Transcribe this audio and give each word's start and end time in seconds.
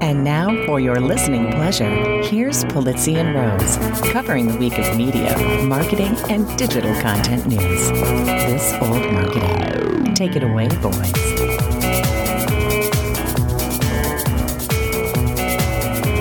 And 0.00 0.22
now, 0.22 0.64
for 0.64 0.78
your 0.78 1.00
listening 1.00 1.50
pleasure, 1.50 2.22
here's 2.22 2.64
Pulizzi 2.66 3.16
and 3.16 3.34
Rose, 3.34 3.76
covering 4.12 4.46
the 4.46 4.56
week 4.56 4.78
of 4.78 4.96
media, 4.96 5.36
marketing, 5.64 6.14
and 6.30 6.46
digital 6.56 6.94
content 7.00 7.46
news. 7.46 7.90
This 7.90 8.72
old 8.74 9.12
marketing. 9.12 10.14
Take 10.14 10.36
it 10.36 10.44
away, 10.44 10.68
boys. 10.68 11.12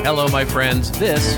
Hello, 0.04 0.28
my 0.30 0.44
friends. 0.44 0.92
This 0.98 1.36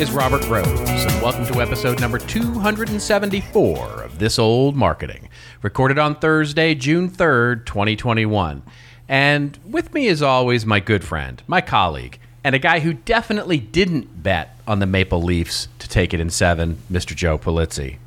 is 0.00 0.12
Robert 0.12 0.48
Rose, 0.48 0.66
and 0.66 1.22
welcome 1.22 1.44
to 1.44 1.60
episode 1.60 2.00
number 2.00 2.16
274 2.16 4.02
of 4.02 4.18
This 4.18 4.38
Old 4.38 4.74
Marketing, 4.74 5.28
recorded 5.60 5.98
on 5.98 6.14
Thursday, 6.14 6.74
June 6.74 7.10
3rd, 7.10 7.66
2021. 7.66 8.62
And 9.10 9.58
with 9.62 9.92
me, 9.92 10.08
as 10.08 10.22
always, 10.22 10.64
my 10.64 10.80
good 10.80 11.04
friend, 11.04 11.42
my 11.46 11.60
colleague, 11.60 12.18
and 12.42 12.54
a 12.54 12.58
guy 12.58 12.80
who 12.80 12.94
definitely 12.94 13.58
didn't 13.58 14.22
bet 14.22 14.56
on 14.66 14.78
the 14.78 14.86
Maple 14.86 15.20
Leafs 15.20 15.68
to 15.80 15.86
take 15.86 16.14
it 16.14 16.20
in 16.20 16.30
seven, 16.30 16.78
Mr. 16.90 17.14
Joe 17.14 17.36
Pulizzi. 17.36 17.98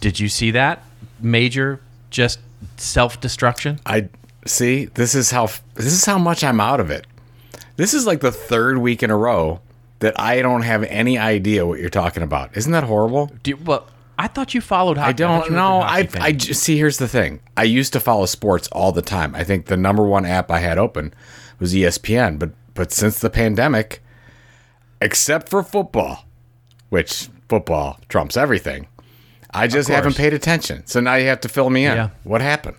Did 0.00 0.20
you 0.20 0.28
see 0.28 0.50
that? 0.50 0.84
Major, 1.18 1.80
just 2.10 2.40
self 2.76 3.18
destruction? 3.22 3.80
I 3.86 4.10
see. 4.44 4.84
This 4.84 5.14
is 5.14 5.30
how 5.30 5.46
this 5.76 5.86
is 5.86 6.04
how 6.04 6.18
much 6.18 6.44
I'm 6.44 6.60
out 6.60 6.78
of 6.80 6.90
it. 6.90 7.06
This 7.76 7.94
is 7.94 8.06
like 8.06 8.20
the 8.20 8.30
third 8.30 8.76
week 8.76 9.02
in 9.02 9.10
a 9.10 9.16
row 9.16 9.62
that 10.02 10.18
I 10.20 10.42
don't 10.42 10.62
have 10.62 10.82
any 10.84 11.16
idea 11.16 11.64
what 11.66 11.78
you're 11.80 11.88
talking 11.88 12.22
about. 12.22 12.56
Isn't 12.56 12.72
that 12.72 12.84
horrible? 12.84 13.30
Do 13.42 13.52
you, 13.52 13.56
well, 13.56 13.86
I 14.18 14.28
thought 14.28 14.52
you 14.54 14.60
followed 14.60 14.98
hockey. 14.98 15.08
I 15.08 15.12
don't 15.12 15.40
thought 15.40 15.46
you 15.48 15.52
were 15.54 15.58
a 15.58 15.62
know. 15.62 15.80
I 15.80 16.06
fan. 16.06 16.22
I 16.22 16.32
j- 16.32 16.52
see. 16.52 16.76
Here's 16.76 16.98
the 16.98 17.08
thing. 17.08 17.40
I 17.56 17.64
used 17.64 17.92
to 17.94 18.00
follow 18.00 18.26
sports 18.26 18.68
all 18.72 18.92
the 18.92 19.02
time. 19.02 19.34
I 19.34 19.42
think 19.44 19.66
the 19.66 19.76
number 19.76 20.04
one 20.04 20.26
app 20.26 20.50
I 20.50 20.58
had 20.58 20.76
open 20.78 21.14
was 21.58 21.72
ESPN. 21.74 22.38
But 22.38 22.50
but 22.74 22.92
since 22.92 23.18
the 23.20 23.30
pandemic, 23.30 24.02
except 25.00 25.48
for 25.48 25.62
football, 25.62 26.24
which 26.90 27.28
football 27.48 27.98
trumps 28.08 28.36
everything, 28.36 28.86
I 29.50 29.66
just 29.66 29.88
haven't 29.88 30.16
paid 30.16 30.34
attention. 30.34 30.86
So 30.86 31.00
now 31.00 31.14
you 31.14 31.26
have 31.26 31.40
to 31.42 31.48
fill 31.48 31.70
me 31.70 31.86
in. 31.86 31.96
Yeah. 31.96 32.10
What 32.24 32.40
happened? 32.40 32.76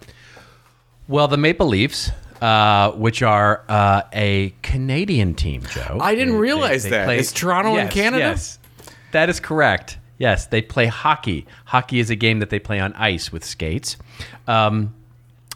Well, 1.08 1.28
the 1.28 1.38
Maple 1.38 1.68
Leafs, 1.68 2.12
uh, 2.44 2.92
which 2.92 3.22
are 3.24 3.64
uh, 3.70 4.02
a 4.14 4.54
Canadian 4.64 5.34
team, 5.34 5.62
Joe. 5.72 5.98
I 6.02 6.14
didn't 6.16 6.36
realize 6.36 6.84
that. 6.84 7.10
Is 7.10 7.32
Toronto 7.32 7.72
in 7.72 7.86
Yes, 7.86 7.94
Canada? 7.94 8.24
Yes, 8.24 8.60
that 9.14 9.30
is 9.30 9.40
correct. 9.40 9.98
Yes, 10.18 10.48
they 10.48 10.62
play 10.62 10.88
hockey. 10.88 11.46
Hockey 11.66 12.00
is 12.00 12.10
a 12.10 12.16
game 12.16 12.40
that 12.40 12.50
they 12.50 12.60
play 12.60 12.80
on 12.80 12.94
ice 12.94 13.32
with 13.32 13.44
skates. 13.46 13.98
Um, 14.48 14.94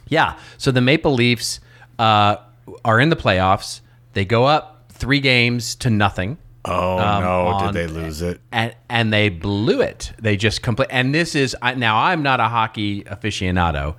yeah, 0.08 0.38
so 0.56 0.70
the 0.70 0.80
Maple 0.80 1.12
Leafs 1.14 1.60
uh, 1.98 2.36
are 2.84 2.98
in 3.00 3.10
the 3.10 3.16
playoffs. 3.16 3.80
They 4.14 4.24
go 4.24 4.46
up 4.46 4.90
three 4.90 5.20
games 5.20 5.74
to 5.76 5.90
nothing. 5.90 6.38
Oh 6.64 6.98
Um, 6.98 7.22
no! 7.22 7.46
on- 7.46 7.72
Did 7.72 7.88
they 7.88 7.92
lose 7.92 8.20
it? 8.20 8.40
and 8.50 8.74
and 8.90 9.12
they 9.12 9.28
blew 9.28 9.80
it. 9.80 10.12
They 10.20 10.36
just 10.36 10.60
complete. 10.62 10.88
And 10.90 11.14
this 11.14 11.34
is 11.34 11.54
now 11.76 11.98
I'm 11.98 12.22
not 12.22 12.40
a 12.40 12.48
hockey 12.48 13.04
aficionado, 13.04 13.94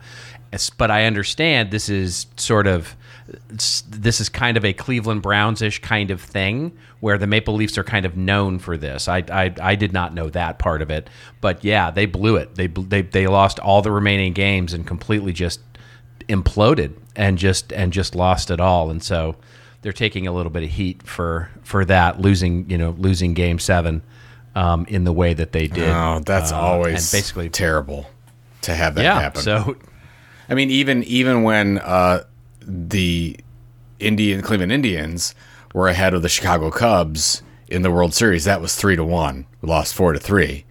but 0.78 0.92
I 0.92 1.06
understand 1.06 1.72
this 1.72 1.90
is 1.90 2.28
sort 2.38 2.68
of 2.68 2.96
this 3.50 4.20
is 4.20 4.28
kind 4.28 4.58
of 4.58 4.66
a 4.66 4.74
Cleveland 4.74 5.22
Browns 5.22 5.62
ish 5.62 5.80
kind 5.80 6.10
of 6.10 6.20
thing 6.20 6.76
where 7.00 7.18
the 7.18 7.28
Maple 7.28 7.54
Leafs 7.54 7.78
are 7.78 7.84
kind 7.84 8.06
of 8.06 8.18
known 8.18 8.58
for 8.58 8.76
this. 8.76 9.08
I, 9.08 9.24
I 9.32 9.54
I 9.62 9.76
did 9.76 9.94
not 9.94 10.14
know 10.14 10.30
that 10.30 10.58
part 10.60 10.82
of 10.82 10.90
it, 10.90 11.10
but 11.40 11.64
yeah, 11.64 11.92
they 11.92 12.06
blew 12.08 12.36
it. 12.38 12.56
They 12.56 12.68
they 12.68 13.04
they 13.04 13.28
lost 13.28 13.60
all 13.60 13.82
the 13.82 13.92
remaining 13.92 14.34
games 14.34 14.74
and 14.74 14.86
completely 14.88 15.32
just 15.34 15.60
imploded 16.28 16.94
and 17.16 17.38
just 17.38 17.72
and 17.74 17.94
just 17.94 18.16
lost 18.16 18.50
it 18.52 18.60
all. 18.60 18.90
And 18.90 19.04
so 19.04 19.36
they're 19.82 19.94
taking 19.94 20.28
a 20.28 20.32
little 20.32 20.52
bit 20.52 20.64
of 20.64 20.70
heat 20.70 21.04
for 21.04 21.50
for 21.64 21.86
that 21.86 22.20
losing 22.20 22.70
you 22.70 22.78
know 22.78 22.92
losing 22.98 23.34
game 23.36 23.60
seven 23.60 24.02
um, 24.56 24.86
in 24.88 25.04
the 25.04 25.14
way 25.14 25.34
that 25.36 25.52
they 25.52 25.68
did. 25.68 25.90
Oh, 25.90 26.22
that's 26.26 26.52
Uh, 26.52 26.60
always 26.60 27.14
and 27.14 27.20
basically 27.22 27.50
terrible 27.50 28.10
to 28.64 28.74
have 28.74 28.96
that 28.96 29.04
yeah. 29.04 29.20
happen. 29.22 29.42
So 29.42 29.78
I 30.50 30.56
mean, 30.56 30.70
even 30.72 31.04
even 31.04 31.44
when 31.44 31.78
uh, 31.80 32.24
the 32.62 33.38
Indian 34.00 34.42
Cleveland 34.42 34.72
Indians 34.72 35.36
were 35.74 35.88
ahead 35.88 36.14
of 36.14 36.22
the 36.22 36.30
Chicago 36.30 36.72
Cubs 36.72 37.44
in 37.68 37.82
the 37.84 37.92
World 37.92 38.14
Series, 38.14 38.46
that 38.46 38.62
was 38.62 38.76
three 38.76 38.96
to 38.96 39.04
one. 39.04 39.46
We 39.62 39.70
lost 39.70 39.94
four 39.94 40.14
to 40.14 40.20
three, 40.20 40.66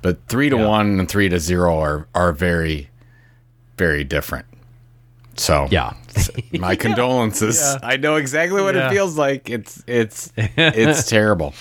but 0.00 0.18
three 0.28 0.50
to 0.50 0.56
Yeah. 0.56 0.66
one 0.66 0.98
and 0.98 1.08
three 1.08 1.28
to 1.28 1.38
zero 1.38 1.78
are 1.78 2.08
are 2.14 2.32
very 2.32 2.90
very 3.78 4.04
different. 4.04 4.46
So 5.36 5.68
yeah, 5.70 5.94
my 6.52 6.74
condolences. 6.86 7.76
I 7.82 7.96
know 7.96 8.16
exactly 8.16 8.60
what 8.62 8.74
Yeah. 8.74 8.88
it 8.88 8.90
feels 8.90 9.16
like. 9.16 9.48
It's 9.48 9.82
it's 9.86 10.32
it's 10.36 11.04
terrible. 11.08 11.54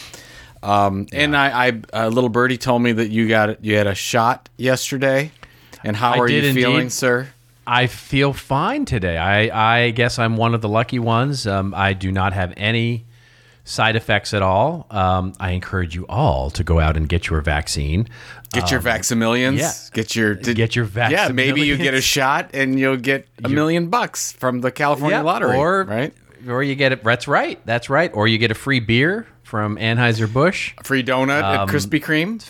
Um, 0.63 1.07
and 1.11 1.35
I, 1.35 1.67
I 1.67 1.81
a 1.93 2.09
little 2.09 2.29
birdie 2.29 2.57
told 2.57 2.81
me 2.83 2.91
that 2.91 3.09
you 3.09 3.27
got 3.27 3.63
you 3.63 3.75
had 3.77 3.87
a 3.87 3.95
shot 3.95 4.49
yesterday. 4.57 5.31
And 5.83 5.95
how 5.95 6.11
I 6.13 6.17
are 6.19 6.29
you 6.29 6.41
did 6.41 6.53
feeling, 6.53 6.75
indeed. 6.81 6.91
sir? 6.91 7.27
I 7.67 7.87
feel 7.87 8.33
fine 8.33 8.85
today. 8.85 9.17
I 9.17 9.85
I 9.85 9.91
guess 9.91 10.17
I'm 10.19 10.35
one 10.37 10.53
of 10.53 10.61
the 10.61 10.69
lucky 10.69 10.99
ones. 10.99 11.45
Um, 11.47 11.73
I 11.75 11.93
do 11.93 12.11
not 12.11 12.33
have 12.33 12.53
any 12.57 13.05
side 13.63 13.95
effects 13.95 14.33
at 14.33 14.41
all. 14.41 14.87
Um, 14.89 15.33
I 15.39 15.51
encourage 15.51 15.95
you 15.95 16.05
all 16.07 16.49
to 16.51 16.63
go 16.63 16.79
out 16.79 16.97
and 16.97 17.07
get 17.07 17.29
your 17.29 17.41
vaccine. 17.41 18.07
Get 18.51 18.71
your 18.71 18.81
Vaxamillions. 18.81 19.49
Um, 19.49 19.57
yeah. 19.57 19.71
Get 19.93 20.15
your 20.15 20.35
did- 20.35 20.57
Get 20.57 20.75
your 20.75 20.83
vaccine. 20.85 21.17
Yeah, 21.19 21.29
maybe 21.31 21.61
you 21.61 21.77
get 21.77 21.93
a 21.93 22.01
shot 22.15 22.49
and 22.53 22.77
you'll 22.79 22.97
get 22.97 23.27
a 23.43 23.47
million 23.49 23.87
bucks 23.89 24.31
from 24.33 24.59
the 24.61 24.71
California 24.71 25.17
Yeah, 25.17 25.21
lottery. 25.23 25.55
or 25.55 25.83
right? 25.85 26.13
or 26.49 26.63
you 26.63 26.75
get 26.75 26.91
it. 26.91 27.03
That's 27.03 27.27
right. 27.27 27.63
That's 27.65 27.89
right. 27.89 28.11
Or 28.13 28.27
you 28.27 28.37
get 28.39 28.49
a 28.51 28.55
free 28.55 28.79
beer 28.81 29.27
from 29.43 29.77
Anheuser 29.77 30.31
Busch. 30.31 30.73
A 30.79 30.83
free 30.83 31.03
donut 31.03 31.43
Um, 31.43 31.69
at 31.69 31.73
Krispy 31.73 32.01
Kreme. 32.03 32.43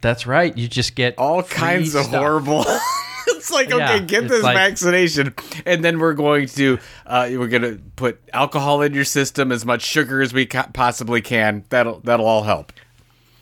That's 0.00 0.26
right. 0.26 0.56
You 0.56 0.66
just 0.66 0.94
get 0.96 1.16
All 1.18 1.42
kinds 1.42 1.94
of 1.94 2.06
stuff. 2.06 2.18
horrible. 2.18 2.64
it's 3.28 3.50
like 3.50 3.68
okay, 3.72 3.78
Yeah, 3.78 3.98
get 4.00 4.28
this 4.28 4.42
like- 4.42 4.56
vaccination, 4.56 5.34
and 5.66 5.84
then 5.84 5.98
we're 5.98 6.14
going 6.14 6.46
to 6.48 6.78
uh, 7.06 7.28
we're 7.32 7.48
going 7.48 7.62
to 7.62 7.80
put 7.96 8.20
alcohol 8.32 8.82
in 8.82 8.94
your 8.94 9.04
system, 9.04 9.52
as 9.52 9.64
much 9.64 9.82
sugar 9.82 10.20
as 10.22 10.32
we 10.32 10.46
ca- 10.46 10.68
possibly 10.72 11.20
can. 11.20 11.64
That'll 11.70 12.00
that'll 12.00 12.26
all 12.26 12.42
help. 12.44 12.72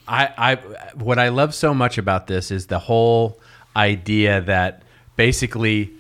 I, 0.06 0.33
I 0.39 0.55
what 0.94 1.19
I 1.19 1.28
love 1.28 1.55
so 1.55 1.75
much 1.75 1.99
about 1.99 2.27
this 2.27 2.50
is 2.50 2.66
the 2.69 2.78
whole 2.78 3.41
idea 3.77 4.41
that 4.43 4.83
basically 5.16 5.93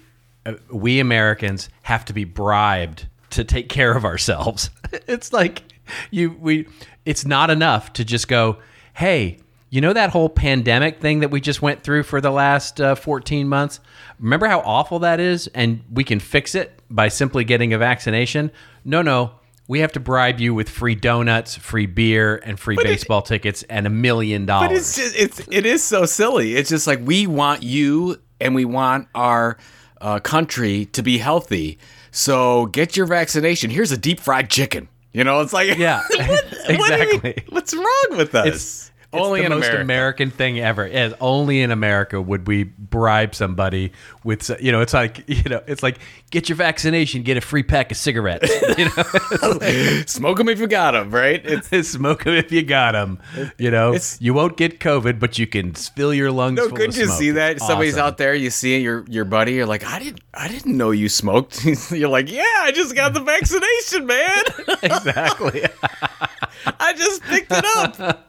uh, 0.46 0.54
we 0.72 0.98
Americans 1.00 1.68
have 1.82 2.04
to 2.06 2.12
be 2.12 2.24
bribed 2.24 3.06
to 3.30 3.44
take 3.44 3.68
care 3.68 3.94
of 3.96 4.04
ourselves. 4.04 4.70
it's 5.06 5.32
like 5.32 5.62
you 6.10 6.30
we 6.40 6.66
it's 7.04 7.24
not 7.26 7.50
enough 7.50 7.92
to 7.94 8.04
just 8.04 8.28
go, 8.28 8.58
"Hey, 8.94 9.38
you 9.70 9.80
know 9.80 9.92
that 9.92 10.10
whole 10.10 10.28
pandemic 10.28 11.00
thing 11.00 11.20
that 11.20 11.30
we 11.30 11.40
just 11.40 11.60
went 11.60 11.82
through 11.82 12.02
for 12.04 12.20
the 12.20 12.30
last 12.30 12.80
uh, 12.80 12.94
14 12.94 13.48
months? 13.48 13.80
Remember 14.18 14.46
how 14.46 14.60
awful 14.60 15.00
that 15.00 15.20
is 15.20 15.46
and 15.48 15.82
we 15.92 16.04
can 16.04 16.20
fix 16.20 16.54
it 16.54 16.80
by 16.90 17.08
simply 17.08 17.44
getting 17.44 17.72
a 17.72 17.78
vaccination?" 17.78 18.50
No, 18.84 19.02
no. 19.02 19.32
We 19.66 19.80
have 19.80 19.92
to 19.92 20.00
bribe 20.00 20.40
you 20.40 20.54
with 20.54 20.70
free 20.70 20.94
donuts, 20.94 21.54
free 21.54 21.84
beer, 21.84 22.36
and 22.42 22.58
free 22.58 22.78
baseball 22.82 23.20
tickets 23.20 23.62
and 23.64 23.86
a 23.86 23.90
million 23.90 24.46
dollars. 24.46 24.68
But 24.70 24.76
it's 24.78 24.96
just 24.96 25.14
it's 25.16 25.40
it 25.50 25.66
is 25.66 25.84
so 25.84 26.06
silly. 26.06 26.54
It's 26.56 26.70
just 26.70 26.86
like 26.86 27.00
we 27.02 27.26
want 27.26 27.62
you 27.62 28.18
and 28.40 28.54
we 28.54 28.64
want 28.64 29.08
our 29.14 29.58
uh, 30.00 30.20
country 30.20 30.86
to 30.86 31.02
be 31.02 31.18
healthy. 31.18 31.78
So 32.10 32.64
get 32.66 32.96
your 32.96 33.04
vaccination. 33.04 33.68
Here's 33.68 33.92
a 33.92 33.98
deep 33.98 34.20
fried 34.20 34.48
chicken. 34.48 34.88
You 35.12 35.24
know, 35.24 35.40
it's 35.42 35.52
like 35.52 35.68
Yeah, 35.78 36.00
what, 36.08 36.18
what 36.18 36.70
exactly. 36.70 37.44
what's 37.50 37.74
wrong 37.74 38.06
with 38.16 38.34
us? 38.34 38.46
It's- 38.46 38.92
only 39.12 39.40
the 39.40 39.46
in 39.46 39.52
most 39.52 39.64
America. 39.66 39.82
American 39.82 40.30
thing 40.30 40.58
ever. 40.60 40.86
Yes, 40.86 41.14
only 41.20 41.60
in 41.62 41.70
America 41.70 42.20
would 42.20 42.46
we 42.46 42.64
bribe 42.64 43.34
somebody 43.34 43.92
with, 44.24 44.50
you 44.60 44.70
know, 44.72 44.80
it's 44.80 44.92
like, 44.94 45.24
you 45.28 45.42
know, 45.44 45.62
it's 45.66 45.82
like 45.82 45.98
get 46.30 46.48
your 46.48 46.56
vaccination, 46.56 47.22
get 47.22 47.36
a 47.36 47.40
free 47.40 47.62
pack 47.62 47.90
of 47.90 47.96
cigarettes. 47.96 48.50
You 48.78 48.84
know, 48.84 50.02
Smoke 50.06 50.38
them 50.38 50.48
if 50.48 50.60
you 50.60 50.66
got 50.66 50.92
them, 50.92 51.10
right? 51.10 51.40
It's 51.44 51.88
smoke 51.88 52.24
them 52.24 52.34
if 52.34 52.52
you 52.52 52.62
got 52.62 52.92
them. 52.92 53.18
You 53.58 53.70
know, 53.70 53.96
you 54.20 54.34
won't 54.34 54.56
get 54.56 54.78
COVID, 54.78 55.18
but 55.18 55.38
you 55.38 55.46
can 55.46 55.72
fill 55.74 56.12
your 56.14 56.30
lungs. 56.30 56.58
no 56.58 56.66
of 56.66 56.74
to 56.74 56.92
smoke. 56.92 57.18
see 57.18 57.30
that 57.32 57.56
It's 57.56 57.66
somebody's 57.66 57.94
awesome. 57.94 58.06
out 58.06 58.18
there. 58.18 58.34
You 58.34 58.50
see 58.50 58.78
your 58.80 59.04
your 59.08 59.24
buddy. 59.24 59.54
You're 59.54 59.66
like, 59.66 59.84
I 59.84 59.98
didn't 59.98 60.20
I 60.34 60.48
didn't 60.48 60.76
know 60.76 60.90
you 60.92 61.08
smoked. 61.08 61.64
you're 61.90 62.08
like, 62.08 62.30
yeah, 62.30 62.44
I 62.60 62.70
just 62.72 62.94
got 62.94 63.14
the 63.14 63.20
vaccination, 63.20 64.06
man. 64.06 64.42
exactly. 64.82 65.64
I 66.78 66.92
just 66.92 67.22
picked 67.22 67.50
it 67.52 67.64
up. 67.76 68.27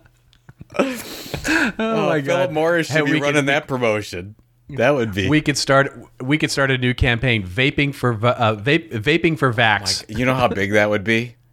oh, 0.79 1.73
my 1.77 2.21
Philip 2.21 2.25
God. 2.25 2.51
Morris 2.53 2.87
should 2.87 3.07
Hey, 3.07 3.13
be 3.13 3.19
running 3.19 3.33
could- 3.35 3.45
that 3.47 3.67
promotion. 3.67 4.35
That 4.71 4.91
would 4.93 5.15
be. 5.15 5.27
we 5.27 5.41
could 5.41 5.57
start. 5.57 5.91
We 6.21 6.37
could 6.37 6.51
start 6.51 6.69
a 6.69 6.77
new 6.77 6.93
campaign: 6.93 7.43
vaping 7.43 7.91
for 7.95 8.13
uh, 8.13 8.55
vape, 8.55 8.91
vaping 8.91 9.35
for 9.35 9.51
vax. 9.51 10.05
you 10.15 10.25
know 10.25 10.35
how 10.35 10.47
big 10.47 10.73
that 10.73 10.89
would 10.89 11.03
be. 11.03 11.35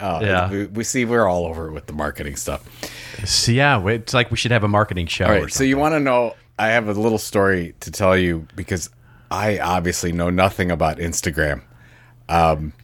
Oh, 0.00 0.20
Yeah. 0.20 0.48
We, 0.48 0.66
we 0.66 0.84
see 0.84 1.04
we're 1.04 1.26
all 1.26 1.44
over 1.44 1.72
with 1.72 1.86
the 1.86 1.92
marketing 1.92 2.36
stuff. 2.36 2.64
So, 3.26 3.50
yeah, 3.50 3.84
it's 3.88 4.14
like 4.14 4.30
we 4.30 4.36
should 4.36 4.52
have 4.52 4.62
a 4.62 4.68
marketing 4.68 5.08
show. 5.08 5.24
All 5.24 5.32
or 5.32 5.40
right. 5.42 5.52
So 5.52 5.64
you 5.64 5.76
want 5.76 5.94
to 5.94 5.98
know? 6.00 6.36
I 6.56 6.68
have 6.68 6.86
a 6.88 6.92
little 6.92 7.18
story 7.18 7.74
to 7.80 7.90
tell 7.90 8.16
you 8.16 8.46
because 8.54 8.90
I 9.28 9.58
obviously 9.58 10.12
know 10.12 10.30
nothing 10.30 10.70
about 10.70 10.98
Instagram. 10.98 11.62
Um, 12.28 12.74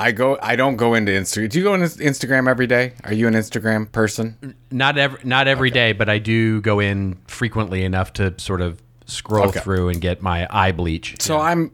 I 0.00 0.12
go. 0.12 0.38
I 0.40 0.56
don't 0.56 0.76
go 0.76 0.94
into 0.94 1.12
Instagram. 1.12 1.50
Do 1.50 1.58
you 1.58 1.64
go 1.64 1.74
into 1.74 1.86
Instagram 1.86 2.48
every 2.48 2.66
day? 2.66 2.94
Are 3.04 3.12
you 3.12 3.28
an 3.28 3.34
Instagram 3.34 3.90
person? 3.92 4.54
Not 4.70 4.96
every 4.96 5.20
not 5.24 5.46
every 5.46 5.70
day, 5.70 5.92
but 5.92 6.08
I 6.08 6.18
do 6.18 6.60
go 6.62 6.80
in 6.80 7.18
frequently 7.26 7.84
enough 7.84 8.12
to 8.14 8.34
sort 8.38 8.60
of 8.62 8.80
scroll 9.06 9.48
Okay. 9.48 9.60
through 9.60 9.90
and 9.90 10.00
get 10.00 10.22
my 10.22 10.46
eye 10.50 10.72
bleach. 10.72 11.16
So 11.20 11.38
I'm. 11.38 11.72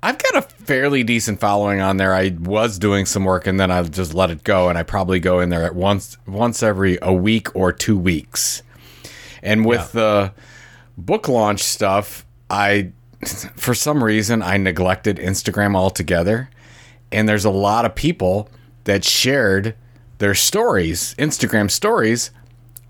I've 0.00 0.16
got 0.16 0.36
a 0.36 0.42
fairly 0.42 1.02
decent 1.02 1.40
following 1.40 1.80
on 1.80 1.96
there. 1.96 2.14
I 2.14 2.28
was 2.40 2.78
doing 2.78 3.04
some 3.04 3.24
work 3.24 3.48
and 3.48 3.58
then 3.58 3.72
I 3.72 3.82
just 3.82 4.14
let 4.14 4.30
it 4.30 4.44
go, 4.44 4.68
and 4.68 4.78
I 4.78 4.84
probably 4.84 5.18
go 5.18 5.40
in 5.40 5.48
there 5.50 5.64
at 5.64 5.74
once 5.74 6.16
once 6.26 6.62
every 6.62 6.98
a 7.02 7.12
week 7.12 7.54
or 7.56 7.72
two 7.72 7.98
weeks. 7.98 8.62
And 9.42 9.66
with 9.66 9.92
the 9.92 10.32
book 10.96 11.28
launch 11.28 11.60
stuff, 11.64 12.24
I 12.48 12.92
for 13.56 13.74
some 13.74 14.02
reason 14.04 14.40
I 14.40 14.56
neglected 14.56 15.16
Instagram 15.18 15.76
altogether. 15.76 16.48
And 17.12 17.28
there's 17.28 17.44
a 17.44 17.50
lot 17.50 17.84
of 17.84 17.94
people 17.94 18.48
that 18.84 19.04
shared 19.04 19.74
their 20.18 20.34
stories, 20.34 21.14
Instagram 21.18 21.70
stories 21.70 22.30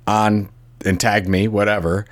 on 0.07 0.49
and 0.85 1.01
tagged 1.01 1.29
me, 1.29 1.49
whatever. 1.49 2.07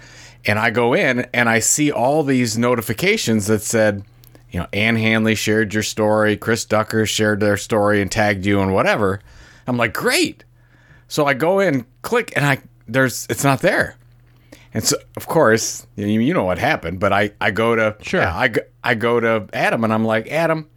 And 0.45 0.59
I 0.59 0.71
go 0.71 0.95
in 0.95 1.27
and 1.33 1.49
I 1.49 1.59
see 1.59 1.91
all 1.91 2.23
these 2.23 2.57
notifications 2.57 3.47
that 3.47 3.63
said, 3.63 4.05
you 4.51 4.61
know, 4.61 4.67
Ann 4.73 4.97
Handley 4.97 5.35
shared 5.35 5.75
your 5.75 5.83
story, 5.83 6.37
Chris 6.37 6.65
Ducker 6.65 7.07
shared 7.07 7.41
their 7.41 7.57
story 7.57 8.01
and 8.01 8.11
tagged 8.11 8.47
you 8.47 8.61
and 8.61 8.73
whatever. 8.73 9.21
I'm 9.67 9.77
like, 9.77 9.93
great. 9.93 10.45
So 11.09 11.27
I 11.27 11.35
go 11.35 11.59
in, 11.61 11.87
click, 12.03 12.33
and 12.37 12.45
I 12.45 12.59
there's 12.87 13.27
it's 13.29 13.45
not 13.45 13.61
there. 13.61 13.97
And 14.75 14.85
so, 14.85 14.97
of 15.17 15.27
course, 15.27 15.87
you, 15.97 16.07
you 16.07 16.35
know 16.35 16.45
what 16.45 16.59
happened, 16.59 17.01
but 17.01 17.13
I, 17.13 17.33
I 17.41 17.51
go 17.51 17.75
to 17.75 17.97
Sure. 18.03 18.21
yeah, 18.21 18.35
I, 18.35 18.53
I 18.85 18.95
go 18.95 19.19
to 19.21 19.49
Adam 19.53 19.85
and 19.85 19.93
I'm 19.93 20.05
like, 20.05 20.29
Adam, 20.29 20.69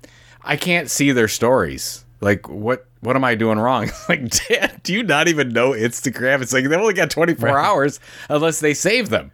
I 0.43 0.55
can't 0.57 0.89
see 0.89 1.11
their 1.11 1.27
stories. 1.27 2.05
Like, 2.21 2.47
what 2.49 2.85
what 3.01 3.15
am 3.15 3.23
I 3.23 3.35
doing 3.35 3.59
wrong? 3.59 3.89
like, 4.09 4.29
Dad, 4.47 4.81
do 4.83 4.93
you 4.93 5.03
not 5.03 5.27
even 5.27 5.49
know 5.49 5.71
Instagram? 5.71 6.41
It's 6.41 6.51
like 6.53 6.67
they 6.67 6.75
only 6.75 6.93
got 6.93 7.09
24 7.09 7.47
Right. 7.49 7.65
hours 7.65 7.99
unless 8.29 8.59
they 8.59 8.73
save 8.73 9.09
them. 9.09 9.31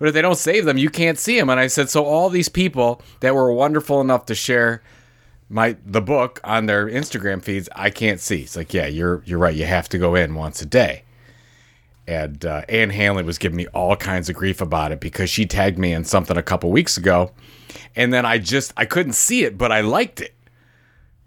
But 0.00 0.08
if 0.08 0.14
they 0.14 0.22
don't 0.22 0.36
save 0.36 0.64
them, 0.64 0.76
you 0.76 0.90
can't 0.90 1.18
see 1.18 1.38
them. 1.38 1.48
And 1.48 1.60
I 1.60 1.68
said, 1.68 1.88
so 1.88 2.04
all 2.04 2.28
these 2.28 2.48
people 2.48 3.00
that 3.20 3.34
were 3.34 3.52
wonderful 3.52 4.00
enough 4.00 4.26
to 4.26 4.34
share 4.34 4.82
my 5.48 5.76
the 5.86 6.00
book 6.02 6.40
on 6.42 6.66
their 6.66 6.86
Instagram 6.86 7.40
feeds, 7.42 7.68
I 7.76 7.90
can't 7.90 8.18
see. 8.20 8.42
It's 8.42 8.56
like, 8.56 8.74
yeah, 8.74 8.86
you're 8.86 9.22
you're 9.24 9.38
right. 9.38 9.54
You 9.54 9.66
have 9.66 9.88
to 9.90 9.98
go 9.98 10.14
in 10.16 10.34
once 10.34 10.60
a 10.62 10.66
day. 10.66 11.04
And 12.06 12.44
uh, 12.44 12.62
Ann 12.68 12.90
Handley 12.90 13.22
was 13.22 13.38
giving 13.38 13.56
me 13.56 13.66
all 13.68 13.96
kinds 13.96 14.28
of 14.28 14.34
grief 14.36 14.60
about 14.60 14.92
it 14.92 15.00
because 15.00 15.30
she 15.30 15.46
tagged 15.46 15.78
me 15.78 15.92
in 15.92 16.04
something 16.04 16.36
a 16.36 16.42
couple 16.42 16.70
weeks 16.70 16.96
ago, 16.98 17.30
and 17.96 18.12
then 18.12 18.26
I 18.26 18.36
just 18.38 18.72
I 18.76 18.84
couldn't 18.84 19.14
see 19.14 19.44
it, 19.44 19.56
but 19.56 19.72
I 19.72 19.80
liked 19.80 20.20
it 20.20 20.34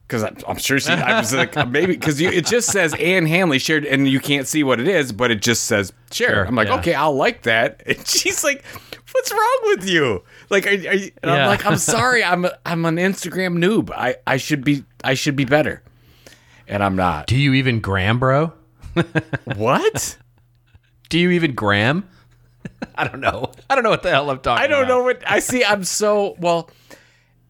because 0.07 0.23
I'm, 0.23 0.37
I'm 0.47 0.57
sure 0.57 0.79
she 0.79 0.91
I 0.91 1.19
was 1.19 1.33
like 1.33 1.55
maybe 1.69 1.93
because 1.93 2.21
it 2.21 2.45
just 2.45 2.71
says 2.71 2.93
Ann 2.93 3.25
Handley 3.25 3.59
shared, 3.59 3.85
and 3.85 4.07
you 4.07 4.19
can't 4.19 4.47
see 4.47 4.63
what 4.63 4.79
it 4.79 4.87
is, 4.87 5.11
but 5.11 5.31
it 5.31 5.41
just 5.41 5.65
says 5.65 5.91
share. 6.11 6.29
Sure, 6.29 6.45
I'm 6.45 6.55
like, 6.55 6.69
yeah. 6.69 6.77
okay, 6.77 6.93
I'll 6.93 7.15
like 7.15 7.43
that. 7.43 7.83
And 7.87 8.07
she's 8.07 8.43
like, 8.43 8.63
what's 9.11 9.31
wrong 9.31 9.59
with 9.63 9.89
you? 9.89 10.23
Like, 10.49 10.65
are, 10.65 10.69
are 10.69 10.93
you, 10.93 11.11
and 11.21 11.31
I'm 11.31 11.47
like, 11.47 11.65
I'm 11.65 11.77
sorry, 11.77 12.23
I'm 12.23 12.45
a, 12.45 12.57
I'm 12.65 12.85
an 12.85 12.95
Instagram 12.97 13.57
noob. 13.57 13.91
I 13.91 14.15
I 14.25 14.37
should 14.37 14.63
be 14.63 14.85
I 15.03 15.13
should 15.13 15.35
be 15.35 15.45
better, 15.45 15.83
and 16.67 16.83
I'm 16.83 16.95
not. 16.95 17.27
Do 17.27 17.35
you 17.35 17.53
even 17.53 17.79
gram, 17.79 18.19
bro? 18.19 18.53
What? 19.55 20.17
Do 21.09 21.19
you 21.19 21.31
even 21.31 21.53
gram? 21.53 22.07
I 22.95 23.07
don't 23.07 23.21
know. 23.21 23.51
I 23.69 23.75
don't 23.75 23.83
know 23.83 23.89
what 23.89 24.03
the 24.03 24.09
hell 24.09 24.29
I'm 24.29 24.39
talking. 24.39 24.63
I 24.63 24.67
don't 24.67 24.83
about. 24.83 24.87
know 24.89 25.03
what 25.03 25.23
I 25.25 25.39
see. 25.39 25.63
I'm 25.63 25.83
so 25.83 26.35
well. 26.39 26.69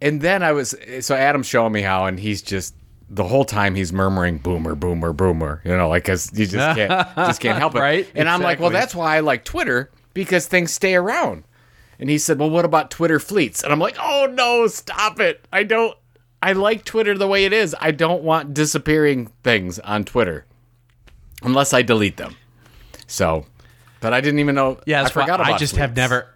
And 0.01 0.21
then 0.21 0.43
I 0.43 0.51
was 0.51 0.75
so 1.01 1.15
Adam's 1.15 1.47
showing 1.47 1.73
me 1.73 1.81
how, 1.81 2.05
and 2.05 2.19
he's 2.19 2.41
just 2.41 2.75
the 3.09 3.23
whole 3.23 3.45
time 3.45 3.75
he's 3.75 3.91
murmuring 3.93 4.37
"boomer, 4.37 4.75
boomer, 4.75 5.13
boomer," 5.13 5.61
you 5.63 5.75
know, 5.75 5.89
like 5.89 6.03
because 6.03 6.31
you 6.37 6.45
just 6.45 6.77
can't 6.77 7.09
just 7.15 7.41
can't 7.41 7.57
help 7.57 7.75
it. 7.75 7.79
Right, 7.79 8.07
And 8.15 8.29
I'm 8.29 8.41
like, 8.41 8.59
well, 8.59 8.69
that's 8.69 8.93
why 8.93 9.17
I 9.17 9.21
like 9.21 9.43
Twitter 9.43 9.91
because 10.13 10.47
things 10.47 10.71
stay 10.71 10.95
around. 10.95 11.43
And 11.99 12.11
he 12.11 12.19
said, 12.19 12.37
well, 12.37 12.51
what 12.51 12.63
about 12.63 12.91
Twitter 12.91 13.19
fleets? 13.19 13.63
And 13.63 13.73
I'm 13.73 13.79
like, 13.79 13.97
oh 13.99 14.31
no, 14.31 14.67
stop 14.67 15.19
it! 15.19 15.45
I 15.51 15.63
don't. 15.63 15.97
I 16.43 16.53
like 16.53 16.85
Twitter 16.85 17.17
the 17.17 17.27
way 17.27 17.45
it 17.45 17.53
is. 17.53 17.75
I 17.79 17.89
don't 17.89 18.21
want 18.21 18.53
disappearing 18.53 19.31
things 19.43 19.79
on 19.79 20.03
Twitter 20.03 20.45
unless 21.41 21.73
I 21.73 21.81
delete 21.81 22.17
them. 22.17 22.35
So, 23.07 23.45
but 24.01 24.13
I 24.13 24.21
didn't 24.21 24.39
even 24.39 24.53
know. 24.53 24.79
Yeah, 24.85 25.03
I 25.03 25.09
forgot 25.09 25.41
about. 25.41 25.53
I 25.53 25.57
just 25.57 25.75
have 25.77 25.95
never. 25.95 26.27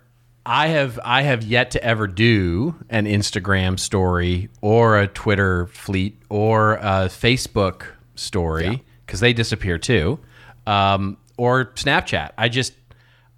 I 0.45 0.67
have 0.67 0.99
I 1.03 1.21
have 1.21 1.43
yet 1.43 1.71
to 1.71 1.83
ever 1.83 2.07
do 2.07 2.75
an 2.89 3.05
Instagram 3.05 3.79
story 3.79 4.49
or 4.61 4.97
a 4.99 5.07
Twitter 5.07 5.67
fleet 5.67 6.19
or 6.29 6.73
a 6.75 7.07
Facebook 7.09 7.83
story 8.15 8.83
because 9.05 9.19
they 9.19 9.33
disappear 9.33 9.77
too, 9.77 10.19
um, 10.65 11.17
or 11.37 11.65
Snapchat. 11.75 12.31
I 12.37 12.49
just 12.49 12.73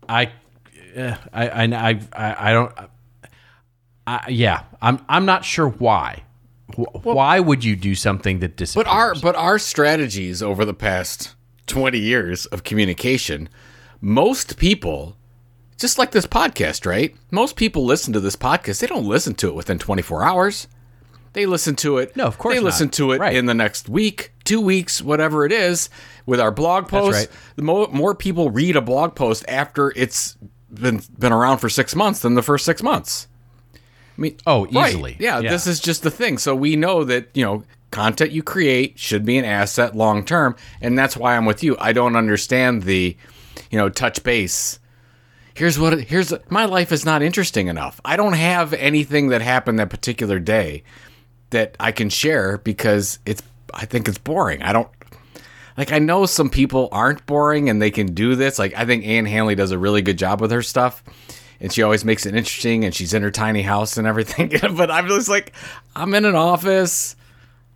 I 0.07 0.31
uh, 0.97 1.15
I, 1.33 1.50
I 1.50 1.63
I 1.65 2.00
I 2.13 2.50
I 2.50 2.53
don't. 2.53 2.71
I, 4.07 4.25
yeah, 4.29 4.63
I'm 4.81 5.03
I'm 5.09 5.25
not 5.25 5.44
sure 5.45 5.67
why. 5.67 6.23
Wh- 6.75 7.05
Why 7.05 7.39
would 7.39 7.63
you 7.65 7.75
do 7.75 7.95
something 7.95 8.39
that 8.39 8.55
disappears? 8.55 8.85
But 8.85 8.89
our 8.91 9.15
but 9.15 9.35
our 9.35 9.59
strategies 9.59 10.41
over 10.41 10.63
the 10.65 10.73
past 10.73 11.35
20 11.67 11.97
years 12.00 12.45
of 12.47 12.63
communication, 12.63 13.50
most 14.01 14.57
people 14.57 15.17
just 15.77 15.97
like 15.97 16.11
this 16.11 16.27
podcast, 16.27 16.85
right? 16.85 17.15
Most 17.31 17.55
people 17.55 17.85
listen 17.85 18.13
to 18.13 18.19
this 18.19 18.35
podcast. 18.35 18.79
They 18.79 18.87
don't 18.87 19.05
listen 19.07 19.33
to 19.35 19.49
it 19.49 19.55
within 19.55 19.79
24 19.79 20.23
hours. 20.23 20.67
They 21.33 21.45
listen 21.47 21.75
to 21.77 21.97
it. 21.97 22.15
No, 22.15 22.25
of 22.25 22.37
course 22.37 22.53
They 22.55 22.59
not. 22.61 22.65
listen 22.65 22.89
to 22.89 23.11
it 23.11 23.19
Right. 23.19 23.35
in 23.35 23.47
the 23.47 23.53
next 23.55 23.89
week, 23.89 24.31
two 24.43 24.61
weeks, 24.61 25.01
whatever 25.01 25.45
it 25.45 25.51
is. 25.51 25.89
With 26.25 26.39
our 26.39 26.51
blog 26.51 26.87
posts, 26.87 27.21
right. 27.21 27.29
the 27.55 27.63
mo- 27.63 27.89
more 27.91 28.13
people 28.15 28.51
read 28.51 28.75
a 28.75 28.81
blog 28.81 29.15
post 29.15 29.43
after 29.47 29.91
it's 29.95 30.37
been 30.71 31.01
been 31.19 31.33
around 31.33 31.57
for 31.57 31.69
six 31.69 31.95
months 31.95 32.19
than 32.21 32.35
the 32.35 32.41
first 32.43 32.65
six 32.65 32.81
months. 32.83 33.27
I 33.75 34.21
mean, 34.21 34.37
Oh, 34.45 34.67
right. 34.67 34.89
easily. 34.89 35.17
Yeah, 35.19 35.39
Yeah. 35.39 35.49
this 35.49 35.65
is 35.67 35.79
just 35.79 36.03
the 36.03 36.11
thing. 36.11 36.37
So 36.37 36.55
we 36.55 36.75
know 36.75 37.03
that 37.03 37.29
you 37.33 37.43
know 37.43 37.63
content 37.91 38.31
you 38.31 38.41
create 38.43 38.97
should 38.97 39.25
be 39.25 39.37
an 39.37 39.45
asset 39.45 39.95
long 39.95 40.23
term, 40.23 40.55
and 40.81 40.97
that's 40.97 41.17
why 41.17 41.35
I'm 41.35 41.45
with 41.45 41.63
you. 41.63 41.75
I 41.79 41.93
don't 41.93 42.15
understand 42.15 42.83
the, 42.83 43.17
you 43.71 43.77
know, 43.77 43.89
touch 43.89 44.23
base. 44.23 44.79
Here's 45.55 45.77
what. 45.79 45.94
it- 45.94 46.07
Here's 46.07 46.33
my 46.50 46.65
life 46.65 46.91
is 46.91 47.05
not 47.05 47.21
interesting 47.21 47.67
enough. 47.67 48.00
I 48.03 48.15
don't 48.17 48.33
have 48.33 48.73
anything 48.73 49.29
that 49.29 49.41
happened 49.41 49.79
that 49.79 49.89
particular 49.89 50.39
day 50.39 50.83
that 51.51 51.75
I 51.79 51.91
can 51.91 52.09
share 52.09 52.57
because 52.60 53.19
it's. 53.25 53.41
I 53.74 53.86
think 53.86 54.07
it's 54.07 54.17
boring. 54.17 54.62
I 54.63 54.74
don't. 54.74 54.89
Like 55.77 55.91
I 55.91 55.98
know 56.00 56.25
some 56.27 56.50
people 56.51 56.89
aren't 56.91 57.25
boring 57.25 57.69
and 57.69 57.81
they 57.81 57.89
can 57.91 58.13
do 58.13 58.36
this. 58.36 58.60
Like 58.60 58.74
I 58.77 58.86
think 58.86 59.05
Ann 59.05 59.25
Handley 59.25 59.55
does 59.55 59.72
a 59.72 59.77
really 59.79 60.01
good 60.03 60.17
job 60.17 60.39
with 60.41 60.51
her 60.51 60.62
stuff. 60.62 61.03
And 61.60 61.72
she 61.74 61.81
always 61.81 62.03
makes 62.05 62.25
it 62.25 62.36
interesting 62.36 62.83
and 62.86 62.93
she's 62.93 63.13
in 63.13 63.24
her 63.24 63.31
tiny 63.31 63.62
house 63.63 63.98
and 63.98 64.05
everything. 64.05 64.51
but 64.75 64.91
I'm 64.91 65.07
just 65.07 65.29
like, 65.29 65.53
I'm 65.95 66.13
in 66.13 66.25
an 66.25 66.36
office. 66.36 67.15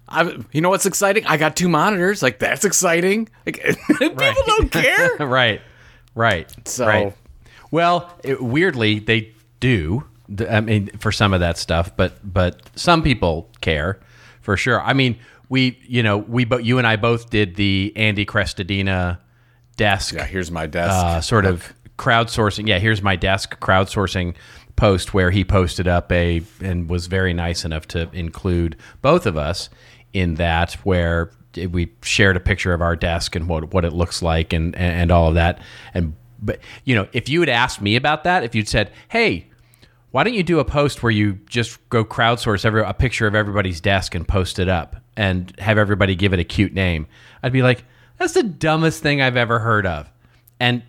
I 0.09 0.37
you 0.51 0.61
know 0.61 0.69
what's 0.69 0.85
exciting? 0.85 1.25
I 1.25 1.37
got 1.37 1.55
two 1.55 1.69
monitors. 1.69 2.21
Like 2.21 2.37
that's 2.39 2.65
exciting. 2.65 3.29
Like 3.45 3.63
people 3.97 4.43
don't 4.45 4.71
care. 4.71 5.15
right, 5.19 5.61
right. 6.15 6.51
So- 6.67 6.85
right. 6.87 7.15
Well, 7.71 8.11
it, 8.23 8.41
weirdly, 8.41 8.99
they 8.99 9.33
do. 9.59 10.05
I 10.49 10.61
mean, 10.61 10.87
for 10.99 11.11
some 11.11 11.33
of 11.33 11.39
that 11.39 11.57
stuff, 11.57 11.95
but 11.95 12.13
but 12.23 12.61
some 12.75 13.01
people 13.01 13.49
care 13.61 13.99
for 14.41 14.57
sure. 14.57 14.81
I 14.81 14.93
mean, 14.93 15.17
we 15.49 15.79
you 15.87 16.03
know 16.03 16.17
we 16.17 16.45
bo- 16.45 16.57
you 16.57 16.77
and 16.77 16.87
I 16.87 16.95
both 16.97 17.29
did 17.29 17.55
the 17.55 17.93
Andy 17.95 18.25
Crestodina 18.25 19.19
desk 19.77 20.15
Yeah, 20.15 20.25
here's 20.25 20.51
my 20.51 20.65
desk. 20.65 20.93
uh, 20.93 21.21
sort 21.21 21.45
of 21.45 21.73
crowdsourcing. 21.97 22.67
Yeah, 22.67 22.79
here's 22.79 23.01
my 23.01 23.15
desk 23.15 23.59
crowdsourcing 23.59 24.35
post 24.75 25.13
where 25.13 25.31
he 25.31 25.43
posted 25.43 25.87
up 25.87 26.11
a 26.11 26.41
and 26.61 26.89
was 26.89 27.07
very 27.07 27.33
nice 27.33 27.63
enough 27.65 27.87
to 27.89 28.09
include 28.13 28.75
both 29.01 29.25
of 29.25 29.37
us 29.37 29.69
in 30.13 30.35
that 30.35 30.73
where 30.83 31.31
we 31.69 31.91
shared 32.03 32.35
a 32.37 32.39
picture 32.39 32.73
of 32.73 32.81
our 32.81 32.95
desk 32.95 33.35
and 33.35 33.47
what 33.47 33.73
what 33.73 33.85
it 33.85 33.93
looks 33.93 34.21
like 34.21 34.51
and 34.53 34.75
and, 34.75 35.01
and 35.03 35.11
all 35.11 35.29
of 35.29 35.35
that. 35.35 35.59
And 35.93 36.15
but 36.41 36.59
you 36.85 36.95
know, 36.95 37.07
if 37.13 37.29
you 37.29 37.39
had 37.39 37.49
asked 37.49 37.81
me 37.81 37.95
about 37.95 38.23
that, 38.25 38.43
if 38.43 38.53
you'd 38.55 38.67
said, 38.67 38.91
"Hey, 39.09 39.47
why 40.11 40.23
don't 40.23 40.33
you 40.33 40.43
do 40.43 40.59
a 40.59 40.65
post 40.65 41.03
where 41.03 41.11
you 41.11 41.39
just 41.47 41.77
go 41.89 42.03
crowdsource 42.05 42.65
every 42.65 42.81
a 42.83 42.93
picture 42.93 43.27
of 43.27 43.35
everybody's 43.35 43.81
desk 43.81 44.15
and 44.15 44.27
post 44.27 44.57
it 44.59 44.69
up 44.69 44.95
and 45.15 45.53
have 45.59 45.77
everybody 45.77 46.15
give 46.15 46.33
it 46.33 46.39
a 46.39 46.43
cute 46.43 46.73
name? 46.73 47.07
I'd 47.43 47.53
be 47.53 47.61
like, 47.61 47.83
that's 48.17 48.33
the 48.33 48.43
dumbest 48.43 49.03
thing 49.03 49.21
I've 49.21 49.37
ever 49.37 49.59
heard 49.59 49.85
of. 49.85 50.09
And 50.59 50.81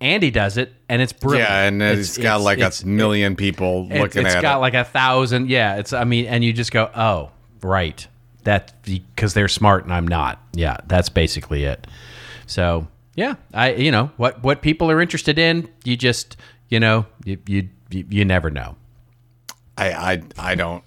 Andy 0.00 0.30
does 0.30 0.56
it, 0.56 0.72
and 0.88 1.02
it's 1.02 1.12
brilliant. 1.12 1.48
yeah, 1.50 1.62
and 1.64 1.82
It's- 1.82 1.98
it's 1.98 2.16
got 2.18 2.36
it's- 2.36 2.44
like 2.44 2.58
it's- 2.58 2.82
a 2.82 2.86
million 2.86 3.36
people 3.36 3.82
looking 3.88 3.96
at 4.24 4.32
it. 4.32 4.34
It's 4.36 4.40
got 4.40 4.60
like 4.60 4.72
a 4.74 4.84
thousand. 4.84 5.50
Yeah, 5.50 5.76
it's. 5.76 5.92
I 5.92 6.04
mean, 6.04 6.24
and 6.26 6.42
you 6.42 6.54
just 6.54 6.72
go, 6.72 6.90
oh, 6.94 7.30
right, 7.60 8.06
that 8.44 8.72
because 8.84 9.34
they're 9.34 9.46
smart 9.48 9.84
and 9.84 9.92
I'm 9.92 10.08
not. 10.08 10.40
Yeah, 10.54 10.78
that's 10.86 11.10
basically 11.10 11.64
it. 11.64 11.86
So 12.46 12.88
yeah, 13.14 13.34
I 13.52 13.72
you 13.72 13.90
know 13.90 14.10
what 14.16 14.42
what 14.42 14.62
people 14.62 14.90
are 14.90 15.00
interested 15.00 15.38
in, 15.38 15.68
you 15.84 15.96
just 15.96 16.36
you 16.68 16.80
know 16.80 17.06
you 17.24 17.38
you 17.46 17.68
you, 17.90 18.24
never 18.24 18.50
know. 18.50 18.76
I, 19.76 19.92
I 19.92 20.22
I 20.38 20.54
don't 20.54 20.84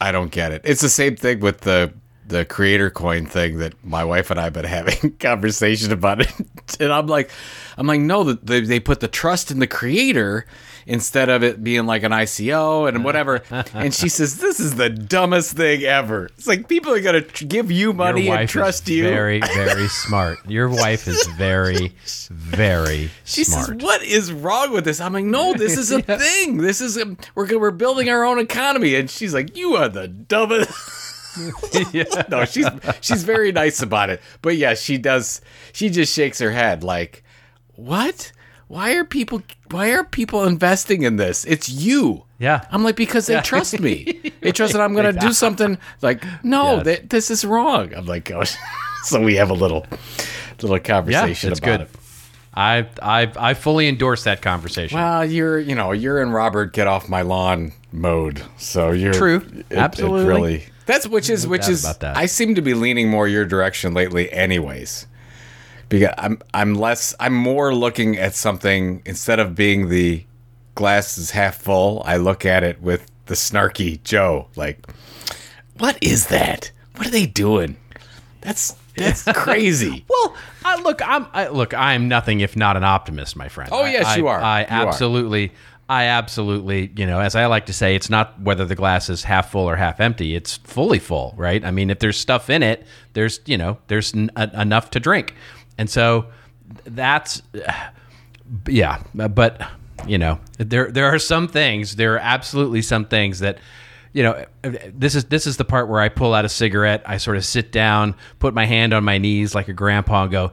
I 0.00 0.12
don't 0.12 0.30
get 0.30 0.52
it. 0.52 0.62
It's 0.64 0.80
the 0.80 0.88
same 0.88 1.16
thing 1.16 1.40
with 1.40 1.60
the 1.60 1.92
the 2.26 2.44
creator 2.44 2.88
coin 2.88 3.26
thing 3.26 3.58
that 3.58 3.74
my 3.84 4.04
wife 4.04 4.30
and 4.30 4.40
I've 4.40 4.54
been 4.54 4.64
having 4.80 5.16
conversation 5.18 5.92
about 5.92 6.20
it, 6.22 6.32
and 6.80 6.92
I'm 6.92 7.06
like, 7.06 7.30
I'm 7.76 7.86
like, 7.86 8.00
no, 8.00 8.32
they 8.32 8.60
they 8.60 8.80
put 8.80 9.00
the 9.00 9.08
trust 9.08 9.50
in 9.50 9.58
the 9.58 9.66
creator 9.66 10.46
instead 10.86 11.28
of 11.28 11.42
it 11.42 11.62
being 11.62 11.86
like 11.86 12.02
an 12.02 12.12
ICO 12.12 12.88
and 12.88 12.98
uh-huh. 12.98 13.04
whatever. 13.04 13.42
and 13.74 13.94
she 13.94 14.08
says, 14.08 14.38
this 14.38 14.60
is 14.60 14.76
the 14.76 14.90
dumbest 14.90 15.56
thing 15.56 15.82
ever. 15.82 16.26
It's 16.36 16.46
like 16.46 16.68
people 16.68 16.92
are 16.92 17.00
gonna 17.00 17.20
tr- 17.20 17.44
give 17.44 17.70
you 17.70 17.92
money 17.92 18.28
and 18.28 18.48
trust 18.48 18.88
you. 18.88 19.04
Very, 19.04 19.40
very 19.40 19.88
smart. 19.88 20.38
Your 20.48 20.68
wife 20.68 21.06
is 21.06 21.26
very, 21.28 21.92
very 22.30 23.06
smart. 23.06 23.10
She 23.24 23.44
smart. 23.44 23.66
says, 23.66 23.76
"What 23.76 24.02
is 24.02 24.32
wrong 24.32 24.72
with 24.72 24.84
this?" 24.84 25.00
I'm 25.00 25.12
like, 25.12 25.24
"No, 25.24 25.54
this 25.54 25.76
is 25.76 25.90
a 25.90 26.02
thing. 26.18 26.58
This 26.58 26.80
is 26.80 26.96
a, 26.96 27.16
we're 27.34 27.58
we're 27.58 27.70
building 27.70 28.08
our 28.08 28.24
own 28.24 28.38
economy." 28.38 28.94
And 28.94 29.10
she's 29.10 29.34
like, 29.34 29.56
"You 29.56 29.76
are 29.76 29.88
the 29.88 30.08
dumbest." 30.08 30.70
no, 32.30 32.44
she's 32.44 32.66
she's 33.00 33.24
very 33.24 33.52
nice 33.52 33.80
about 33.80 34.10
it. 34.10 34.20
But 34.42 34.56
yeah, 34.56 34.74
she 34.74 34.98
does. 34.98 35.40
She 35.72 35.88
just 35.88 36.14
shakes 36.14 36.38
her 36.40 36.50
head 36.50 36.84
like, 36.84 37.24
"What? 37.74 38.32
Why 38.72 38.94
are 38.94 39.04
people? 39.04 39.42
Why 39.70 39.90
are 39.92 40.02
people 40.02 40.44
investing 40.44 41.02
in 41.02 41.16
this? 41.16 41.44
It's 41.44 41.68
you." 41.68 42.24
Yeah. 42.38 42.64
I'm 42.70 42.82
like 42.82 42.96
because 42.96 43.26
they 43.26 43.38
trust 43.42 43.78
me. 43.80 44.20
They 44.40 44.50
trust 44.50 44.72
that 44.72 44.82
I'm 44.82 44.92
going 44.94 45.14
to 45.14 45.20
do 45.20 45.32
something. 45.32 45.78
Like, 46.00 46.24
no, 46.42 46.76
Yes. 46.76 46.84
th- 46.84 47.02
this 47.10 47.30
is 47.30 47.44
wrong. 47.44 47.94
I'm 47.94 48.06
like, 48.06 48.28
oh. 48.32 48.42
so 49.04 49.22
we 49.22 49.36
have 49.36 49.50
a 49.50 49.54
little 49.54 49.86
little 50.62 50.80
conversation 50.80 51.48
yeah, 51.48 51.52
it's 51.52 51.60
about 51.60 51.78
good. 51.78 51.80
it. 51.82 51.90
I, 52.54 52.86
I, 53.00 53.32
I 53.50 53.54
fully 53.54 53.88
endorse 53.88 54.24
that 54.24 54.42
conversation. 54.42 54.98
Well, 54.98 55.24
you're 55.24 55.60
you 55.60 55.74
know 55.76 55.92
you're 55.92 56.20
in 56.22 56.30
Robert 56.32 56.72
get 56.72 56.86
off 56.88 57.08
my 57.08 57.22
lawn 57.22 57.72
mode, 57.92 58.42
so 58.56 58.90
you're 58.90 59.12
True. 59.12 59.36
it- 59.54 59.66
it 59.70 59.78
Absolutely. 59.78 60.26
really 60.26 60.64
that's 60.86 61.06
which 61.06 61.30
is 61.30 61.46
which 61.46 61.68
is 61.68 61.84
about 61.84 62.00
that. 62.00 62.16
I 62.16 62.26
seem 62.26 62.54
to 62.56 62.62
be 62.62 62.74
leaning 62.74 63.08
more 63.10 63.28
your 63.28 63.44
direction 63.44 63.94
lately, 63.94 64.32
anyways. 64.32 65.06
Because 65.92 66.14
I'm 66.18 66.38
I'm 66.54 66.74
less 66.74 67.14
I'm 67.20 67.34
more 67.34 67.74
looking 67.74 68.16
at 68.16 68.34
something 68.34 69.02
instead 69.04 69.38
of 69.38 69.54
being 69.54 69.88
the 69.88 70.24
glass 70.74 71.18
is 71.18 71.30
half 71.32 71.56
full. 71.56 72.02
I 72.06 72.16
look 72.16 72.44
at 72.46 72.64
it 72.64 72.80
with 72.82 73.10
the 73.26 73.34
snarky 73.34 74.02
Joe, 74.02 74.48
like, 74.56 74.84
what 75.78 75.96
is 76.00 76.26
that? 76.28 76.70
What 76.96 77.06
are 77.06 77.10
they 77.10 77.26
doing? 77.26 77.76
That's 78.40 78.74
that's 78.96 79.24
crazy. 79.34 80.04
Well, 80.08 80.34
I, 80.64 80.80
look, 80.80 81.00
I'm 81.06 81.26
I, 81.32 81.48
look. 81.48 81.74
I 81.74 81.94
am 81.94 82.08
nothing 82.08 82.40
if 82.40 82.56
not 82.56 82.76
an 82.76 82.84
optimist, 82.84 83.36
my 83.36 83.48
friend. 83.48 83.70
Oh, 83.72 83.82
I- 83.84 83.90
yes, 83.90 84.06
I, 84.06 84.16
you 84.16 84.28
are. 84.28 84.40
I 84.40 84.60
You 84.60 84.66
are. 84.66 84.88
absolutely, 84.88 85.52
I 85.88 86.04
absolutely. 86.04 86.90
You 86.96 87.06
know, 87.06 87.20
as 87.20 87.34
I 87.34 87.46
like 87.46 87.66
to 87.66 87.72
say, 87.72 87.94
it's 87.94 88.10
not 88.10 88.40
whether 88.40 88.64
the 88.64 88.74
glass 88.74 89.08
is 89.10 89.24
half 89.24 89.50
full 89.50 89.68
or 89.68 89.76
half 89.76 90.00
empty. 90.00 90.34
It's 90.34 90.56
fully 90.58 90.98
full, 90.98 91.34
right? 91.36 91.64
I 91.64 91.70
mean, 91.70 91.90
if 91.90 91.98
there's 92.00 92.18
stuff 92.18 92.50
in 92.50 92.62
it, 92.62 92.86
there's 93.12 93.40
you 93.46 93.56
know, 93.56 93.78
there's 93.88 94.14
n- 94.14 94.30
enough 94.36 94.90
to 94.90 95.00
drink, 95.00 95.34
and 95.78 95.88
so 95.88 96.26
that's 96.84 97.42
yeah. 98.68 99.02
But 99.14 99.62
you 100.06 100.18
know, 100.18 100.40
there 100.58 100.90
there 100.90 101.06
are 101.06 101.18
some 101.18 101.48
things. 101.48 101.96
There 101.96 102.14
are 102.14 102.18
absolutely 102.18 102.82
some 102.82 103.06
things 103.06 103.40
that 103.40 103.58
you 104.12 104.22
know 104.22 104.44
this 104.62 105.14
is 105.14 105.26
this 105.26 105.46
is 105.46 105.56
the 105.56 105.64
part 105.64 105.88
where 105.88 106.00
I 106.00 106.08
pull 106.08 106.34
out 106.34 106.44
a 106.44 106.48
cigarette. 106.48 107.02
I 107.06 107.16
sort 107.18 107.36
of 107.36 107.44
sit 107.44 107.72
down, 107.72 108.14
put 108.38 108.54
my 108.54 108.66
hand 108.66 108.92
on 108.92 109.04
my 109.04 109.18
knees 109.18 109.54
like 109.54 109.68
a 109.68 109.72
grandpa, 109.72 110.24
and 110.24 110.32
go. 110.32 110.52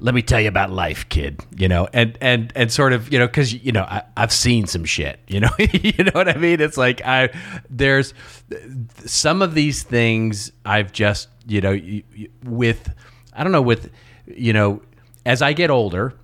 Let 0.00 0.16
me 0.16 0.22
tell 0.22 0.40
you 0.40 0.48
about 0.48 0.72
life, 0.72 1.08
kid. 1.10 1.38
You 1.56 1.68
know, 1.68 1.86
and 1.92 2.18
and 2.20 2.52
and 2.56 2.72
sort 2.72 2.92
of, 2.92 3.12
you 3.12 3.20
know, 3.20 3.26
because 3.28 3.54
you 3.54 3.70
know, 3.70 3.82
I, 3.82 4.02
I've 4.16 4.32
seen 4.32 4.66
some 4.66 4.84
shit. 4.84 5.20
You 5.28 5.38
know, 5.38 5.50
you 5.58 6.02
know 6.02 6.10
what 6.12 6.28
I 6.28 6.36
mean. 6.36 6.60
It's 6.60 6.76
like 6.76 7.02
I 7.04 7.30
there's 7.70 8.12
some 9.04 9.42
of 9.42 9.54
these 9.54 9.84
things 9.84 10.50
I've 10.64 10.90
just, 10.90 11.28
you 11.46 11.60
know, 11.60 11.78
with 12.42 12.92
I 13.32 13.44
don't 13.44 13.52
know 13.52 13.62
with, 13.62 13.92
you 14.26 14.52
know, 14.52 14.82
as 15.24 15.42
I 15.42 15.52
get 15.52 15.70
older, 15.70 16.14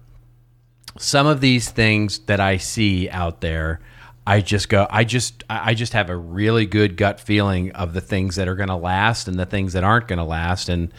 some 0.99 1.27
of 1.27 1.41
these 1.41 1.71
things 1.71 2.19
that 2.21 2.41
I 2.41 2.57
see 2.57 3.09
out 3.09 3.41
there, 3.41 3.81
I 4.27 4.41
just 4.41 4.69
go, 4.69 4.87
I 4.91 5.05
just, 5.05 5.45
I 5.49 5.75
just 5.75 5.93
have 5.95 6.11
a 6.11 6.17
really 6.17 6.67
good 6.67 6.97
gut 6.97 7.21
feeling 7.21 7.73
of 7.73 7.95
the 7.95 8.01
things 8.01 8.37
that 8.37 8.47
are 8.49 8.57
going 8.57 8.69
to 8.69 8.77
last 8.77 9.29
and 9.29 9.39
the 9.39 9.47
things 9.47 9.73
that 9.73 9.85
aren't 9.85 10.09
going 10.09 10.19
to 10.19 10.25
last, 10.25 10.69
and 10.69 10.93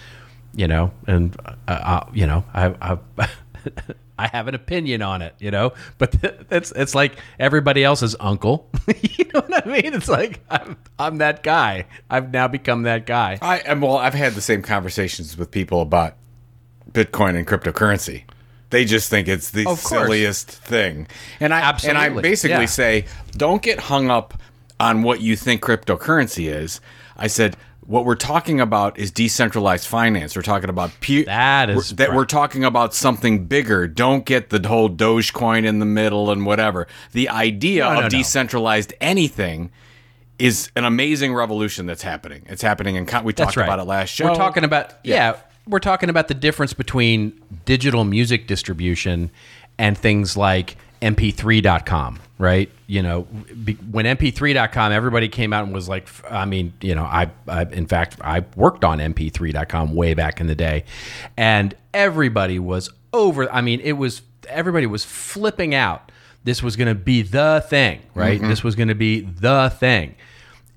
you 0.56 0.68
know, 0.68 0.92
and 1.06 1.36
uh, 1.46 1.72
uh, 1.72 2.10
you 2.14 2.26
know, 2.26 2.44
I, 2.54 2.74
I, 2.82 3.30
I 4.20 4.28
have 4.28 4.48
an 4.48 4.56
opinion 4.56 5.02
on 5.02 5.22
it, 5.22 5.34
you 5.40 5.52
know, 5.52 5.74
but 5.98 6.16
it's 6.52 6.72
it's 6.76 6.94
like 6.94 7.18
everybody 7.40 7.84
else's 7.84 8.16
uncle, 8.20 8.70
you 9.02 9.26
know 9.34 9.42
what 9.42 9.66
I 9.66 9.70
mean? 9.70 9.94
It's 9.94 10.10
like 10.10 10.42
I'm, 10.50 10.76
I'm 10.98 11.18
that 11.20 11.44
guy. 11.44 11.86
I've 12.10 12.32
now 12.34 12.48
become 12.48 12.84
that 12.84 13.06
guy. 13.06 13.38
I 13.42 13.60
am 13.60 13.82
well. 13.82 13.98
I've 13.98 14.14
had 14.14 14.34
the 14.34 14.42
same 14.42 14.62
conversations 14.62 15.38
with 15.38 15.52
people 15.52 15.82
about 15.82 16.16
Bitcoin 16.92 17.36
and 17.38 17.46
cryptocurrency. 17.48 18.24
They 18.70 18.86
just 18.86 19.10
think 19.10 19.28
it's 19.28 19.50
the 19.52 19.66
silliest 19.76 20.50
thing, 20.52 21.08
and 21.40 21.54
I 21.54 21.78
and 21.88 21.98
I 21.98 22.10
basically 22.10 22.62
yeah. 22.62 22.66
say, 22.66 23.06
don't 23.32 23.64
get 23.64 23.80
hung 23.80 24.12
up 24.12 24.40
on 24.80 25.02
what 25.02 25.22
you 25.22 25.36
think 25.36 25.62
cryptocurrency 25.62 26.54
is. 26.54 26.80
I 27.18 27.28
said. 27.28 27.58
What 27.82 28.06
we're 28.06 28.14
talking 28.14 28.62
about 28.62 29.00
is 29.00 29.10
decentralized 29.10 29.88
finance. 29.88 30.36
We're 30.36 30.44
talking 30.44 30.70
about 30.70 30.92
pu- 31.02 31.26
That 31.26 31.72
is 31.72 31.76
we're- 31.76 31.96
that 31.96 32.10
right. 32.10 32.16
we're 32.18 32.26
talking 32.26 32.64
about 32.64 32.94
something 32.94 33.46
bigger. 33.46 33.88
Don't 33.88 34.26
get 34.28 34.52
the 34.52 34.62
whole 34.68 34.92
Dogecoin 34.92 35.66
in 35.66 35.80
the 35.80 35.88
middle 35.88 36.30
and 36.30 36.46
whatever. 36.46 36.86
The 37.14 37.30
idea 37.30 37.86
No, 37.86 37.90
of 37.90 37.96
no, 37.96 38.02
no. 38.02 38.10
decentralized 38.10 38.94
anything 39.02 39.72
is 40.38 40.70
an 40.76 40.86
amazing 40.86 41.34
revolution 41.34 41.88
that's 41.88 42.04
happening. 42.04 42.44
It's 42.46 42.62
happening 42.62 42.94
in. 42.96 43.08
We 43.24 43.34
talked 43.34 43.58
right. 43.58 43.64
about 43.64 43.80
it 43.80 43.86
last 43.86 44.10
show. 44.10 44.26
We're 44.30 44.36
talking 44.36 44.64
about 44.66 44.94
Yeah. 45.04 45.16
yeah. 45.16 45.40
We're 45.70 45.80
talking 45.80 46.10
about 46.10 46.28
the 46.28 46.34
difference 46.34 46.74
between 46.74 47.40
digital 47.66 48.04
music 48.04 48.48
distribution 48.48 49.30
and 49.78 49.98
things 49.98 50.36
like 50.36 50.76
mp3.com, 51.02 52.20
right? 52.38 52.70
You 52.88 53.02
know, 53.04 53.22
be, 53.64 53.76
when 53.76 54.06
mp3.com 54.06 54.92
everybody 54.92 55.30
came 55.30 55.54
out 55.54 55.64
and 55.64 55.74
was 55.74 55.88
like 55.88 56.10
i 56.30 56.44
mean, 56.46 56.74
you 56.82 56.96
know, 56.96 57.04
I, 57.04 57.30
I 57.48 57.64
in 57.64 57.86
fact 57.86 58.18
I 58.22 58.44
worked 58.56 58.84
on 58.84 59.00
mp3.com 59.00 59.94
way 59.94 60.14
back 60.14 60.42
in 60.42 60.48
the 60.48 60.56
day 60.56 60.84
and 61.38 61.74
everybody 61.94 62.60
was 62.60 62.90
over 63.14 63.50
I 63.52 63.62
mean, 63.62 63.80
it 63.82 63.94
was 63.94 64.24
everybody 64.48 64.88
was 64.88 65.06
flipping 65.06 65.76
out. 65.76 66.12
This 66.44 66.64
was 66.64 66.76
going 66.76 66.88
to 66.88 66.96
be 66.96 67.22
the 67.22 67.64
thing, 67.68 68.02
right? 68.16 68.40
Mm-hmm. 68.40 68.50
This 68.50 68.64
was 68.64 68.76
going 68.76 68.88
to 68.88 68.96
be 68.96 69.22
the 69.22 69.70
thing 69.78 70.16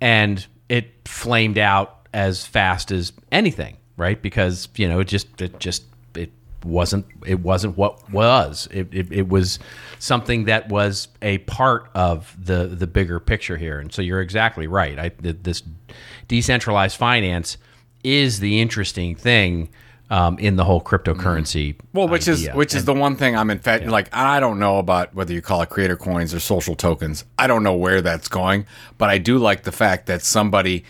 and 0.01 0.45
it 0.69 0.91
flamed 1.07 1.59
out 1.59 2.07
as 2.13 2.45
fast 2.45 2.91
as 2.91 3.13
anything, 3.31 3.77
right? 3.97 4.21
Because 4.21 4.69
you 4.77 4.89
know 4.89 5.01
it 5.01 5.09
just 5.09 5.41
it 5.41 5.59
just 5.61 5.85
it 6.15 6.31
wasn't 6.65 7.07
it 7.27 7.41
wasn't 7.41 7.77
what 7.77 8.11
was 8.11 8.69
it, 8.71 8.89
it, 8.93 9.13
it 9.13 9.29
was 9.29 9.59
something 9.99 10.45
that 10.45 10.69
was 10.69 11.09
a 11.21 11.39
part 11.39 11.91
of 11.95 12.37
the 12.43 12.67
the 12.67 12.87
bigger 12.87 13.21
picture 13.21 13.57
here, 13.57 13.79
and 13.79 13.93
so 13.93 14.03
you're 14.03 14.21
exactly 14.21 14.67
right. 14.67 14.99
I 14.99 15.11
this 15.21 15.63
decentralized 16.29 16.97
finance 16.97 17.57
is 18.05 18.41
the 18.41 18.61
interesting 18.61 19.15
thing 19.15 19.69
um, 20.13 20.39
in 20.39 20.57
the 20.57 20.65
whole 20.65 20.83
cryptocurrency. 20.83 21.77
Well, 21.95 22.07
which 22.07 22.29
is 22.29 22.43
idea. 22.43 22.55
which 22.55 22.75
is 22.75 22.85
the 22.85 22.93
one 22.93 23.17
thing 23.17 23.35
I'm 23.35 23.51
in 23.51 23.59
fact 23.59 23.87
like 23.87 24.15
I 24.15 24.41
don't 24.41 24.59
know 24.59 24.79
about 24.79 25.15
whether 25.15 25.33
you 25.33 25.41
call 25.41 25.63
it 25.63 25.71
creator 25.71 25.97
coins 25.97 26.35
or 26.35 26.41
social 26.41 26.77
tokens. 26.77 27.25
I 27.39 27.47
don't 27.47 27.63
know 27.63 27.75
where 27.75 28.03
that's 28.03 28.29
going, 28.29 28.67
but 28.99 29.09
I 29.09 29.19
do 29.19 29.39
like 29.39 29.63
the 29.63 29.73
fact 29.73 30.07
that 30.07 30.23
somebody, 30.23 30.85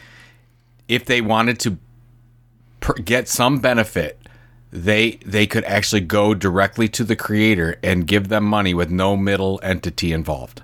if 0.88 1.04
they 1.04 1.20
wanted 1.20 1.60
to 1.60 1.78
per- 2.82 2.94
get 2.94 3.28
some 3.28 3.58
benefit, 3.60 4.18
they 4.70 5.12
they 5.24 5.46
could 5.46 5.64
actually 5.64 6.00
go 6.00 6.34
directly 6.34 6.88
to 6.88 7.04
the 7.04 7.16
creator 7.16 7.78
and 7.82 8.06
give 8.06 8.28
them 8.28 8.44
money 8.44 8.74
with 8.74 8.90
no 8.90 9.16
middle 9.16 9.58
entity 9.62 10.12
involved. 10.12 10.62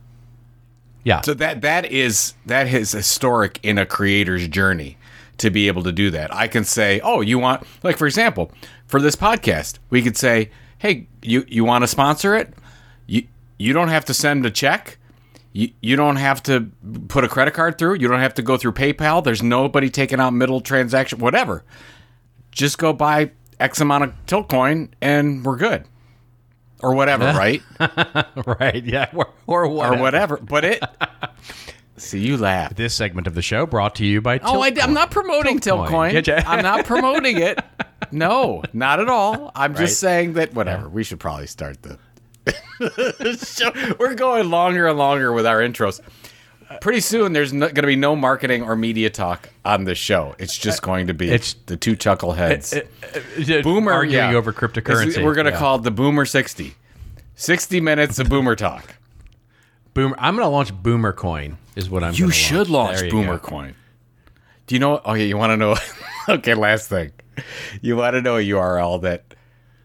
yeah. 1.05 1.21
So 1.23 1.35
that 1.35 1.61
that 1.63 1.87
is 1.87 2.35
that 2.47 2.67
is 2.69 2.93
historic 2.93 3.59
in 3.63 3.79
a 3.79 3.87
creator's 3.87 4.49
journey 4.49 4.97
to 5.39 5.51
be 5.51 5.69
able 5.69 5.83
to 5.85 5.93
do 5.93 6.11
that. 6.11 6.35
I 6.35 6.49
can 6.49 6.65
say, 6.65 7.01
"Oh, 7.01 7.21
you 7.21 7.39
want 7.39 7.65
like 7.83 7.97
for 7.97 8.07
example, 8.07 8.51
for 8.87 9.01
this 9.01 9.17
podcast, 9.17 9.79
we 9.91 10.03
could 10.03 10.17
say, 10.17 10.51
"Hey, 10.79 11.07
you 11.23 11.45
you 11.49 11.65
want 11.65 11.83
to 11.85 11.89
sponsor 11.89 12.35
it? 12.35 12.53
You 13.07 13.27
you 13.59 13.73
don't 13.73 13.89
have 13.89 14.05
to 14.07 14.15
send 14.15 14.45
a 14.47 14.51
check. 14.51 14.99
You 15.53 15.71
you 15.81 15.97
don't 15.97 16.17
have 16.17 16.43
to 16.45 16.71
put 17.09 17.25
a 17.25 17.29
credit 17.29 17.55
card 17.55 17.79
through. 17.79 17.95
You 17.97 18.09
don't 18.09 18.21
have 18.21 18.35
to 18.35 18.43
go 18.43 18.57
through 18.57 18.73
PayPal. 18.73 19.23
There's 19.23 19.43
nobody 19.43 19.91
taking 19.91 20.19
out 20.21 20.33
middle 20.33 20.61
transaction 20.61 21.19
whatever. 21.19 21.63
Just 22.53 22.79
go 22.79 22.93
buy 22.93 23.31
X 23.61 23.81
amount 23.81 24.05
of 24.05 24.13
Tiltcoin 24.27 24.91
and 25.01 25.45
we're 25.45 25.57
good." 25.57 25.85
Or 26.81 26.95
whatever, 26.95 27.25
right? 27.25 27.61
right. 28.61 28.85
Yeah. 28.85 29.11
Or, 29.13 29.31
or 29.49 29.65
or 29.65 29.69
whatever. 29.69 30.01
whatever. 30.03 30.37
But 30.37 30.65
it 30.65 30.83
See, 31.97 32.21
you 32.21 32.37
laugh. 32.37 32.77
This 32.77 32.95
segment 32.95 33.27
of 33.27 33.35
the 33.35 33.43
show 33.43 33.67
brought 33.67 33.97
to 33.97 34.05
you 34.07 34.21
by. 34.21 34.39
Oh, 34.45 34.61
I, 34.61 34.69
am 34.69 34.95
not 34.95 35.11
promoting 35.11 35.59
Tiltcoin. 35.59 36.13
Tiltcoin. 36.13 36.45
I'm 36.47 36.63
not 36.63 36.85
promoting 36.87 37.39
it. 37.39 37.59
No, 38.13 38.63
not 38.73 39.01
at 39.01 39.09
all. 39.09 39.51
I'm 39.57 39.73
Right. 39.73 39.81
just 39.81 39.99
saying 39.99 40.35
that 40.35 40.55
whatever. 40.55 40.89
We 40.89 41.03
should 41.03 41.19
probably 41.19 41.49
start 41.49 41.79
the 41.83 41.99
show. 43.45 43.73
We're 43.99 44.15
going 44.15 44.49
longer 44.49 44.87
and 44.87 44.97
longer 44.97 45.33
with 45.33 45.47
our 45.47 45.59
intros. 45.59 46.01
Pretty 46.81 47.01
soon 47.01 47.33
there's 47.33 47.53
no, 47.53 47.67
going 47.67 47.75
to 47.77 47.83
be 47.87 47.97
no 47.97 48.15
marketing 48.17 48.63
or 48.63 48.77
media 48.77 49.11
talk 49.11 49.49
on 49.65 49.85
this 49.85 49.99
show. 49.99 50.35
It's 50.39 50.57
just 50.57 50.83
going 50.83 51.07
to 51.09 51.15
be 51.15 51.27
It's- 51.27 51.55
the 51.67 51.77
two 51.77 51.97
chuckleheads. 51.97 52.83
Boomer 53.45 53.63
boomer 53.63 53.93
arguing 53.93 54.31
yeah. 54.31 54.37
over 54.37 54.53
cryptocurrency. 54.53 55.07
is- 55.09 55.19
we're 55.19 55.35
going 55.35 55.47
to 55.47 55.53
Yeah. 55.53 55.59
call 55.59 55.77
it 55.77 55.83
the 55.83 55.91
Boomer 55.91 56.25
60. 56.25 56.75
60 57.35 57.81
minutes 57.81 58.19
of 58.19 58.29
Boomer 58.29 58.57
talk. 58.57 58.95
Boomer. 59.95 60.17
I'm 60.19 60.35
going 60.35 60.45
to 60.45 60.51
launch 60.51 60.73
Boomer 60.75 61.13
Coin. 61.13 61.57
Is 61.77 61.89
what 61.89 62.03
I'm. 62.03 62.13
You 62.15 62.31
should 62.31 62.69
launch 62.69 63.03
you 63.03 63.11
Boomer 63.11 63.39
go. 63.39 63.47
Coin. 63.49 63.75
Do 64.67 64.75
you 64.75 64.81
know? 64.81 64.99
Okay, 64.99 65.27
you 65.27 65.37
want 65.37 65.51
to 65.53 65.57
know? 65.57 65.77
okay, 66.29 66.55
last 66.55 66.89
thing. 66.89 67.13
You 67.81 67.97
want 67.97 68.15
to 68.15 68.21
know 68.21 68.37
a 68.37 68.41
URL 68.43 69.01
that 69.03 69.35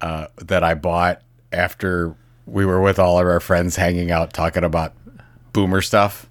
uh, 0.02 0.28
that 0.38 0.64
I 0.64 0.74
bought 0.74 1.22
after 1.52 2.16
we 2.48 2.66
were 2.66 2.82
with 2.82 2.98
all 3.00 3.20
of 3.20 3.28
our 3.28 3.40
friends 3.40 3.76
hanging 3.76 4.10
out 4.12 4.34
talking 4.34 4.64
about 4.64 4.94
Boomer 5.54 5.82
stuff. 5.82 6.28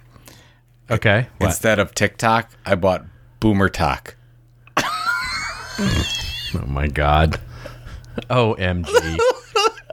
Okay. 0.91 1.27
What? 1.37 1.47
Instead 1.47 1.79
of 1.79 1.95
TikTok, 1.95 2.51
I 2.65 2.75
bought 2.75 3.05
Boomer 3.39 3.69
Talk. 3.69 4.15
oh 4.77 6.63
my 6.67 6.87
god. 6.87 7.39
Omg. 8.29 9.19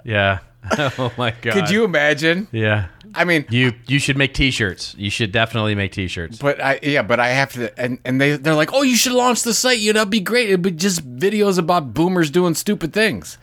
yeah. 0.04 0.38
Oh 0.78 1.11
my 1.16 1.30
god. 1.42 1.54
Could 1.54 1.70
you 1.70 1.85
imagine? 1.85 2.47
Yeah. 2.52 2.88
I 3.14 3.25
mean, 3.25 3.47
You 3.49 3.73
you 3.87 3.99
should 3.99 4.16
make 4.18 4.35
T-shirts. 4.35 4.94
You 4.97 5.09
should 5.11 5.32
definitely 5.32 5.75
make 5.75 5.92
T-shirts. 5.92 6.38
But 6.38 6.62
I 6.62 6.78
yeah, 6.82 7.02
but 7.02 7.18
I 7.18 7.28
have 7.28 7.52
to 7.54 7.76
and, 7.80 7.99
and 8.04 8.20
they 8.20 8.37
they're 8.37 8.54
like, 8.54 8.73
Oh, 8.73 8.82
you 8.82 8.94
should 8.94 9.12
launch 9.12 9.42
the 9.42 9.54
site, 9.54 9.78
you 9.78 9.92
know, 9.94 10.00
that'd 10.00 10.11
be 10.11 10.20
great. 10.20 10.49
It'd 10.49 10.62
be 10.62 10.70
just 10.70 11.09
videos 11.18 11.59
about 11.59 11.94
boomers 11.94 12.30
doing 12.30 12.54
stupid 12.54 12.92
things. 12.92 13.38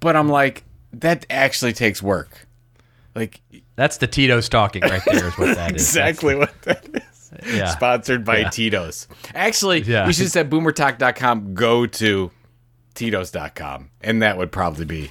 But 0.00 0.16
I'm 0.16 0.28
like, 0.28 0.64
that 0.92 1.24
actually 1.30 1.72
takes 1.72 2.02
work. 2.02 2.46
Like 3.14 3.40
That's 3.76 3.98
the 3.98 4.06
Tito's 4.06 4.48
talking 4.48 4.82
right 4.82 5.02
there. 5.06 5.28
Is 5.28 5.38
what 5.38 5.54
that 5.56 5.76
is. 5.76 5.82
exactly 5.88 6.34
what 6.34 6.62
that 6.62 6.86
is. 6.92 7.32
Yeah. 7.52 7.66
Sponsored 7.66 8.24
by 8.24 8.44
Tito's. 8.44 9.08
Actually, 9.34 9.82
Yeah. 9.82 10.06
we 10.06 10.12
should 10.12 10.30
say 10.30 10.44
boomertalk.com, 10.44 11.54
go 11.54 11.86
to 11.86 12.30
Tito's.com. 12.94 13.90
And 14.00 14.22
that 14.22 14.38
would 14.38 14.52
probably 14.52 14.84
be 14.84 15.10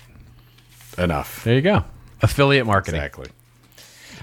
enough. 0.98 1.44
There 1.44 1.56
you 1.56 1.62
go. 1.62 1.84
Affiliate 2.22 2.66
marketing. 2.66 3.00
Exactly. 3.02 3.28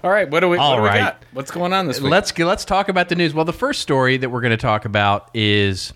All 0.03 0.11
right, 0.11 0.31
what 0.31 0.41
do 0.41 0.49
we, 0.49 0.57
what 0.57 0.63
All 0.65 0.77
do 0.77 0.83
we 0.83 0.89
got? 0.89 1.23
What's 1.35 1.51
going 1.51 1.75
on 1.75 1.87
this 1.87 2.01
week? 2.01 2.11
Let's 2.11 2.37
let's 2.39 2.65
talk 2.65 2.89
about 2.89 3.11
the 3.11 3.17
news. 3.17 3.35
Well, 3.35 3.45
the 3.45 3.53
first 3.53 3.81
story 3.83 4.17
that 4.17 4.31
we're 4.31 4.41
going 4.41 4.53
to 4.53 4.57
talk 4.57 4.87
about 4.87 5.29
is 5.35 5.93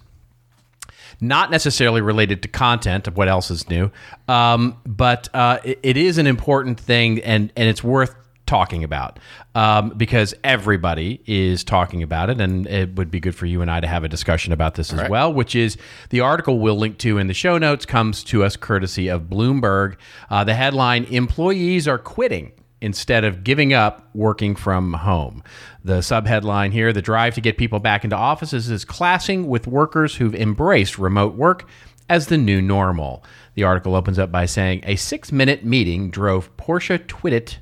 not 1.20 1.50
necessarily 1.50 2.00
related 2.00 2.42
to 2.42 2.48
content 2.48 3.06
of 3.06 3.16
what 3.16 3.28
else 3.28 3.50
is 3.50 3.68
new, 3.68 3.90
um, 4.28 4.76
but 4.86 5.28
uh, 5.34 5.58
it, 5.64 5.78
it 5.82 5.96
is 5.96 6.18
an 6.18 6.26
important 6.26 6.78
thing, 6.78 7.20
and 7.20 7.52
and 7.56 7.68
it's 7.68 7.82
worth 7.82 8.14
talking 8.46 8.84
about 8.84 9.18
um, 9.54 9.90
because 9.96 10.34
everybody 10.44 11.20
is 11.26 11.64
talking 11.64 12.02
about 12.02 12.30
it, 12.30 12.40
and 12.40 12.66
it 12.66 12.94
would 12.96 13.10
be 13.10 13.20
good 13.20 13.34
for 13.34 13.46
you 13.46 13.62
and 13.62 13.70
I 13.70 13.80
to 13.80 13.86
have 13.86 14.04
a 14.04 14.08
discussion 14.08 14.52
about 14.52 14.74
this 14.74 14.92
as 14.92 15.08
well. 15.08 15.32
Which 15.32 15.54
is 15.54 15.76
the 16.10 16.20
article 16.20 16.58
we'll 16.58 16.76
link 16.76 16.98
to 16.98 17.18
in 17.18 17.26
the 17.26 17.34
show 17.34 17.58
notes 17.58 17.86
comes 17.86 18.22
to 18.24 18.44
us 18.44 18.56
courtesy 18.56 19.08
of 19.08 19.22
Bloomberg. 19.22 19.96
Uh, 20.30 20.44
the 20.44 20.54
headline: 20.54 21.04
Employees 21.04 21.88
are 21.88 21.98
quitting 21.98 22.52
instead 22.84 23.24
of 23.24 23.42
giving 23.42 23.72
up 23.72 24.08
working 24.14 24.54
from 24.54 24.92
home. 24.92 25.42
The 25.82 25.98
subheadline 25.98 26.70
here 26.72 26.92
the 26.92 27.02
drive 27.02 27.34
to 27.34 27.40
get 27.40 27.56
people 27.58 27.80
back 27.80 28.04
into 28.04 28.14
offices 28.16 28.70
is 28.70 28.84
classing 28.84 29.48
with 29.48 29.66
workers 29.66 30.14
who've 30.16 30.34
embraced 30.34 30.98
remote 30.98 31.34
work 31.34 31.66
as 32.08 32.26
the 32.26 32.36
new 32.38 32.60
normal. 32.60 33.24
The 33.54 33.64
article 33.64 33.94
opens 33.94 34.18
up 34.18 34.30
by 34.30 34.46
saying 34.46 34.82
a 34.84 34.96
six 34.96 35.32
minute 35.32 35.64
meeting 35.64 36.10
drove 36.10 36.54
Portia 36.56 36.98
Twittit, 36.98 37.56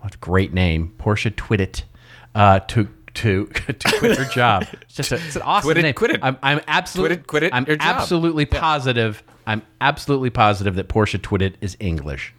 what 0.00 0.14
a 0.16 0.18
great 0.18 0.52
name, 0.52 0.92
Portia 0.98 1.30
Twittit, 1.30 1.84
uh, 2.34 2.60
to. 2.60 2.88
To, 3.14 3.46
to 3.78 3.98
quit 4.00 4.18
her 4.18 4.24
job. 4.24 4.66
It's 4.82 4.94
just 4.96 5.12
a, 5.12 5.14
it's 5.14 5.36
an 5.36 5.42
awesome 5.42 5.68
Quit 5.68 5.76
it, 5.78 5.82
name. 5.82 5.94
quit 5.94 6.10
it. 6.10 6.20
I'm, 6.20 6.36
I'm 6.42 6.60
absolutely 6.66 7.18
Quit 7.18 7.20
it, 7.20 7.26
quit 7.28 7.42
it, 7.44 7.54
I'm 7.54 7.64
job. 7.64 7.76
absolutely 7.80 8.44
positive. 8.44 9.22
I'm 9.46 9.62
absolutely 9.80 10.30
positive 10.30 10.74
that 10.74 10.88
Portia 10.88 11.20
Twittit 11.20 11.54
is 11.60 11.76
English. 11.78 12.34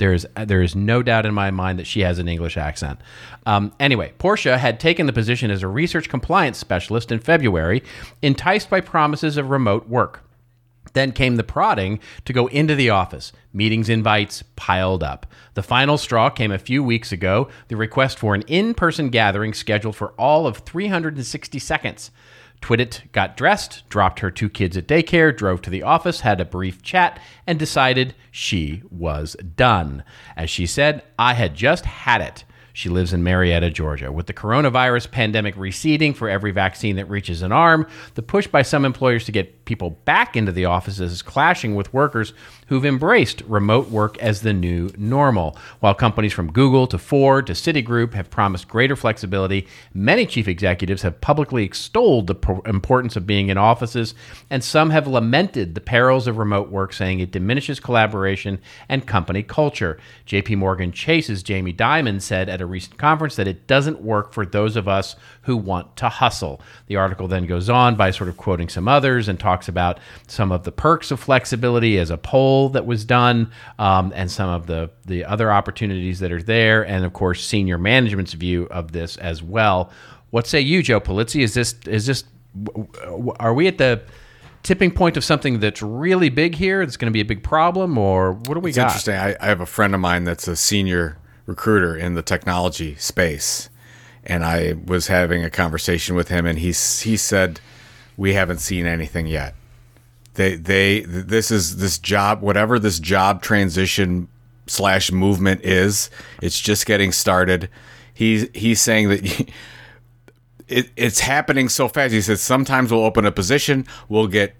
There's 0.00 0.24
there 0.34 0.62
is 0.62 0.74
no 0.74 1.02
doubt 1.02 1.26
in 1.26 1.34
my 1.34 1.50
mind 1.50 1.78
that 1.78 1.86
she 1.86 2.00
has 2.00 2.18
an 2.18 2.26
English 2.26 2.56
accent. 2.56 2.98
Um, 3.44 3.74
anyway, 3.78 4.14
Portia 4.16 4.56
had 4.56 4.80
taken 4.80 5.04
the 5.04 5.12
position 5.12 5.50
as 5.50 5.62
a 5.62 5.68
research 5.68 6.08
compliance 6.08 6.56
specialist 6.56 7.12
in 7.12 7.18
February, 7.18 7.82
enticed 8.22 8.70
by 8.70 8.80
promises 8.80 9.36
of 9.36 9.50
remote 9.50 9.90
work. 9.90 10.24
Then 10.94 11.12
came 11.12 11.36
the 11.36 11.44
prodding 11.44 12.00
to 12.24 12.32
go 12.32 12.46
into 12.46 12.74
the 12.74 12.88
office. 12.88 13.30
Meetings 13.52 13.90
invites 13.90 14.42
piled 14.56 15.02
up. 15.02 15.26
The 15.52 15.62
final 15.62 15.98
straw 15.98 16.30
came 16.30 16.50
a 16.50 16.58
few 16.58 16.82
weeks 16.82 17.12
ago 17.12 17.50
the 17.68 17.76
request 17.76 18.18
for 18.18 18.34
an 18.34 18.42
in 18.46 18.72
person 18.72 19.10
gathering 19.10 19.52
scheduled 19.52 19.96
for 19.96 20.12
all 20.12 20.46
of 20.46 20.58
360 20.58 21.58
seconds. 21.58 22.10
Twittit 22.60 23.10
got 23.12 23.36
dressed, 23.36 23.88
dropped 23.88 24.20
her 24.20 24.30
two 24.30 24.48
kids 24.48 24.76
at 24.76 24.86
daycare, 24.86 25.36
drove 25.36 25.62
to 25.62 25.70
the 25.70 25.82
office, 25.82 26.20
had 26.20 26.40
a 26.40 26.44
brief 26.44 26.82
chat, 26.82 27.18
and 27.46 27.58
decided 27.58 28.14
she 28.30 28.82
was 28.90 29.34
done. 29.56 30.04
As 30.36 30.50
she 30.50 30.66
said, 30.66 31.02
I 31.18 31.34
had 31.34 31.54
just 31.54 31.84
had 31.84 32.20
it. 32.20 32.44
She 32.72 32.88
lives 32.88 33.12
in 33.12 33.22
Marietta, 33.22 33.70
Georgia. 33.70 34.12
With 34.12 34.26
the 34.26 34.32
coronavirus 34.32 35.10
pandemic 35.10 35.56
receding 35.56 36.14
for 36.14 36.28
every 36.28 36.50
vaccine 36.50 36.96
that 36.96 37.10
reaches 37.10 37.42
an 37.42 37.52
arm, 37.52 37.86
the 38.14 38.22
push 38.22 38.46
by 38.46 38.62
some 38.62 38.84
employers 38.84 39.24
to 39.24 39.32
get 39.32 39.59
people 39.70 39.90
back 40.04 40.34
into 40.34 40.50
the 40.50 40.64
offices 40.64 41.12
is 41.12 41.22
clashing 41.22 41.76
with 41.76 41.94
workers 41.94 42.32
who've 42.66 42.84
embraced 42.84 43.40
remote 43.42 43.88
work 43.88 44.18
as 44.18 44.40
the 44.40 44.52
new 44.52 44.90
normal. 44.98 45.56
While 45.78 45.94
companies 45.94 46.32
from 46.32 46.50
Google 46.50 46.88
to 46.88 46.98
Ford 46.98 47.46
to 47.46 47.52
Citigroup 47.52 48.14
have 48.14 48.30
promised 48.30 48.66
greater 48.66 48.96
flexibility, 48.96 49.68
many 49.94 50.26
chief 50.26 50.48
executives 50.48 51.02
have 51.02 51.20
publicly 51.20 51.62
extolled 51.62 52.26
the 52.26 52.34
pro- 52.34 52.62
importance 52.62 53.14
of 53.14 53.28
being 53.28 53.48
in 53.48 53.58
offices, 53.58 54.12
and 54.50 54.64
some 54.64 54.90
have 54.90 55.06
lamented 55.06 55.76
the 55.76 55.80
perils 55.80 56.26
of 56.26 56.38
remote 56.38 56.68
work, 56.68 56.92
saying 56.92 57.20
it 57.20 57.30
diminishes 57.30 57.78
collaboration 57.78 58.60
and 58.88 59.06
company 59.06 59.44
culture. 59.44 59.98
JP 60.26 60.58
Morgan 60.58 60.90
Chase's 60.90 61.44
Jamie 61.44 61.72
Dimon 61.72 62.20
said 62.20 62.48
at 62.48 62.60
a 62.60 62.66
recent 62.66 62.98
conference 62.98 63.36
that 63.36 63.46
it 63.46 63.68
doesn't 63.68 64.02
work 64.02 64.32
for 64.32 64.44
those 64.44 64.74
of 64.74 64.88
us 64.88 65.14
who 65.42 65.56
want 65.56 65.94
to 65.96 66.08
hustle. 66.08 66.60
The 66.86 66.96
article 66.96 67.28
then 67.28 67.46
goes 67.46 67.70
on 67.70 67.94
by 67.94 68.10
sort 68.10 68.28
of 68.28 68.36
quoting 68.36 68.68
some 68.68 68.88
others 68.88 69.28
and 69.28 69.38
talks 69.60 69.68
about 69.68 69.98
some 70.26 70.50
of 70.52 70.64
the 70.64 70.72
perks 70.72 71.10
of 71.10 71.20
flexibility 71.20 71.98
as 71.98 72.10
a 72.10 72.16
poll 72.16 72.70
that 72.70 72.86
was 72.86 73.04
done 73.04 73.52
um, 73.78 74.10
and 74.16 74.30
some 74.30 74.48
of 74.48 74.66
the, 74.66 74.90
the 75.04 75.24
other 75.24 75.52
opportunities 75.52 76.20
that 76.20 76.32
are 76.32 76.42
there, 76.42 76.86
and 76.86 77.04
of 77.04 77.12
course, 77.12 77.44
senior 77.44 77.76
management's 77.76 78.32
view 78.32 78.66
of 78.70 78.92
this 78.92 79.18
as 79.18 79.42
well. 79.42 79.90
What 80.30 80.46
say 80.46 80.60
you, 80.60 80.82
Joe 80.82 81.00
Pulizzi? 81.00 81.42
Is 81.42 81.52
this, 81.52 81.74
is 81.86 82.06
this, 82.06 82.24
are 83.38 83.52
we 83.52 83.66
at 83.66 83.76
the 83.76 84.00
tipping 84.62 84.90
point 84.90 85.16
of 85.16 85.24
something 85.24 85.60
that's 85.60 85.82
really 85.82 86.30
big 86.30 86.54
here 86.54 86.84
that's 86.86 86.96
going 86.96 87.10
to 87.10 87.14
be 87.14 87.20
a 87.20 87.24
big 87.24 87.42
problem, 87.42 87.98
or 87.98 88.32
what 88.32 88.54
do 88.54 88.60
we 88.60 88.70
It's 88.70 88.76
got? 88.76 88.86
interesting. 88.86 89.16
I, 89.16 89.36
I 89.40 89.46
have 89.46 89.60
a 89.60 89.66
friend 89.66 89.94
of 89.94 90.00
mine 90.00 90.24
that's 90.24 90.48
a 90.48 90.56
senior 90.56 91.18
recruiter 91.44 91.94
in 91.96 92.14
the 92.14 92.22
technology 92.22 92.94
space, 92.96 93.68
and 94.24 94.42
I 94.42 94.74
was 94.86 95.08
having 95.08 95.44
a 95.44 95.50
conversation 95.50 96.16
with 96.16 96.28
him, 96.28 96.46
and 96.46 96.58
he 96.58 96.68
he 96.68 97.16
said, 97.16 97.60
"We 98.20 98.34
haven't 98.34 98.58
seen 98.58 98.86
anything 98.86 99.26
yet. 99.26 99.54
They 100.34 100.54
they 100.54 101.00
this 101.00 101.50
is 101.50 101.78
this 101.78 101.98
job 101.98 102.42
whatever 102.42 102.78
this 102.78 102.98
job 103.00 103.42
transition 103.42 104.28
slash 104.66 105.10
movement 105.10 105.64
is. 105.64 106.10
It's 106.42 106.60
just 106.60 106.84
getting 106.84 107.12
started. 107.12 107.70
He's 108.12 108.46
he's 108.54 108.80
saying 108.80 109.08
that." 109.08 109.50
It, 110.72 110.88
it's 110.94 111.18
happening 111.18 111.68
so 111.68 111.88
fast. 111.88 112.12
He 112.12 112.20
says 112.20 112.40
sometimes 112.40 112.92
we'll 112.92 113.04
open 113.04 113.26
a 113.26 113.32
position, 113.32 113.88
we'll 114.08 114.28
get 114.28 114.54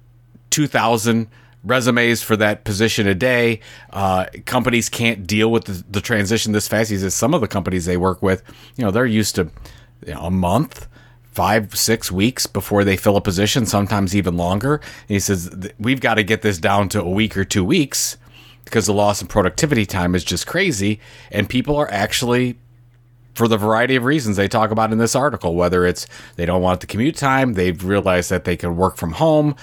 2,000 0.50 1.28
resumes 1.62 2.20
for 2.20 2.36
that 2.36 2.64
position 2.64 3.06
a 3.06 3.14
day. 3.14 3.60
Uh, 3.90 4.26
companies 4.44 4.88
can't 4.88 5.24
deal 5.24 5.52
with 5.52 5.66
the, 5.66 5.84
the 5.88 6.00
transition 6.00 6.52
this 6.52 6.66
fast. 6.66 6.90
He 6.90 6.98
says 6.98 7.14
some 7.14 7.32
of 7.32 7.40
the 7.40 7.46
companies 7.48 7.84
they 7.84 7.96
work 7.96 8.22
with, 8.22 8.42
you 8.76 8.84
know, 8.84 8.90
they're 8.90 9.06
used 9.06 9.36
to 9.36 9.50
you 10.04 10.14
know, 10.14 10.22
a 10.22 10.30
month, 10.30 10.88
five, 11.32 11.74
six 11.76 12.10
weeks 12.10 12.46
before 12.46 12.84
they 12.84 12.96
fill 12.96 13.16
a 13.16 13.20
position, 13.20 13.66
sometimes 13.66 14.16
even 14.16 14.36
longer. 14.36 14.74
And 14.74 15.08
he 15.08 15.20
says 15.20 15.50
we've 15.78 16.00
got 16.00 16.14
to 16.14 16.24
get 16.24 16.42
this 16.42 16.58
down 16.58 16.88
to 16.90 17.02
a 17.02 17.08
week 17.08 17.36
or 17.36 17.44
two 17.44 17.64
weeks 17.64 18.16
because 18.64 18.86
the 18.86 18.94
loss 18.94 19.22
in 19.22 19.28
productivity 19.28 19.86
time 19.86 20.14
is 20.14 20.24
just 20.24 20.46
crazy, 20.46 21.00
and 21.30 21.48
people 21.48 21.76
are 21.76 21.90
actually 21.90 22.58
for 23.34 23.48
the 23.48 23.56
variety 23.56 23.96
of 23.96 24.04
reasons 24.04 24.36
they 24.36 24.48
talk 24.48 24.70
about 24.70 24.92
in 24.92 24.98
this 24.98 25.14
article, 25.14 25.54
whether 25.54 25.86
it's 25.86 26.06
they 26.36 26.44
don't 26.44 26.62
want 26.62 26.80
the 26.80 26.86
commute 26.86 27.16
time, 27.16 27.54
they've 27.54 27.84
realized 27.84 28.28
that 28.30 28.44
they 28.44 28.56
can 28.56 28.76
work 28.76 28.96
from 28.96 29.12
home. 29.12 29.54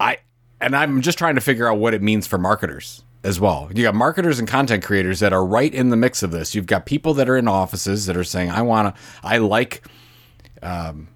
I 0.00 0.18
and 0.60 0.76
I'm 0.76 1.00
just 1.02 1.18
trying 1.18 1.36
to 1.36 1.40
figure 1.40 1.70
out 1.70 1.78
what 1.78 1.94
it 1.94 2.02
means 2.02 2.26
for 2.26 2.36
marketers 2.36 3.02
as 3.26 3.40
well. 3.40 3.68
You 3.74 3.82
got 3.82 3.94
marketers 3.94 4.38
and 4.38 4.46
content 4.46 4.84
creators 4.84 5.18
that 5.20 5.32
are 5.32 5.44
right 5.44 5.74
in 5.74 5.90
the 5.90 5.96
mix 5.96 6.22
of 6.22 6.30
this. 6.30 6.54
You've 6.54 6.66
got 6.66 6.86
people 6.86 7.12
that 7.14 7.28
are 7.28 7.36
in 7.36 7.48
offices 7.48 8.06
that 8.06 8.16
are 8.16 8.24
saying, 8.24 8.50
"I 8.50 8.62
want 8.62 8.94
to, 8.94 9.02
I 9.22 9.38
like, 9.38 9.84
um, 10.62 11.08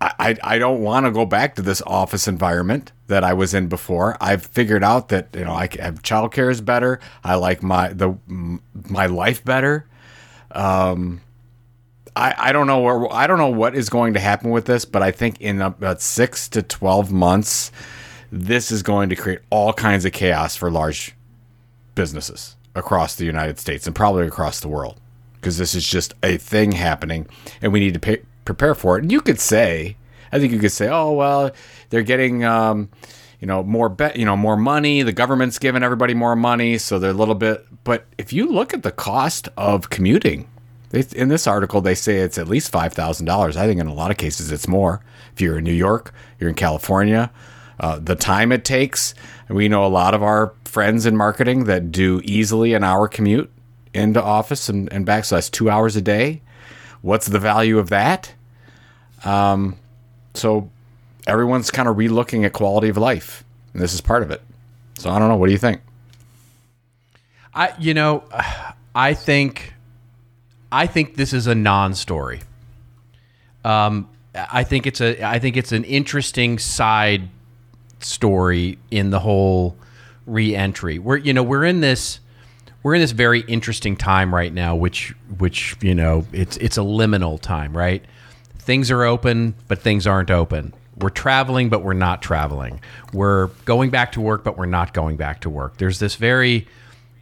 I, 0.00 0.36
I 0.42 0.58
don't 0.58 0.82
want 0.82 1.06
to 1.06 1.12
go 1.12 1.24
back 1.24 1.54
to 1.54 1.62
this 1.62 1.80
office 1.86 2.26
environment 2.26 2.92
that 3.06 3.22
I 3.22 3.34
was 3.34 3.54
in 3.54 3.68
before. 3.68 4.16
I've 4.20 4.44
figured 4.44 4.82
out 4.82 5.10
that 5.10 5.28
you 5.32 5.44
know 5.44 5.52
I 5.54 5.68
have 5.80 6.02
childcare 6.02 6.50
is 6.50 6.60
better. 6.60 6.98
I 7.22 7.36
like 7.36 7.62
my 7.62 7.88
the 7.92 8.18
my 8.72 9.06
life 9.06 9.44
better." 9.44 9.86
I, 12.16 12.34
I 12.36 12.52
don't 12.52 12.66
know 12.66 12.80
where 12.80 13.12
I 13.12 13.26
don't 13.26 13.38
know 13.38 13.48
what 13.48 13.76
is 13.76 13.88
going 13.88 14.14
to 14.14 14.20
happen 14.20 14.50
with 14.50 14.66
this, 14.66 14.84
but 14.84 15.02
I 15.02 15.12
think 15.12 15.40
in 15.40 15.60
about 15.60 16.02
six 16.02 16.48
to 16.50 16.62
twelve 16.62 17.12
months, 17.12 17.72
this 18.32 18.72
is 18.72 18.82
going 18.82 19.08
to 19.10 19.16
create 19.16 19.40
all 19.50 19.72
kinds 19.72 20.04
of 20.04 20.12
chaos 20.12 20.56
for 20.56 20.70
large 20.70 21.14
businesses 21.94 22.56
across 22.74 23.14
the 23.14 23.24
United 23.24 23.58
States 23.58 23.86
and 23.86 23.94
probably 23.94 24.26
across 24.26 24.60
the 24.60 24.68
world 24.68 25.00
because 25.44 25.58
this 25.58 25.74
is 25.74 25.86
just 25.86 26.14
a 26.22 26.38
thing 26.38 26.72
happening, 26.72 27.26
and 27.60 27.70
we 27.70 27.78
need 27.78 27.92
to 27.92 28.00
pay, 28.00 28.22
prepare 28.46 28.74
for 28.74 28.96
it. 28.96 29.02
And 29.02 29.12
you 29.12 29.20
could 29.20 29.38
say, 29.38 29.96
I 30.32 30.38
think 30.38 30.52
you 30.52 30.58
could 30.58 30.72
say, 30.72 30.88
oh 30.88 31.12
well, 31.12 31.50
they're 31.90 32.02
getting. 32.02 32.44
Um, 32.44 32.88
you 33.40 33.46
know 33.46 33.62
more 33.62 33.90
bet 33.90 34.16
you 34.16 34.24
know 34.24 34.38
more 34.38 34.56
money 34.56 35.02
the 35.02 35.12
government's 35.12 35.58
giving 35.58 35.82
everybody 35.82 36.14
more 36.14 36.34
money 36.34 36.78
so 36.78 36.98
they're 36.98 37.10
a 37.10 37.12
little 37.12 37.34
bit 37.34 37.66
but 37.84 38.06
if 38.16 38.32
you 38.32 38.50
look 38.50 38.72
at 38.72 38.82
the 38.82 38.90
cost 38.90 39.50
of 39.58 39.90
commuting 39.90 40.48
they, 40.90 41.04
in 41.14 41.28
this 41.28 41.46
article 41.46 41.82
they 41.82 41.94
say 41.94 42.20
it's 42.20 42.38
at 42.38 42.48
least 42.48 42.72
$5000 42.72 43.56
i 43.56 43.66
think 43.66 43.78
in 43.78 43.86
a 43.86 43.92
lot 43.92 44.10
of 44.10 44.16
cases 44.16 44.50
it's 44.50 44.66
more 44.66 45.04
if 45.34 45.42
you're 45.42 45.58
in 45.58 45.64
new 45.64 45.74
york 45.74 46.14
you're 46.40 46.48
in 46.48 46.54
california 46.54 47.30
uh, 47.80 47.98
the 47.98 48.14
time 48.14 48.50
it 48.50 48.64
takes 48.64 49.14
we 49.48 49.68
know 49.68 49.84
a 49.84 49.88
lot 49.88 50.14
of 50.14 50.22
our 50.22 50.52
friends 50.64 51.06
in 51.06 51.16
marketing 51.16 51.64
that 51.64 51.92
do 51.92 52.20
easily 52.24 52.74
an 52.74 52.82
hour 52.82 53.08
commute 53.08 53.50
into 53.92 54.22
office 54.22 54.68
and, 54.68 54.92
and 54.92 55.06
back 55.06 55.24
so 55.24 55.36
that's 55.36 55.50
two 55.50 55.70
hours 55.70 55.94
a 55.96 56.02
day 56.02 56.40
what's 57.02 57.26
the 57.26 57.38
value 57.38 57.78
of 57.78 57.90
that 57.90 58.34
um, 59.24 59.76
so 60.34 60.70
everyone's 61.26 61.70
kind 61.70 61.88
of 61.88 61.96
relooking 61.96 62.44
at 62.44 62.52
quality 62.52 62.88
of 62.88 62.96
life, 62.96 63.44
and 63.72 63.82
this 63.82 63.94
is 63.94 64.00
part 64.00 64.22
of 64.22 64.30
it. 64.30 64.42
So 64.98 65.10
I 65.10 65.18
don't 65.18 65.28
know. 65.28 65.36
What 65.36 65.46
do 65.46 65.52
you 65.52 65.58
think? 65.58 65.80
I, 67.54 67.72
you 67.78 67.94
know, 67.94 68.24
I 68.94 69.14
think, 69.14 69.74
I 70.70 70.86
think 70.86 71.16
this 71.16 71.32
is 71.32 71.46
a 71.46 71.54
non-story. 71.54 72.40
Um, 73.64 74.08
I 74.34 74.64
think 74.64 74.86
it's 74.86 75.00
a, 75.00 75.22
I 75.22 75.38
think 75.38 75.56
it's 75.56 75.72
an 75.72 75.84
interesting 75.84 76.58
side 76.58 77.28
story 78.04 78.78
in 78.90 79.10
the 79.10 79.20
whole 79.20 79.76
re-entry. 80.26 80.98
We're, 80.98 81.16
you 81.16 81.32
know, 81.32 81.42
we're 81.42 81.64
in 81.64 81.80
this, 81.80 82.20
we're 82.82 82.94
in 82.94 83.00
this 83.00 83.12
very 83.12 83.40
interesting 83.40 83.96
time 83.96 84.34
right 84.34 84.52
now, 84.52 84.74
which, 84.76 85.14
which, 85.38 85.76
you 85.80 85.94
know, 85.94 86.26
it's, 86.32 86.56
it's 86.58 86.78
a 86.78 86.82
liminal 86.82 87.40
time, 87.40 87.76
right? 87.76 88.04
Things 88.58 88.90
are 88.90 89.04
open, 89.04 89.54
but 89.68 89.80
things 89.80 90.06
aren't 90.06 90.30
open 90.30 90.72
we're 90.96 91.10
traveling, 91.10 91.68
but 91.68 91.82
we're 91.82 91.92
not 91.92 92.22
traveling. 92.22 92.80
We're 93.12 93.48
going 93.64 93.90
back 93.90 94.12
to 94.12 94.20
work, 94.20 94.44
but 94.44 94.56
we're 94.56 94.66
not 94.66 94.94
going 94.94 95.16
back 95.16 95.40
to 95.40 95.50
work. 95.50 95.76
There's 95.78 95.98
this 95.98 96.14
very 96.14 96.68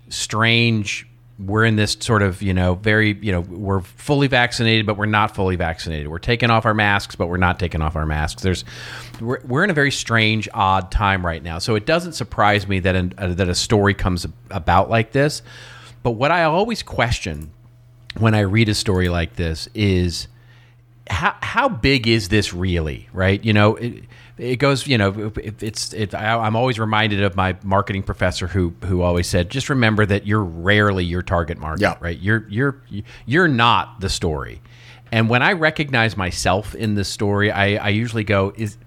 strange. 0.08 1.08
We're 1.44 1.64
in 1.64 1.76
this 1.76 1.96
sort 2.00 2.22
of, 2.22 2.42
you 2.42 2.54
know, 2.54 2.74
very, 2.74 3.18
you 3.20 3.32
know, 3.32 3.40
we're 3.40 3.80
fully 3.80 4.28
vaccinated, 4.28 4.86
but 4.86 4.96
we're 4.96 5.06
not 5.06 5.34
fully 5.34 5.56
vaccinated. 5.56 6.08
We're 6.08 6.18
taking 6.18 6.50
off 6.50 6.66
our 6.66 6.74
masks, 6.74 7.16
but 7.16 7.26
we're 7.26 7.36
not 7.36 7.58
taking 7.58 7.82
off 7.82 7.96
our 7.96 8.06
masks. 8.06 8.42
There's, 8.42 8.64
we're, 9.20 9.40
we're 9.44 9.64
in 9.64 9.70
a 9.70 9.74
very 9.74 9.90
strange, 9.90 10.48
odd 10.54 10.90
time 10.90 11.24
right 11.24 11.42
now. 11.42 11.58
So 11.58 11.74
it 11.74 11.86
doesn't 11.86 12.12
surprise 12.12 12.68
me 12.68 12.80
that 12.80 12.94
an, 12.94 13.14
uh, 13.18 13.34
that 13.34 13.48
a 13.48 13.54
story 13.54 13.94
comes 13.94 14.26
about 14.50 14.90
like 14.90 15.12
this. 15.12 15.42
But 16.02 16.12
what 16.12 16.30
I 16.30 16.44
always 16.44 16.82
question 16.82 17.50
when 18.18 18.34
I 18.34 18.40
read 18.40 18.68
a 18.68 18.74
story 18.74 19.08
like 19.08 19.36
this 19.36 19.68
is 19.74 20.28
how 21.08 21.34
how 21.40 21.68
big 21.68 22.06
is 22.06 22.28
this 22.28 22.52
really? 22.52 23.08
Right? 23.12 23.42
You 23.44 23.52
know, 23.52 23.76
it, 23.76 24.04
it 24.38 24.56
goes. 24.56 24.86
You 24.86 24.98
know, 24.98 25.32
it, 25.36 25.62
it's 25.62 25.92
it. 25.92 26.14
I, 26.14 26.46
am 26.46 26.56
always 26.56 26.78
reminded 26.78 27.22
of 27.22 27.36
my 27.36 27.56
marketing 27.62 28.02
professor 28.02 28.46
who 28.46 28.74
who 28.84 29.02
always 29.02 29.26
said, 29.26 29.50
just 29.50 29.68
remember 29.68 30.06
that 30.06 30.26
you're 30.26 30.44
rarely 30.44 31.04
your 31.04 31.22
target 31.22 31.58
market. 31.58 31.82
Yeah. 31.82 31.96
Right? 32.00 32.18
You're 32.18 32.46
you're 32.48 32.82
you're 33.26 33.48
not 33.48 34.00
the 34.00 34.08
story. 34.08 34.60
And 35.10 35.28
when 35.28 35.42
I 35.42 35.52
recognize 35.52 36.16
myself 36.16 36.74
in 36.74 36.94
the 36.94 37.04
story, 37.04 37.50
I, 37.50 37.74
I 37.74 37.88
usually 37.90 38.24
go, 38.24 38.54
is 38.56 38.78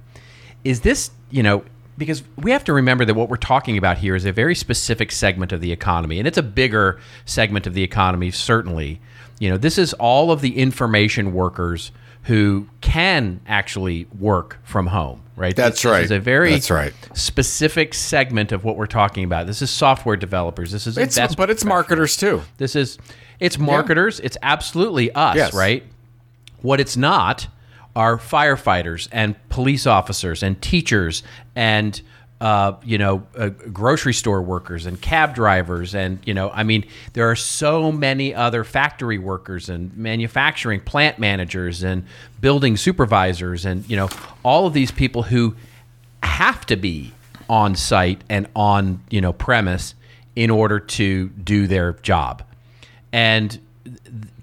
is 0.63 0.81
this 0.81 1.11
you 1.29 1.43
know 1.43 1.63
because 1.97 2.23
we 2.37 2.51
have 2.51 2.63
to 2.65 2.73
remember 2.73 3.05
that 3.05 3.13
what 3.13 3.29
we're 3.29 3.37
talking 3.37 3.77
about 3.77 3.97
here 3.97 4.15
is 4.15 4.25
a 4.25 4.31
very 4.31 4.55
specific 4.55 5.11
segment 5.11 5.51
of 5.51 5.61
the 5.61 5.71
economy, 5.71 6.19
and 6.19 6.27
it's 6.27 6.37
a 6.37 6.43
bigger 6.43 6.99
segment 7.25 7.67
of 7.67 7.73
the 7.73 7.83
economy, 7.83 8.31
certainly. 8.31 8.99
You 9.39 9.49
know, 9.49 9.57
this 9.57 9.77
is 9.77 9.93
all 9.93 10.31
of 10.31 10.41
the 10.41 10.57
information 10.57 11.33
workers 11.33 11.91
who 12.23 12.67
can 12.95 13.41
actually 13.45 14.07
work 14.17 14.57
from 14.63 14.87
home, 14.87 15.21
right? 15.35 15.53
That's 15.53 15.81
this, 15.81 15.91
right. 15.91 15.97
This 15.97 16.05
is 16.05 16.11
a 16.11 16.19
very 16.21 16.51
That's 16.51 16.71
right. 16.71 16.93
specific 17.13 17.93
segment 17.93 18.53
of 18.53 18.63
what 18.63 18.77
we're 18.77 18.85
talking 18.85 19.25
about. 19.25 19.47
This 19.47 19.61
is 19.61 19.69
software 19.69 20.15
developers. 20.15 20.71
This 20.71 20.87
is 20.87 20.97
it's, 20.97 21.35
but 21.35 21.49
it's 21.49 21.65
marketers 21.65 22.15
too. 22.15 22.41
This 22.57 22.73
is 22.73 22.97
it's 23.41 23.57
marketers. 23.57 24.19
Yeah. 24.19 24.27
It's 24.27 24.37
absolutely 24.41 25.11
us, 25.11 25.35
yes. 25.35 25.53
right? 25.53 25.83
What 26.61 26.79
it's 26.79 26.95
not 26.95 27.49
are 27.97 28.17
firefighters 28.17 29.09
and 29.11 29.35
police 29.49 29.85
officers 29.85 30.41
and 30.41 30.61
teachers 30.61 31.21
and 31.53 32.01
uh, 32.45 32.77
you 32.83 32.99
know, 32.99 33.25
uh, 33.35 33.49
grocery 33.73 34.13
store 34.13 34.39
workers 34.39 34.85
and 34.85 35.01
cab 35.01 35.33
drivers, 35.33 35.95
and 35.95 36.19
you 36.27 36.33
know, 36.35 36.51
I 36.51 36.61
mean, 36.61 36.85
there 37.13 37.27
are 37.31 37.35
so 37.35 37.91
many 37.91 38.35
other 38.35 38.63
factory 38.63 39.17
workers 39.17 39.67
and 39.67 39.97
manufacturing 39.97 40.79
plant 40.81 41.17
managers 41.17 41.81
and 41.81 42.05
building 42.41 42.77
supervisors, 42.77 43.65
and 43.65 43.89
you 43.89 43.97
know, 43.97 44.09
all 44.43 44.67
of 44.67 44.73
these 44.73 44.91
people 44.91 45.23
who 45.23 45.55
have 46.21 46.67
to 46.67 46.75
be 46.75 47.13
on 47.49 47.73
site 47.73 48.23
and 48.29 48.47
on 48.55 49.01
you 49.09 49.21
know 49.21 49.33
premise 49.33 49.95
in 50.35 50.51
order 50.51 50.79
to 50.79 51.29
do 51.29 51.65
their 51.65 51.93
job, 51.93 52.43
and 53.11 53.59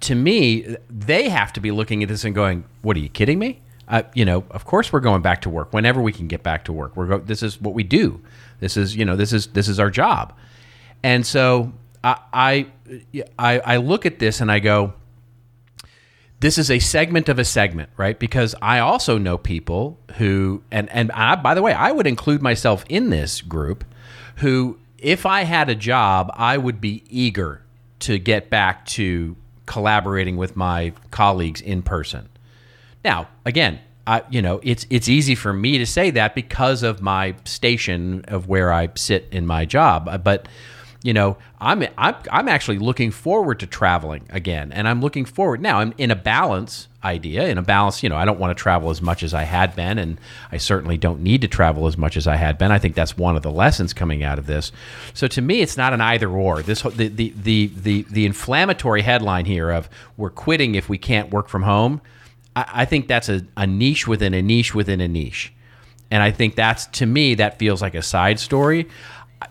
to 0.01 0.17
me, 0.17 0.77
they 0.91 1.29
have 1.29 1.53
to 1.53 1.61
be 1.61 1.71
looking 1.71 2.03
at 2.03 2.09
this 2.09 2.25
and 2.25 2.35
going, 2.35 2.65
"What 2.81 2.97
are 2.97 3.01
you 3.01 3.09
kidding 3.09 3.39
me?" 3.39 3.62
Uh, 3.89 4.03
you 4.15 4.25
know, 4.25 4.45
of 4.51 4.65
course 4.65 4.93
we're 4.93 5.01
going 5.01 5.23
back 5.23 5.43
to 5.43 5.51
work 5.51 5.73
whenever 5.73 6.01
we 6.01 6.13
can 6.13 6.29
get 6.29 6.43
back 6.43 6.65
to 6.67 6.73
work. 6.73 6.97
We're 6.97 7.07
go- 7.07 7.19
this 7.19 7.43
is 7.43 7.61
what 7.61 7.75
we 7.75 7.83
do. 7.83 8.21
This 8.61 8.77
is 8.77 8.97
you 8.97 9.05
know 9.05 9.17
this 9.17 9.33
is 9.33 9.49
this 9.49 9.69
is 9.69 9.81
our 9.81 9.91
job, 9.91 10.33
and 11.03 11.27
so 11.27 11.73
I 12.05 12.67
I 13.39 13.61
I, 13.61 13.77
look 13.77 14.07
at 14.07 14.19
this 14.19 14.41
and 14.41 14.51
I 14.51 14.59
go, 14.59 14.95
this 16.41 16.59
is 16.59 16.71
a 16.71 16.79
segment 16.79 17.29
of 17.29 17.39
a 17.39 17.45
segment, 17.45 17.91
right? 17.97 18.19
Because 18.19 18.55
I 18.61 18.81
also 18.81 19.19
know 19.19 19.39
people 19.39 19.99
who, 20.19 20.63
and 20.71 20.91
and 20.91 21.13
I, 21.13 21.37
by 21.37 21.55
the 21.55 21.63
way, 21.63 21.73
I 21.73 21.93
would 21.93 22.07
include 22.07 22.43
myself 22.43 22.85
in 22.89 23.11
this 23.11 23.41
group, 23.41 23.85
who, 24.37 24.79
if 24.99 25.27
I 25.27 25.43
had 25.43 25.69
a 25.69 25.75
job, 25.75 26.33
I 26.35 26.59
would 26.59 26.81
be 26.81 27.05
eager 27.09 27.63
to 28.01 28.19
get 28.19 28.51
back 28.51 28.85
to 28.87 29.37
collaborating 29.67 30.37
with 30.37 30.57
my 30.57 30.93
colleagues 31.13 31.61
in 31.61 31.83
person. 31.83 32.29
Now, 33.05 33.29
again, 33.45 33.81
I, 34.07 34.23
you 34.31 34.43
know, 34.43 34.61
it's 34.63 34.87
it's 34.91 35.09
easy 35.09 35.35
for 35.35 35.53
me 35.53 35.79
to 35.79 35.87
say 35.87 36.11
that 36.11 36.35
because 36.35 36.83
of 36.83 37.01
my 37.01 37.35
station 37.45 38.25
of 38.27 38.49
where 38.49 38.73
I 38.73 38.89
sit 38.95 39.29
in 39.31 39.47
my 39.47 39.65
job, 39.65 40.09
uh, 40.09 40.19
but 40.19 40.49
you 41.05 41.13
know, 41.13 41.37
I'm 41.61 41.85
I'm 41.99 42.15
I'm 42.31 42.49
actually 42.49 42.79
looking 42.79 43.11
forward 43.11 43.61
to 43.61 43.67
traveling 43.67 44.27
again, 44.31 44.73
and 44.73 44.89
I'm 44.89 45.01
looking 45.01 45.25
forward 45.25 45.61
now. 45.61 45.79
I'm 45.79 45.95
in 45.99 46.11
a 46.11 46.17
balance 46.17 46.89
idea, 47.05 47.47
in 47.47 47.59
a 47.59 47.63
balance. 47.63 48.03
You 48.03 48.09
know, 48.09 48.17
I 48.17 48.25
don't 48.25 48.39
want 48.39 48.57
to 48.57 48.61
travel 48.61 48.91
as 48.91 49.03
much 49.03 49.23
as 49.23 49.35
I 49.35 49.43
had 49.43 49.77
been, 49.77 49.99
and 49.99 50.21
I 50.51 50.59
certainly 50.59 50.97
don't 50.97 51.21
need 51.23 51.41
to 51.43 51.49
travel 51.49 51.87
as 51.87 51.97
much 51.97 52.17
as 52.17 52.27
I 52.27 52.37
had 52.37 52.59
been. 52.59 52.73
I 52.73 52.79
think 52.79 52.95
that's 52.95 53.17
one 53.17 53.37
of 53.37 53.43
the 53.43 53.51
lessons 53.51 53.93
coming 53.93 54.23
out 54.25 54.39
of 54.39 54.47
this. 54.47 54.73
So 55.15 55.27
to 55.29 55.43
me, 55.43 55.61
it's 55.61 55.77
not 55.77 55.93
an 55.93 56.01
either 56.01 56.29
or. 56.29 56.63
This 56.63 56.83
the 56.83 57.09
the 57.09 57.33
the 57.37 57.71
the, 57.77 58.07
the 58.11 58.27
inflammatory 58.27 59.03
headline 59.03 59.45
here 59.45 59.71
of 59.71 59.89
we're 60.17 60.31
quitting 60.31 60.75
if 60.75 60.89
we 60.89 60.99
can't 60.99 61.31
work 61.31 61.49
from 61.49 61.63
home 61.63 62.01
I, 62.55 62.85
think 62.85 63.09
that's 63.09 63.29
a, 63.29 63.47
a 63.57 63.67
niche 63.67 64.07
within 64.07 64.35
a 64.35 64.43
niche 64.43 64.75
within 64.75 65.01
a 65.01 65.09
niche. 65.09 65.53
And 66.11 66.23
I 66.23 66.31
think 66.31 66.55
that's, 66.57 66.87
to 66.87 67.07
me, 67.07 67.37
that 67.37 67.59
feels 67.59 67.81
like 67.81 67.95
a 67.95 68.03
side 68.03 68.39
story. 68.39 68.89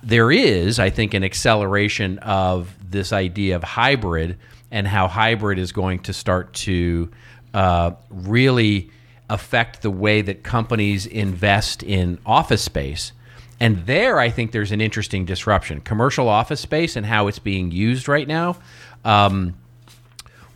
There 0.04 0.32
is, 0.32 0.80
I 0.80 0.90
think, 0.92 1.14
an 1.14 1.24
acceleration 1.24 2.20
of 2.20 2.74
this 2.92 3.12
idea 3.12 3.56
of 3.56 3.64
hybrid 3.64 4.38
and 4.70 4.88
how 4.88 5.08
hybrid 5.08 5.58
is 5.58 5.72
going 5.72 6.00
to 6.00 6.14
start 6.14 6.54
to 6.54 7.10
uh, 7.54 7.92
really 8.10 8.92
affect 9.30 9.82
the 9.82 9.90
way 9.90 10.22
that 10.22 10.44
companies 10.44 11.06
invest 11.06 11.84
in 11.84 12.20
office 12.26 12.62
space. 12.62 13.12
And 13.60 13.86
there, 13.86 14.20
I 14.20 14.30
think 14.30 14.52
there's 14.52 14.72
an 14.72 14.82
interesting 14.82 15.26
disruption. 15.26 15.82
Commercial 15.82 16.28
office 16.28 16.60
space 16.60 16.96
and 16.96 17.06
how 17.06 17.28
it's 17.28 17.40
being 17.40 17.72
used 17.72 18.08
right 18.08 18.28
now. 18.28 18.58
Um, 19.06 19.56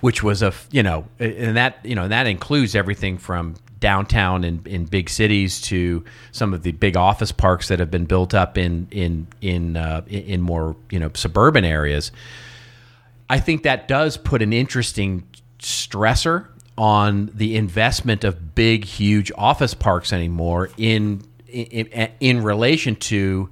which 0.01 0.21
was 0.21 0.41
a 0.41 0.53
you 0.71 0.83
know 0.83 1.05
and 1.19 1.57
that 1.57 1.79
you 1.83 1.95
know 1.95 2.03
and 2.03 2.11
that 2.11 2.27
includes 2.27 2.75
everything 2.75 3.17
from 3.17 3.55
downtown 3.79 4.43
in, 4.43 4.61
in 4.65 4.85
big 4.85 5.09
cities 5.09 5.61
to 5.61 6.03
some 6.31 6.53
of 6.53 6.63
the 6.63 6.71
big 6.71 6.97
office 6.97 7.31
parks 7.31 7.67
that 7.67 7.79
have 7.79 7.91
been 7.91 8.05
built 8.05 8.33
up 8.33 8.57
in 8.57 8.87
in 8.91 9.27
in 9.41 9.77
uh, 9.77 10.01
in 10.07 10.41
more 10.41 10.75
you 10.89 10.99
know 10.99 11.11
suburban 11.13 11.65
areas. 11.65 12.11
I 13.29 13.39
think 13.39 13.63
that 13.63 13.87
does 13.87 14.17
put 14.17 14.41
an 14.41 14.53
interesting 14.53 15.27
stressor 15.59 16.47
on 16.77 17.31
the 17.33 17.55
investment 17.55 18.23
of 18.23 18.53
big, 18.53 18.85
huge 18.85 19.31
office 19.35 19.73
parks 19.73 20.13
anymore 20.13 20.69
in 20.77 21.21
in, 21.47 22.09
in 22.19 22.43
relation 22.43 22.95
to 22.95 23.49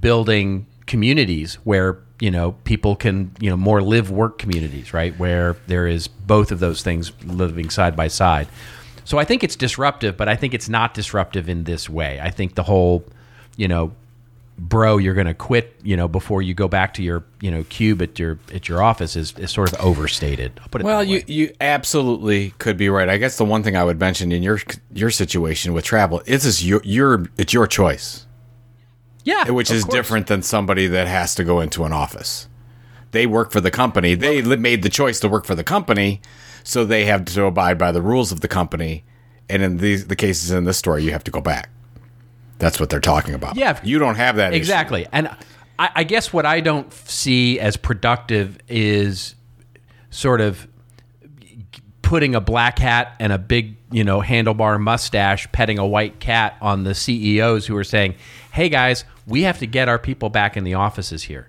building 0.00 0.66
communities 0.88 1.54
where 1.62 1.98
you 2.18 2.30
know 2.30 2.52
people 2.64 2.96
can 2.96 3.30
you 3.38 3.48
know 3.48 3.56
more 3.56 3.80
live 3.80 4.10
work 4.10 4.38
communities 4.38 4.92
right? 4.92 5.16
Where 5.18 5.56
there 5.68 5.86
is 5.86 6.08
both 6.08 6.50
of 6.50 6.58
those 6.58 6.82
things 6.82 7.12
living 7.24 7.70
side 7.70 7.94
by 7.94 8.08
side. 8.08 8.48
So 9.04 9.18
i 9.18 9.24
think 9.24 9.44
it's 9.44 9.56
disruptive 9.56 10.16
but 10.16 10.28
i 10.28 10.36
think 10.36 10.52
it's 10.52 10.68
not 10.68 10.94
disruptive 10.94 11.48
in 11.48 11.64
this 11.64 11.88
way. 11.88 12.18
I 12.20 12.30
think 12.30 12.56
the 12.56 12.64
whole 12.64 13.04
you 13.56 13.68
know 13.68 13.92
bro 14.58 14.96
you're 14.96 15.14
going 15.14 15.28
to 15.28 15.34
quit 15.34 15.76
you 15.84 15.96
know 15.96 16.08
before 16.08 16.42
you 16.42 16.52
go 16.52 16.66
back 16.66 16.92
to 16.94 17.02
your 17.02 17.22
you 17.40 17.50
know 17.50 17.62
cube 17.64 18.02
at 18.02 18.18
your 18.18 18.38
at 18.52 18.68
your 18.68 18.82
office 18.82 19.14
is, 19.14 19.32
is 19.38 19.50
sort 19.52 19.72
of 19.72 19.80
overstated. 19.80 20.50
I'll 20.60 20.68
put 20.68 20.80
it 20.80 20.84
Well, 20.84 21.04
you 21.04 21.22
you 21.26 21.52
absolutely 21.60 22.50
could 22.58 22.76
be 22.76 22.88
right. 22.88 23.08
I 23.08 23.18
guess 23.18 23.38
the 23.38 23.44
one 23.44 23.62
thing 23.62 23.76
I 23.76 23.84
would 23.84 24.00
mention 24.00 24.32
in 24.32 24.42
your 24.42 24.58
your 24.92 25.10
situation 25.10 25.72
with 25.74 25.84
travel 25.84 26.22
is 26.26 26.44
is 26.44 26.66
your 26.66 26.80
your 26.84 27.26
it's 27.38 27.52
your 27.52 27.66
choice, 27.66 28.26
yeah 29.28 29.50
which 29.50 29.70
is 29.70 29.84
course. 29.84 29.94
different 29.94 30.26
than 30.26 30.42
somebody 30.42 30.86
that 30.86 31.06
has 31.06 31.34
to 31.36 31.44
go 31.44 31.60
into 31.60 31.84
an 31.84 31.92
office. 31.92 32.48
They 33.10 33.26
work 33.26 33.52
for 33.52 33.60
the 33.60 33.70
company. 33.70 34.14
They 34.14 34.42
made 34.42 34.82
the 34.82 34.90
choice 34.90 35.18
to 35.20 35.28
work 35.28 35.44
for 35.46 35.54
the 35.54 35.64
company, 35.64 36.20
so 36.62 36.84
they 36.84 37.04
have 37.06 37.24
to 37.26 37.44
abide 37.44 37.78
by 37.78 37.90
the 37.90 38.02
rules 38.02 38.32
of 38.32 38.40
the 38.40 38.48
company. 38.48 39.04
And 39.48 39.62
in 39.62 39.78
these 39.78 40.08
the 40.08 40.16
cases 40.16 40.50
in 40.50 40.64
this 40.64 40.76
story, 40.76 41.04
you 41.04 41.12
have 41.12 41.24
to 41.24 41.30
go 41.30 41.40
back. 41.40 41.70
That's 42.58 42.78
what 42.80 42.90
they're 42.90 43.00
talking 43.00 43.34
about. 43.34 43.56
Yeah. 43.56 43.80
you 43.82 43.98
don't 43.98 44.16
have 44.16 44.36
that 44.36 44.52
issue. 44.52 44.58
exactly 44.58 45.06
and 45.12 45.28
I, 45.78 45.90
I 45.96 46.04
guess 46.04 46.32
what 46.32 46.44
i 46.44 46.60
don't 46.60 46.92
see 46.92 47.60
as 47.60 47.76
productive 47.76 48.58
is 48.68 49.34
sort 50.10 50.40
of 50.40 50.66
putting 52.02 52.34
a 52.34 52.40
black 52.40 52.78
hat 52.78 53.14
and 53.20 53.32
a 53.32 53.38
big 53.38 53.76
you 53.90 54.02
know 54.02 54.20
handlebar 54.20 54.80
mustache 54.80 55.50
petting 55.52 55.78
a 55.78 55.86
white 55.86 56.20
cat 56.20 56.56
on 56.60 56.84
the 56.84 56.94
ceos 56.94 57.66
who 57.66 57.76
are 57.76 57.84
saying 57.84 58.14
hey 58.52 58.68
guys 58.68 59.04
we 59.26 59.42
have 59.42 59.58
to 59.58 59.66
get 59.66 59.88
our 59.88 59.98
people 59.98 60.28
back 60.30 60.56
in 60.56 60.64
the 60.64 60.74
offices 60.74 61.22
here 61.24 61.48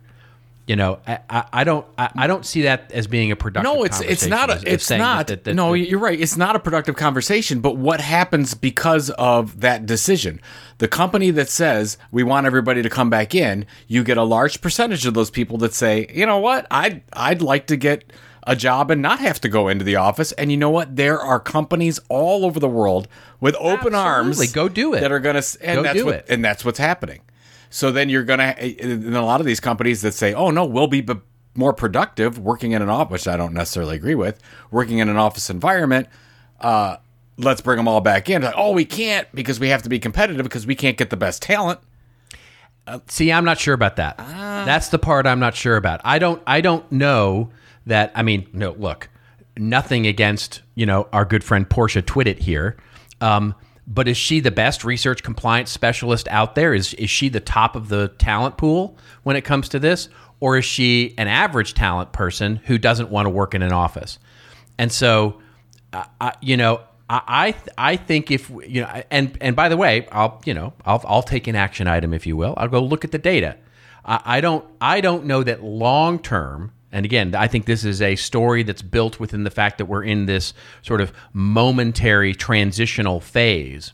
you 0.67 0.75
know 0.75 0.99
i, 1.07 1.19
I, 1.29 1.45
I 1.53 1.63
don't 1.63 1.85
I, 1.97 2.09
I 2.15 2.27
don't 2.27 2.45
see 2.45 2.63
that 2.63 2.91
as 2.91 3.07
being 3.07 3.31
a 3.31 3.35
productive 3.35 3.73
No, 3.73 3.83
it's 3.83 4.01
it's 4.01 4.25
not. 4.27 4.49
A, 4.49 4.53
as 4.53 4.63
it's 4.63 4.89
not. 4.91 5.27
that- 5.27 5.43
that- 5.45 5.53
no, 5.55 5.71
that- 5.71 5.79
you're 5.79 5.99
right. 5.99 6.19
It's 6.19 6.37
not 6.37 6.55
a 6.55 6.59
productive 6.59 6.95
conversation. 6.95 7.59
But 7.59 7.75
what 7.77 7.99
happens 8.01 8.53
because 8.53 9.09
of 9.11 9.59
that 9.61 9.85
decision? 9.85 10.39
The 10.77 10.87
company 10.87 11.31
that 11.31 11.49
says 11.49 11.97
we 12.11 12.23
want 12.23 12.45
everybody 12.45 12.81
to 12.83 12.89
come 12.89 13.09
back 13.09 13.33
in, 13.35 13.65
you 13.87 14.03
get 14.03 14.17
a 14.17 14.23
large 14.23 14.61
percentage 14.61 15.05
of 15.05 15.13
those 15.13 15.29
people 15.29 15.57
that 15.59 15.73
say, 15.73 16.07
you 16.13 16.25
know 16.25 16.37
what, 16.37 16.67
I'd 16.71 17.01
I'd 17.13 17.41
like 17.41 17.67
to 17.67 17.75
get 17.77 18.11
a 18.47 18.55
job 18.55 18.89
and 18.91 19.01
not 19.01 19.19
have 19.19 19.39
to 19.41 19.49
go 19.49 19.67
into 19.67 19.83
the 19.83 19.95
office. 19.95 20.31
And 20.33 20.51
you 20.51 20.57
know 20.57 20.69
what? 20.69 20.95
There 20.95 21.19
are 21.19 21.39
companies 21.39 21.99
all 22.09 22.45
over 22.45 22.59
the 22.59 22.69
world 22.69 23.07
with 23.39 23.55
open 23.59 23.93
arms. 23.93 24.39
Absolutely. 24.39 24.53
Go 24.53 24.69
do 24.69 24.93
it. 24.93 25.01
That 25.01 25.11
are 25.11 25.19
going 25.19 25.41
to 25.41 25.57
and 25.61 25.75
Go 25.77 25.83
that's 25.83 25.97
do 25.99 26.05
what 26.05 26.15
it. 26.15 26.25
and 26.29 26.43
that's 26.43 26.63
what's 26.65 26.79
happening. 26.79 27.21
So 27.69 27.91
then 27.91 28.09
you're 28.09 28.23
gonna 28.23 28.55
in 28.59 29.13
a 29.13 29.23
lot 29.23 29.39
of 29.39 29.45
these 29.45 29.59
companies 29.59 30.01
that 30.01 30.13
say, 30.15 30.33
"Oh 30.33 30.49
no, 30.49 30.65
we'll 30.65 30.87
be 30.87 31.01
b- 31.01 31.13
more 31.53 31.71
productive 31.73 32.39
working 32.39 32.71
in 32.71 32.81
an 32.81 32.89
office," 32.89 33.11
which 33.11 33.27
I 33.27 33.37
don't 33.37 33.53
necessarily 33.53 33.95
agree 33.95 34.15
with. 34.15 34.41
Working 34.71 34.97
in 34.97 35.07
an 35.07 35.17
office 35.17 35.51
environment, 35.51 36.07
uh, 36.61 36.95
let's 37.37 37.61
bring 37.61 37.77
them 37.77 37.87
all 37.87 38.01
back 38.01 38.27
in. 38.27 38.41
Like, 38.41 38.55
oh, 38.57 38.71
we 38.71 38.85
can't 38.85 39.27
because 39.35 39.59
we 39.59 39.69
have 39.69 39.83
to 39.83 39.89
be 39.89 39.99
competitive 39.99 40.43
because 40.43 40.65
we 40.65 40.73
can't 40.73 40.97
get 40.97 41.11
the 41.11 41.17
best 41.17 41.43
talent. 41.43 41.79
Uh, 42.87 42.99
see, 43.07 43.31
I'm 43.31 43.45
not 43.45 43.59
sure 43.59 43.75
about 43.75 43.97
that. 43.97 44.15
Ah. 44.17 44.63
That's 44.65 44.89
the 44.89 44.97
part 44.97 45.27
I'm 45.27 45.39
not 45.39 45.55
sure 45.55 45.75
about. 45.77 46.01
I 46.03 46.17
don't 46.17 46.41
I 46.47 46.61
don't 46.61 46.91
know 46.91 47.51
that 47.89 48.11
I 48.15 48.23
mean, 48.23 48.47
no, 48.53 48.71
look, 48.71 49.09
nothing 49.57 50.07
against, 50.07 50.61
you 50.75 50.85
know, 50.85 51.07
our 51.13 51.25
good 51.25 51.43
friend 51.43 51.69
Portia 51.69 52.01
Twittit 52.01 52.39
here. 52.39 52.77
Um, 53.21 53.53
but 53.85 54.07
is 54.07 54.17
she 54.17 54.39
the 54.39 54.51
best 54.51 54.83
research 54.85 55.23
compliance 55.23 55.71
specialist 55.71 56.27
out 56.29 56.55
there? 56.55 56.73
Is 56.73 56.93
is 56.95 57.09
she 57.09 57.27
the 57.29 57.39
top 57.39 57.75
of 57.75 57.89
the 57.89 58.07
talent 58.17 58.57
pool 58.57 58.97
when 59.23 59.35
it 59.35 59.41
comes 59.41 59.69
to 59.69 59.79
this? 59.79 60.09
Or 60.39 60.57
is 60.57 60.63
she 60.65 61.13
an 61.17 61.27
average 61.27 61.73
talent 61.73 62.13
person 62.13 62.57
who 62.65 62.77
doesn't 62.77 63.09
want 63.09 63.25
to 63.25 63.29
work 63.29 63.53
in 63.53 63.61
an 63.61 63.73
office? 63.73 64.17
And 64.77 64.91
so 64.91 65.41
I, 65.91 66.05
I- 66.21 66.33
you 66.41 66.55
know, 66.55 66.81
I 67.09 67.21
I, 67.77 67.91
I 67.93 67.95
think 67.97 68.29
if 68.31 68.49
you 68.49 68.81
know, 68.81 69.03
and 69.11 69.37
and 69.41 69.55
by 69.55 69.67
the 69.69 69.75
way, 69.77 70.07
I'll 70.11 70.39
you 70.45 70.53
know, 70.53 70.73
I'll 70.85 71.03
I'll 71.05 71.23
take 71.23 71.47
an 71.47 71.55
action 71.55 71.87
item 71.87 72.13
if 72.13 72.25
you 72.27 72.37
will. 72.37 72.53
I'll 72.57 72.67
go 72.69 72.81
look 72.81 73.03
at 73.03 73.11
the 73.11 73.17
data. 73.17 73.57
I 74.05 74.39
don't 74.41 74.65
I 74.79 75.01
don't 75.01 75.25
know 75.25 75.43
that 75.43 75.63
long 75.63 76.19
term. 76.19 76.71
And 76.91 77.05
again, 77.05 77.35
I 77.35 77.47
think 77.47 77.65
this 77.65 77.85
is 77.85 78.01
a 78.01 78.15
story 78.15 78.63
that's 78.63 78.81
built 78.81 79.19
within 79.19 79.43
the 79.43 79.51
fact 79.51 79.77
that 79.77 79.85
we're 79.85 80.03
in 80.03 80.25
this 80.25 80.53
sort 80.81 81.01
of 81.01 81.13
momentary 81.33 82.33
transitional 82.33 83.19
phase. 83.19 83.93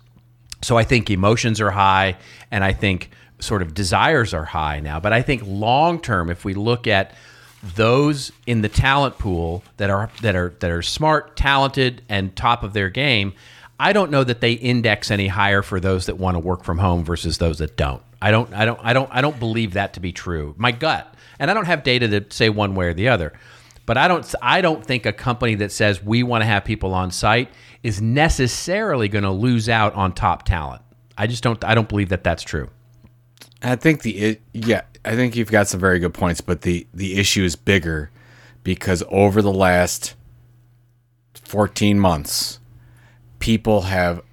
So 0.62 0.78
I 0.78 0.84
think 0.84 1.10
emotions 1.10 1.60
are 1.60 1.72
high, 1.72 2.18
and 2.52 2.64
I 2.64 2.74
think 2.74 3.12
sort 3.40 3.62
of 3.62 3.74
desires 3.74 4.34
are 4.34 4.46
high 4.46 4.80
now. 4.80 5.00
But 5.00 5.14
I 5.14 5.22
think 5.22 5.44
long 5.46 6.00
term, 6.00 6.30
if 6.30 6.46
we 6.46 6.54
look 6.54 6.88
at 6.88 7.14
those 7.76 8.32
in 8.46 8.62
the 8.62 8.70
talent 8.70 9.18
pool 9.18 9.64
that 9.78 9.90
are 9.90 10.10
that 10.22 10.36
are 10.36 10.54
that 10.60 10.72
are 10.72 10.82
smart, 10.82 11.36
talented, 11.36 12.02
and 12.10 12.36
top 12.36 12.64
of 12.64 12.74
their 12.74 12.90
game, 12.90 13.34
I 13.80 13.94
don't 13.94 14.12
know 14.12 14.24
that 14.24 14.42
they 14.42 14.54
index 14.54 15.12
any 15.12 15.28
higher 15.28 15.62
for 15.62 15.80
those 15.80 16.06
that 16.06 16.18
want 16.18 16.36
to 16.36 16.40
work 16.40 16.64
from 16.64 16.78
home 16.78 17.04
versus 17.04 17.38
those 17.38 17.58
that 17.58 17.76
don't. 17.76 18.02
I 18.26 18.32
don't 18.32 18.52
I 18.56 18.66
don't 18.66 18.80
I 18.82 18.94
don't 18.94 19.10
I 19.12 19.22
don't 19.22 19.38
believe 19.38 19.74
that 19.74 19.94
to 19.94 20.00
be 20.00 20.12
true. 20.12 20.56
My 20.58 20.72
gut, 20.72 21.14
and 21.38 21.52
I 21.52 21.54
don't 21.54 21.66
have 21.66 21.84
data 21.84 22.08
to 22.08 22.36
say 22.36 22.50
one 22.50 22.74
way 22.74 22.88
or 22.88 22.94
the 22.96 23.10
other. 23.10 23.34
But 23.86 24.00
I 24.00 24.08
don't 24.08 24.34
I 24.42 24.62
don't 24.62 24.84
think 24.84 25.06
a 25.06 25.14
company 25.14 25.54
that 25.54 25.72
says 25.72 26.02
we 26.02 26.24
want 26.24 26.42
to 26.42 26.48
have 26.48 26.66
people 26.66 26.96
on 26.96 27.12
site 27.12 27.52
is 27.84 28.02
necessarily 28.02 29.10
going 29.10 29.26
to 29.26 29.30
lose 29.30 29.70
out 29.70 29.94
on 29.94 30.12
top 30.12 30.44
talent. 30.44 30.82
I 31.16 31.28
just 31.28 31.44
don't 31.44 31.64
I 31.64 31.76
don't 31.76 31.88
believe 31.88 32.10
that 32.10 32.24
that's 32.24 32.42
true. 32.42 32.72
I 33.62 33.76
think 33.76 34.02
the 34.02 34.18
it, 34.18 34.42
yeah, 34.54 34.82
I 35.06 35.14
think 35.14 35.36
you've 35.36 35.52
got 35.52 35.68
some 35.68 35.80
very 35.80 36.00
good 36.00 36.16
points, 36.16 36.42
but 36.42 36.62
the 36.62 36.88
the 36.96 37.20
issue 37.20 37.44
is 37.44 37.56
bigger 37.56 38.10
because 38.64 39.04
over 39.10 39.44
the 39.44 39.54
last 39.54 40.16
14 41.44 42.00
months, 42.00 42.60
people 43.38 43.82
have 43.82 44.24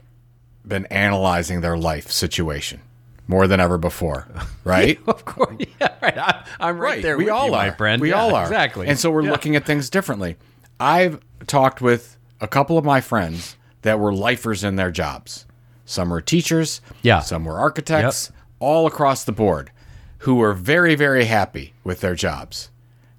been 0.67 0.87
analyzing 0.87 1.61
their 1.61 1.77
life 1.77 2.11
situation 2.11 2.81
more 3.29 3.47
than 3.47 3.61
ever 3.61 3.79
before, 3.79 4.27
right? 4.65 4.99
Of 5.07 5.25
course, 5.25 5.57
yeah, 5.81 5.95
right. 6.03 6.19
I, 6.19 6.45
I'm 6.61 6.79
right, 6.79 7.03
there. 7.03 7.17
we 7.17 7.25
with 7.25 7.33
all 7.33 7.49
you, 7.49 7.55
are, 7.55 7.67
my 7.67 7.71
friend. 7.71 8.01
We 8.03 8.11
Yeah, 8.11 8.21
all 8.21 8.35
are 8.35 8.45
exactly. 8.45 8.89
And 8.89 8.99
so 8.99 9.11
we're 9.11 9.23
Yeah. 9.23 9.31
looking 9.31 9.57
at 9.57 9.65
things 9.65 9.89
differently. 9.91 10.37
I've 10.81 11.21
talked 11.47 11.81
with 11.81 12.17
a 12.41 12.49
couple 12.49 12.77
of 12.79 12.85
my 12.85 13.01
friends 13.01 13.57
that 13.83 13.99
were 14.01 14.13
lifers 14.13 14.65
in 14.65 14.77
their 14.77 14.91
jobs. 14.91 15.47
Some 15.85 16.11
were 16.11 16.21
teachers. 16.21 16.81
Yeah. 17.03 17.21
Some 17.21 17.45
were 17.45 17.59
architects. 17.59 18.33
All 18.59 18.87
across 18.87 19.25
the 19.25 19.33
board, 19.33 19.73
who 20.19 20.37
were 20.37 20.53
very, 20.53 20.95
very 20.95 21.25
happy 21.25 21.75
with 21.83 22.01
their 22.01 22.15
jobs. 22.15 22.71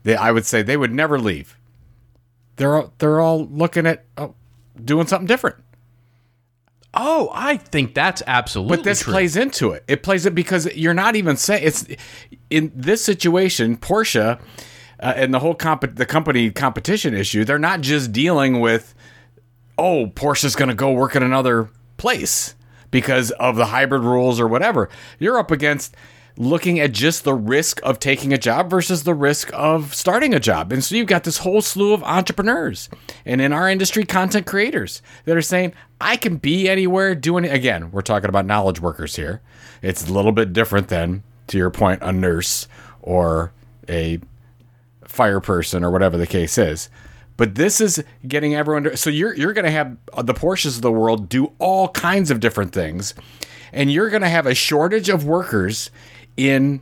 They, 0.03 0.15
I 0.15 0.31
would 0.31 0.45
say, 0.45 0.61
they 0.61 0.77
would 0.77 0.93
never 0.93 1.19
leave. 1.19 1.57
They're 2.55 2.75
all, 2.77 2.93
they're 2.99 3.19
all 3.19 3.45
looking 3.47 3.85
at 3.85 4.05
oh, 4.17 4.35
doing 4.83 5.07
something 5.07 5.27
different. 5.27 5.57
Oh, 6.93 7.31
I 7.33 7.57
think 7.57 7.95
that's 7.95 8.21
absolutely. 8.27 8.77
But 8.77 8.83
this 8.83 9.01
true. 9.01 9.13
plays 9.13 9.35
into 9.35 9.71
it. 9.71 9.83
It 9.87 10.03
plays 10.03 10.25
it 10.25 10.35
because 10.35 10.67
you're 10.75 10.93
not 10.93 11.15
even 11.15 11.37
saying 11.37 11.63
it's 11.65 11.87
in 12.49 12.71
this 12.75 13.03
situation. 13.03 13.77
Portia 13.77 14.39
uh, 14.99 15.13
and 15.15 15.33
the 15.33 15.39
whole 15.39 15.55
comp- 15.55 15.95
the 15.95 16.05
company 16.05 16.51
competition 16.51 17.13
issue. 17.13 17.45
They're 17.45 17.59
not 17.59 17.81
just 17.81 18.11
dealing 18.11 18.59
with 18.59 18.93
oh 19.77 20.07
Portia's 20.07 20.55
going 20.55 20.69
to 20.69 20.75
go 20.75 20.91
work 20.91 21.15
at 21.15 21.23
another 21.23 21.69
place 21.97 22.55
because 22.91 23.31
of 23.31 23.55
the 23.55 23.65
hybrid 23.67 24.03
rules 24.03 24.39
or 24.39 24.47
whatever. 24.47 24.87
You're 25.19 25.39
up 25.39 25.49
against 25.49 25.95
looking 26.37 26.79
at 26.79 26.91
just 26.91 27.23
the 27.23 27.33
risk 27.33 27.79
of 27.83 27.99
taking 27.99 28.33
a 28.33 28.37
job 28.37 28.69
versus 28.69 29.03
the 29.03 29.13
risk 29.13 29.51
of 29.53 29.93
starting 29.93 30.33
a 30.33 30.39
job. 30.39 30.71
And 30.71 30.83
so 30.83 30.95
you've 30.95 31.07
got 31.07 31.23
this 31.23 31.37
whole 31.39 31.61
slew 31.61 31.93
of 31.93 32.03
entrepreneurs 32.03 32.89
and 33.25 33.39
in 33.39 33.53
our 33.53 33.69
industry, 33.69 34.03
content 34.03 34.45
creators 34.45 35.01
that 35.25 35.37
are 35.37 35.41
saying, 35.41 35.73
I 36.01 36.17
can 36.17 36.37
be 36.37 36.67
anywhere 36.67 37.13
doing 37.15 37.45
it. 37.45 37.53
Again, 37.53 37.91
we're 37.91 38.01
talking 38.01 38.29
about 38.29 38.45
knowledge 38.45 38.79
workers 38.79 39.15
here. 39.15 39.41
It's 39.81 40.07
a 40.07 40.13
little 40.13 40.31
bit 40.31 40.53
different 40.53 40.87
than, 40.87 41.23
to 41.47 41.57
your 41.57 41.69
point, 41.69 42.01
a 42.01 42.11
nurse 42.11 42.67
or 43.01 43.51
a 43.87 44.19
fire 45.05 45.39
person 45.39 45.83
or 45.83 45.91
whatever 45.91 46.17
the 46.17 46.27
case 46.27 46.57
is. 46.57 46.89
But 47.37 47.55
this 47.55 47.81
is 47.81 48.03
getting 48.27 48.55
everyone 48.55 48.95
so 48.95 49.09
you're 49.09 49.33
you're 49.33 49.53
going 49.53 49.65
to 49.65 49.71
have 49.71 49.97
the 50.23 50.33
Portias 50.33 50.75
of 50.75 50.81
the 50.81 50.91
world 50.91 51.29
do 51.29 51.51
all 51.57 51.89
kinds 51.89 52.29
of 52.29 52.39
different 52.39 52.73
things 52.73 53.15
and 53.73 53.91
you're 53.91 54.09
going 54.09 54.21
to 54.21 54.29
have 54.29 54.45
a 54.45 54.53
shortage 54.53 55.09
of 55.09 55.25
workers 55.25 55.89
in 56.37 56.81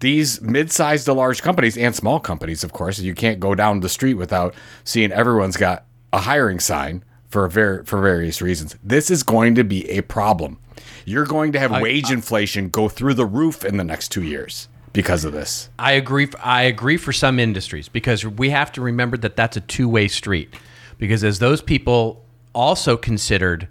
these 0.00 0.40
mid-sized 0.42 1.06
to 1.06 1.12
large 1.12 1.42
companies 1.42 1.76
and 1.76 1.94
small 1.94 2.20
companies 2.20 2.62
of 2.62 2.72
course 2.72 2.98
you 2.98 3.14
can't 3.14 3.40
go 3.40 3.54
down 3.54 3.80
the 3.80 3.88
street 3.88 4.14
without 4.14 4.54
seeing 4.84 5.10
everyone's 5.12 5.56
got 5.56 5.84
a 6.12 6.18
hiring 6.18 6.60
sign 6.60 7.02
for 7.28 7.48
ver- 7.48 7.82
for 7.84 8.00
various 8.00 8.42
reasons 8.42 8.76
this 8.84 9.10
is 9.10 9.22
going 9.22 9.54
to 9.54 9.64
be 9.64 9.88
a 9.90 10.02
problem 10.02 10.58
you're 11.04 11.24
going 11.24 11.52
to 11.52 11.58
have 11.58 11.70
wage 11.80 12.10
inflation 12.10 12.68
go 12.68 12.88
through 12.88 13.14
the 13.14 13.26
roof 13.26 13.64
in 13.64 13.76
the 13.76 13.84
next 13.84 14.08
2 14.08 14.22
years 14.22 14.68
because 14.92 15.24
of 15.24 15.32
this 15.32 15.68
I 15.78 15.92
agree. 15.92 16.28
I 16.42 16.62
agree 16.62 16.96
for 16.96 17.12
some 17.12 17.38
industries 17.38 17.88
because 17.88 18.24
we 18.24 18.50
have 18.50 18.72
to 18.72 18.80
remember 18.80 19.18
that 19.18 19.36
that's 19.36 19.56
a 19.56 19.60
two-way 19.60 20.08
street. 20.08 20.54
Because 20.98 21.22
as 21.22 21.38
those 21.38 21.60
people 21.60 22.24
also 22.54 22.96
considered 22.96 23.68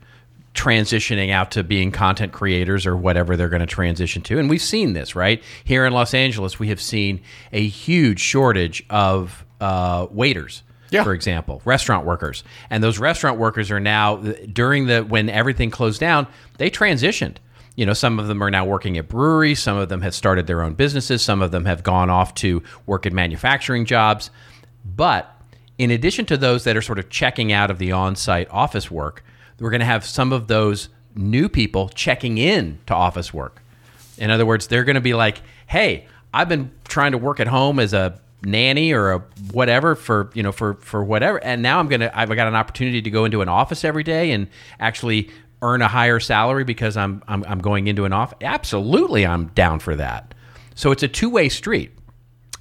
transitioning 0.56 1.32
out 1.32 1.52
to 1.52 1.64
being 1.64 1.92
content 1.92 2.32
creators 2.32 2.86
or 2.86 2.96
whatever 2.98 3.36
they're 3.36 3.50
going 3.50 3.60
to 3.60 3.68
transition 3.68 4.22
to. 4.24 4.40
And 4.40 4.50
we've 4.50 4.62
seen 4.62 4.94
this, 4.94 5.16
right? 5.16 5.44
Here 5.64 5.86
in 5.86 5.94
Los 5.94 6.14
Angeles, 6.14 6.58
we 6.58 6.70
have 6.70 6.82
seen 6.82 7.22
a 7.52 7.68
huge 7.68 8.20
shortage 8.20 8.84
of 8.90 9.46
uh, 9.62 10.08
waiters. 10.10 10.64
Yeah. 10.92 11.04
For 11.04 11.14
example, 11.14 11.62
restaurant 11.66 12.06
workers, 12.06 12.44
and 12.70 12.82
those 12.84 13.00
restaurant 13.00 13.40
workers 13.40 13.70
are 13.72 13.80
now 13.80 14.18
during 14.18 14.86
the 14.86 15.02
when 15.02 15.30
everything 15.30 15.72
closed 15.72 16.00
down, 16.00 16.28
they 16.58 16.70
transitioned. 16.70 17.38
You 17.76 17.86
know, 17.86 17.94
some 17.94 18.20
of 18.20 18.28
them 18.28 18.42
are 18.42 18.52
now 18.52 18.66
working 18.66 18.98
at 18.98 19.10
breweries, 19.10 19.60
some 19.60 19.78
of 19.78 19.90
them 19.90 20.02
have 20.02 20.14
started 20.14 20.48
their 20.48 20.62
own 20.62 20.76
businesses, 20.76 21.22
some 21.22 21.42
of 21.42 21.52
them 21.52 21.66
have 21.66 21.84
gone 21.84 22.10
off 22.10 22.36
to 22.36 22.64
work 22.86 23.06
in 23.06 23.14
manufacturing 23.16 23.86
jobs. 23.86 24.30
But 24.86 25.30
in 25.78 25.92
addition 25.92 26.26
to 26.28 26.38
those 26.38 26.64
that 26.64 26.78
are 26.78 26.82
sort 26.82 27.00
of 27.00 27.10
checking 27.10 27.52
out 27.52 27.72
of 27.72 27.80
the 27.80 27.92
on-site 27.92 28.48
office 28.50 28.90
work, 28.90 29.26
we're 29.60 29.70
going 29.70 29.80
to 29.80 29.86
have 29.86 30.06
some 30.06 30.34
of 30.34 30.48
those 30.48 30.90
new 31.16 31.48
people 31.50 31.90
checking 31.90 32.38
in 32.38 32.80
to 32.88 32.94
office 32.94 33.34
work. 33.34 33.62
In 34.18 34.30
other 34.30 34.46
words, 34.46 34.68
they're 34.68 34.84
going 34.84 34.96
to 34.96 35.02
be 35.02 35.14
like, 35.14 35.42
"Hey, 35.68 36.08
I've 36.34 36.50
been 36.50 36.72
trying 36.88 37.14
to 37.14 37.18
work 37.18 37.40
at 37.40 37.48
home 37.48 37.80
as 37.80 37.94
a 37.94 38.20
nanny 38.44 38.92
or 38.92 39.12
a 39.12 39.20
whatever 39.52 39.96
for 39.96 40.30
you 40.34 40.44
know 40.44 40.52
for 40.52 40.76
for 40.76 41.04
whatever, 41.04 41.44
and 41.44 41.62
now 41.62 41.80
I'm 41.80 41.88
gonna 41.88 42.12
I've 42.14 42.30
got 42.30 42.48
an 42.48 42.56
opportunity 42.56 43.02
to 43.02 43.10
go 43.10 43.26
into 43.26 43.42
an 43.42 43.50
office 43.50 43.84
every 43.84 44.04
day 44.04 44.32
and 44.32 44.48
actually 44.80 45.30
earn 45.62 45.82
a 45.82 45.88
higher 45.88 46.20
salary 46.20 46.64
because 46.64 46.98
I'm 46.98 47.24
I'm, 47.28 47.44
I'm 47.46 47.60
going 47.60 47.88
into 47.88 48.06
an 48.06 48.14
office. 48.14 48.38
Absolutely, 48.42 49.26
I'm 49.26 49.48
down 49.48 49.80
for 49.80 49.96
that. 49.96 50.34
So 50.76 50.92
it's 50.92 51.04
a 51.04 51.08
two 51.08 51.30
way 51.30 51.50
street. 51.50 51.92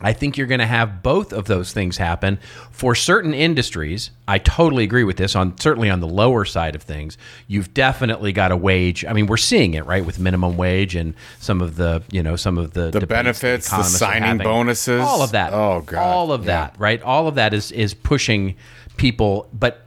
I 0.01 0.13
think 0.13 0.37
you're 0.37 0.49
going 0.49 0.59
to 0.61 0.67
have 0.67 1.03
both 1.03 1.33
of 1.33 1.45
those 1.47 1.73
things 1.73 1.97
happen 1.97 2.39
for 2.73 2.95
certain 2.97 3.33
industries. 3.33 4.11
I 4.27 4.39
totally 4.39 4.83
agree 4.85 5.05
with 5.05 5.17
this 5.17 5.37
on 5.37 5.57
certainly 5.57 5.89
on 5.89 6.01
the 6.01 6.09
lower 6.09 6.45
side 6.45 6.75
of 6.75 6.83
things. 6.83 7.17
You've 7.47 7.73
definitely 7.73 8.33
got 8.33 8.51
a 8.51 8.57
wage. 8.57 9.05
I 9.05 9.13
mean, 9.13 9.27
we're 9.29 9.37
seeing 9.37 9.75
it 9.75 9.87
right 9.87 10.05
with 10.05 10.19
minimum 10.19 10.57
wage 10.57 10.97
and 10.97 11.15
some 11.39 11.61
of 11.63 11.77
the 11.77 12.03
you 12.11 12.23
know 12.25 12.35
some 12.37 12.59
of 12.59 12.73
the 12.73 12.91
The 12.91 13.07
benefits, 13.07 13.71
the 13.71 13.83
signing 13.85 14.39
bonuses. 14.39 15.01
all 15.01 15.23
of 15.23 15.31
that. 15.31 15.53
Oh, 15.55 15.83
God. 15.87 16.01
all 16.03 16.33
of 16.33 16.43
Yeah. 16.43 16.47
that. 16.47 16.75
Right, 16.79 17.01
all 17.03 17.29
of 17.29 17.37
that 17.37 17.55
is 17.55 17.71
is 17.73 17.95
pushing 17.95 18.57
people, 18.97 19.49
but 19.53 19.81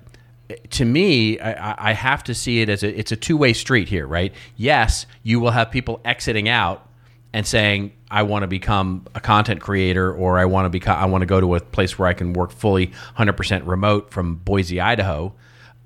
to 0.71 0.85
me, 0.85 1.37
I, 1.39 1.71
I- 1.71 1.89
I 1.89 1.93
have 1.93 2.23
to 2.23 2.33
see 2.33 2.61
it 2.61 2.69
as 2.69 2.81
a, 2.81 2.97
it's 2.97 3.11
a 3.11 3.17
two 3.17 3.35
way 3.35 3.51
street 3.51 3.89
here, 3.89 4.07
right? 4.07 4.33
Yes, 4.55 5.05
you 5.21 5.41
will 5.41 5.51
have 5.51 5.69
people 5.69 5.99
exiting 6.05 6.47
out 6.47 6.87
and 7.33 7.45
saying, 7.45 7.91
"I 8.09 8.23
want 8.23 8.43
to 8.43 8.47
become 8.47 9.05
a 9.15 9.19
content 9.19 9.61
creator," 9.61 10.11
or 10.13 10.37
"I 10.37 10.45
want 10.45 10.65
to 10.65 10.69
become, 10.69 10.97
I 10.97 11.05
want 11.05 11.21
to 11.21 11.25
go 11.25 11.39
to 11.39 11.55
a 11.55 11.59
place 11.59 11.97
where 11.97 12.07
I 12.07 12.13
can 12.13 12.33
work 12.33 12.51
fully 12.51 12.91
100% 13.17 13.65
remote 13.65 14.11
from 14.11 14.35
Boise, 14.35 14.79
Idaho." 14.81 15.33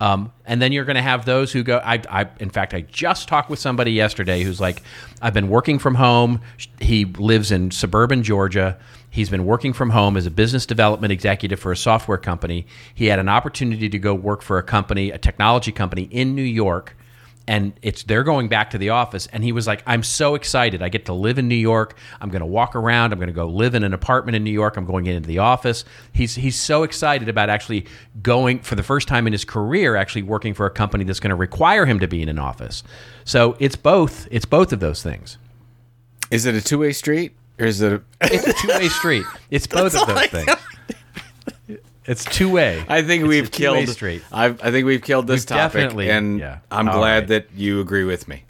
Um, 0.02 0.32
and 0.46 0.60
then 0.60 0.72
you're 0.72 0.84
going 0.84 0.96
to 0.96 1.02
have 1.04 1.26
those 1.26 1.52
who 1.52 1.62
go. 1.62 1.78
I, 1.78 2.02
I, 2.10 2.28
in 2.40 2.50
fact, 2.50 2.74
I 2.74 2.82
just 2.82 3.28
talked 3.28 3.52
with 3.52 3.60
somebody 3.60 3.92
yesterday 3.92 4.42
who's 4.42 4.60
like, 4.60 4.82
"I've 5.22 5.34
been 5.34 5.48
working 5.48 5.78
from 5.78 5.96
home." 5.96 6.42
He 6.80 7.06
lives 7.06 7.52
in 7.52 7.70
suburban 7.70 8.24
Georgia. 8.24 8.80
He's 9.12 9.30
been 9.30 9.46
working 9.46 9.74
from 9.74 9.92
home 9.92 10.18
as 10.18 10.26
a 10.26 10.32
business 10.32 10.66
development 10.66 11.12
executive 11.12 11.60
for 11.60 11.72
a 11.72 11.78
software 11.78 12.18
company. 12.18 12.66
He 12.96 13.08
had 13.08 13.20
an 13.20 13.30
opportunity 13.30 13.90
to 13.90 14.00
go 14.00 14.16
work 14.16 14.42
for 14.42 14.58
a 14.58 14.64
company, 14.64 15.12
a 15.12 15.20
technology 15.20 15.72
company 15.72 16.04
in 16.04 16.34
New 16.34 16.42
York, 16.42 16.96
and 17.48 17.74
it's 17.82 18.04
they're 18.04 18.24
going 18.24 18.48
back 18.48 18.70
to 18.72 18.78
the 18.78 18.90
office. 18.90 19.28
And 19.28 19.44
he 19.44 19.52
was 19.52 19.68
like, 19.68 19.84
"I'm 19.86 20.04
so 20.04 20.36
excited! 20.36 20.82
I 20.82 20.90
get 20.90 21.06
to 21.06 21.14
live 21.14 21.38
in 21.38 21.48
New 21.48 21.56
York. 21.56 21.98
I'm 22.20 22.30
going 22.30 22.42
to 22.42 22.46
walk 22.46 22.76
around. 22.76 23.14
I'm 23.14 23.20
going 23.20 23.28
to 23.28 23.34
go 23.34 23.48
live 23.48 23.76
in 23.76 23.84
an 23.84 23.94
apartment 23.94 24.36
in 24.36 24.44
New 24.44 24.52
York. 24.52 24.78
I'm 24.78 24.86
going 24.86 25.06
into 25.06 25.28
the 25.28 25.40
office." 25.40 25.84
He's 26.14 26.36
he's 26.36 26.56
so 26.56 26.84
excited 26.84 27.30
about 27.30 27.50
actually 27.50 27.86
going 28.22 28.60
for 28.60 28.76
the 28.76 28.84
first 28.84 29.08
time 29.08 29.28
in 29.28 29.34
his 29.34 29.46
career, 29.46 29.96
actually 29.96 30.24
working 30.24 30.54
for 30.54 30.66
a 30.66 30.72
company 30.72 31.04
that's 31.04 31.20
going 31.20 31.30
to 31.30 31.36
require 31.36 31.86
him 31.86 32.00
to 32.00 32.08
be 32.08 32.22
in 32.22 32.30
an 32.30 32.40
office. 32.40 32.84
So 33.26 33.56
it's 33.60 33.76
both. 33.76 34.28
It's 34.32 34.46
both 34.46 34.74
of 34.74 34.80
those 34.80 35.02
things. 35.02 35.38
Is 36.30 36.46
it 36.46 36.56
a 36.56 36.62
two 36.62 36.80
way 36.80 36.94
street 36.94 37.36
or 37.60 37.66
is 37.66 37.82
it? 37.82 37.94
A, 37.94 38.04
It's 38.22 38.48
a 38.48 38.54
two 38.54 38.68
way 38.70 38.88
street. 38.90 39.26
It's 39.50 39.68
both 39.68 39.96
of 39.96 40.08
those 40.08 40.28
things. 40.28 40.50
It's 42.06 42.26
two 42.26 42.50
way. 42.50 42.84
I 42.90 43.04
think 43.04 43.28
we've 43.28 43.52
killed. 43.52 43.88
Street. 43.90 44.24
I've, 44.32 44.62
I 44.64 44.72
think 44.72 44.86
we've 44.86 45.02
killed 45.04 45.28
this 45.28 45.42
We've 45.42 45.48
topic, 45.48 45.74
definitely- 45.82 46.10
and 46.10 46.40
yeah. 46.40 46.60
I'm 46.72 46.88
All 46.90 46.96
glad 46.98 47.20
right. 47.20 47.28
that 47.28 47.48
you 47.56 47.80
agree 47.80 48.04
with 48.04 48.28
me. 48.28 48.44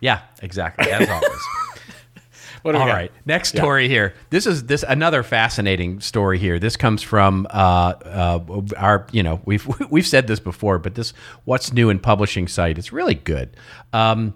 Yeah, 0.00 0.20
exactly. 0.42 0.90
As 0.90 1.08
always. 1.08 1.30
All 2.64 2.72
got? 2.72 2.86
right. 2.92 3.12
Next 3.24 3.50
story 3.56 3.88
here. 3.88 4.14
This 4.30 4.46
is 4.46 4.64
this 4.66 4.82
another 4.86 5.22
fascinating 5.22 6.00
story 6.00 6.38
here. 6.38 6.58
This 6.58 6.76
comes 6.76 7.02
from 7.02 7.46
uh, 7.50 7.94
uh, 8.04 8.62
our, 8.76 9.06
you 9.10 9.22
know, 9.22 9.40
we've 9.46 9.66
we've 9.90 10.06
said 10.06 10.26
this 10.26 10.38
before, 10.40 10.78
but 10.78 10.94
this 10.94 11.12
what's 11.44 11.72
new 11.72 11.88
in 11.88 11.98
publishing 11.98 12.46
site. 12.46 12.76
It's 12.78 12.92
really 12.92 13.14
good. 13.14 13.56
Um, 13.92 14.34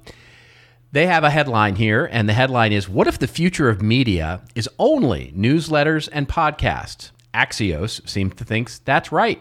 they 0.92 1.06
have 1.06 1.24
a 1.24 1.30
headline 1.30 1.76
here, 1.76 2.06
and 2.10 2.28
the 2.28 2.32
headline 2.34 2.72
is 2.72 2.88
What 2.88 3.06
if 3.06 3.18
the 3.18 3.26
future 3.26 3.68
of 3.68 3.80
media 3.82 4.40
is 4.54 4.68
only 4.78 5.32
newsletters 5.36 6.08
and 6.12 6.28
podcasts? 6.28 7.10
Axios 7.34 8.06
seems 8.08 8.34
to 8.34 8.44
think 8.44 8.70
that's 8.84 9.12
right. 9.12 9.40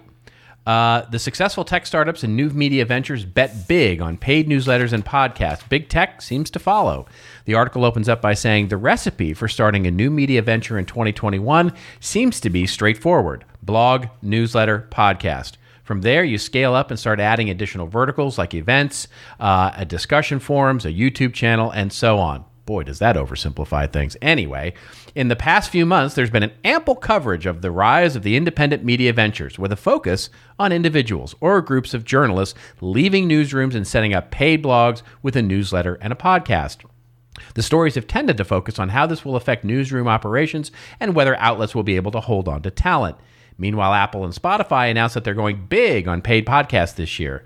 Uh, 0.65 1.01
the 1.09 1.17
successful 1.17 1.65
tech 1.65 1.87
startups 1.87 2.23
and 2.23 2.35
new 2.35 2.49
media 2.51 2.85
ventures 2.85 3.25
bet 3.25 3.67
big 3.67 3.99
on 3.99 4.15
paid 4.15 4.47
newsletters 4.47 4.93
and 4.93 5.03
podcasts. 5.03 5.67
Big 5.67 5.89
tech 5.89 6.21
seems 6.21 6.51
to 6.51 6.59
follow. 6.59 7.07
The 7.45 7.55
article 7.55 7.83
opens 7.83 8.07
up 8.07 8.21
by 8.21 8.35
saying 8.35 8.67
the 8.67 8.77
recipe 8.77 9.33
for 9.33 9.47
starting 9.47 9.87
a 9.87 9.91
new 9.91 10.11
media 10.11 10.41
venture 10.43 10.77
in 10.77 10.85
2021 10.85 11.73
seems 11.99 12.39
to 12.41 12.49
be 12.49 12.67
straightforward 12.67 13.43
blog, 13.63 14.07
newsletter, 14.21 14.87
podcast. 14.91 15.53
From 15.83 16.01
there, 16.01 16.23
you 16.23 16.37
scale 16.37 16.73
up 16.73 16.89
and 16.89 16.99
start 16.99 17.19
adding 17.19 17.49
additional 17.49 17.87
verticals 17.87 18.37
like 18.37 18.53
events, 18.53 19.07
uh, 19.39 19.71
a 19.75 19.85
discussion 19.85 20.39
forums, 20.39 20.85
a 20.85 20.91
YouTube 20.91 21.33
channel, 21.33 21.71
and 21.71 21.91
so 21.91 22.17
on. 22.17 22.45
Boy, 22.65 22.83
does 22.83 22.99
that 22.99 23.15
oversimplify 23.15 23.91
things. 23.91 24.15
Anyway, 24.21 24.73
in 25.15 25.29
the 25.29 25.35
past 25.35 25.71
few 25.71 25.85
months, 25.85 26.13
there's 26.13 26.29
been 26.29 26.43
an 26.43 26.53
ample 26.63 26.95
coverage 26.95 27.45
of 27.45 27.61
the 27.61 27.71
rise 27.71 28.15
of 28.15 28.23
the 28.23 28.35
independent 28.35 28.83
media 28.83 29.11
ventures 29.13 29.57
with 29.57 29.71
a 29.71 29.75
focus 29.75 30.29
on 30.59 30.71
individuals 30.71 31.33
or 31.41 31.61
groups 31.61 31.93
of 31.93 32.05
journalists 32.05 32.57
leaving 32.79 33.27
newsrooms 33.27 33.73
and 33.73 33.87
setting 33.87 34.13
up 34.13 34.31
paid 34.31 34.63
blogs 34.63 35.01
with 35.23 35.35
a 35.35 35.41
newsletter 35.41 35.95
and 36.01 36.13
a 36.13 36.15
podcast. 36.15 36.85
The 37.55 37.63
stories 37.63 37.95
have 37.95 38.07
tended 38.07 38.37
to 38.37 38.45
focus 38.45 38.77
on 38.77 38.89
how 38.89 39.07
this 39.07 39.25
will 39.25 39.35
affect 39.35 39.63
newsroom 39.63 40.07
operations 40.07 40.71
and 40.99 41.15
whether 41.15 41.35
outlets 41.37 41.73
will 41.73 41.83
be 41.83 41.95
able 41.95 42.11
to 42.11 42.19
hold 42.19 42.47
on 42.47 42.61
to 42.61 42.71
talent. 42.71 43.17
Meanwhile, 43.57 43.93
Apple 43.93 44.23
and 44.23 44.33
Spotify 44.33 44.89
announced 44.89 45.15
that 45.15 45.23
they're 45.23 45.33
going 45.33 45.65
big 45.67 46.07
on 46.07 46.21
paid 46.21 46.45
podcasts 46.45 46.95
this 46.95 47.19
year. 47.19 47.43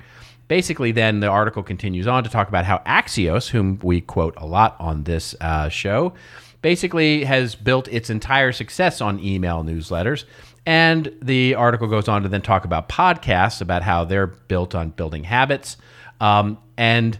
Basically, 0.48 0.92
then 0.92 1.20
the 1.22 1.28
article 1.28 1.64
continues 1.64 2.08
on 2.08 2.24
to 2.24 2.30
talk 2.30 2.48
about 2.48 2.66
how 2.66 2.78
Axios, 2.86 3.50
whom 3.50 3.80
we 3.82 4.02
quote 4.02 4.36
a 4.38 4.46
lot 4.46 4.76
on 4.80 5.04
this 5.04 5.36
uh, 5.42 5.70
show, 5.70 6.14
basically 6.62 7.24
has 7.24 7.56
built 7.56 7.88
its 7.88 8.10
entire 8.10 8.52
success 8.52 9.02
on 9.02 9.20
email 9.20 9.64
newsletters. 9.64 10.26
And 10.66 11.16
the 11.22 11.56
article 11.56 11.88
goes 11.88 12.08
on 12.08 12.24
to 12.24 12.30
then 12.30 12.42
talk 12.42 12.66
about 12.66 12.90
podcasts, 12.90 13.62
about 13.62 13.84
how 13.84 14.04
they're 14.04 14.28
built 14.28 14.74
on 14.74 14.90
building 14.90 15.24
habits. 15.24 15.78
Um, 16.20 16.58
and 16.78 17.20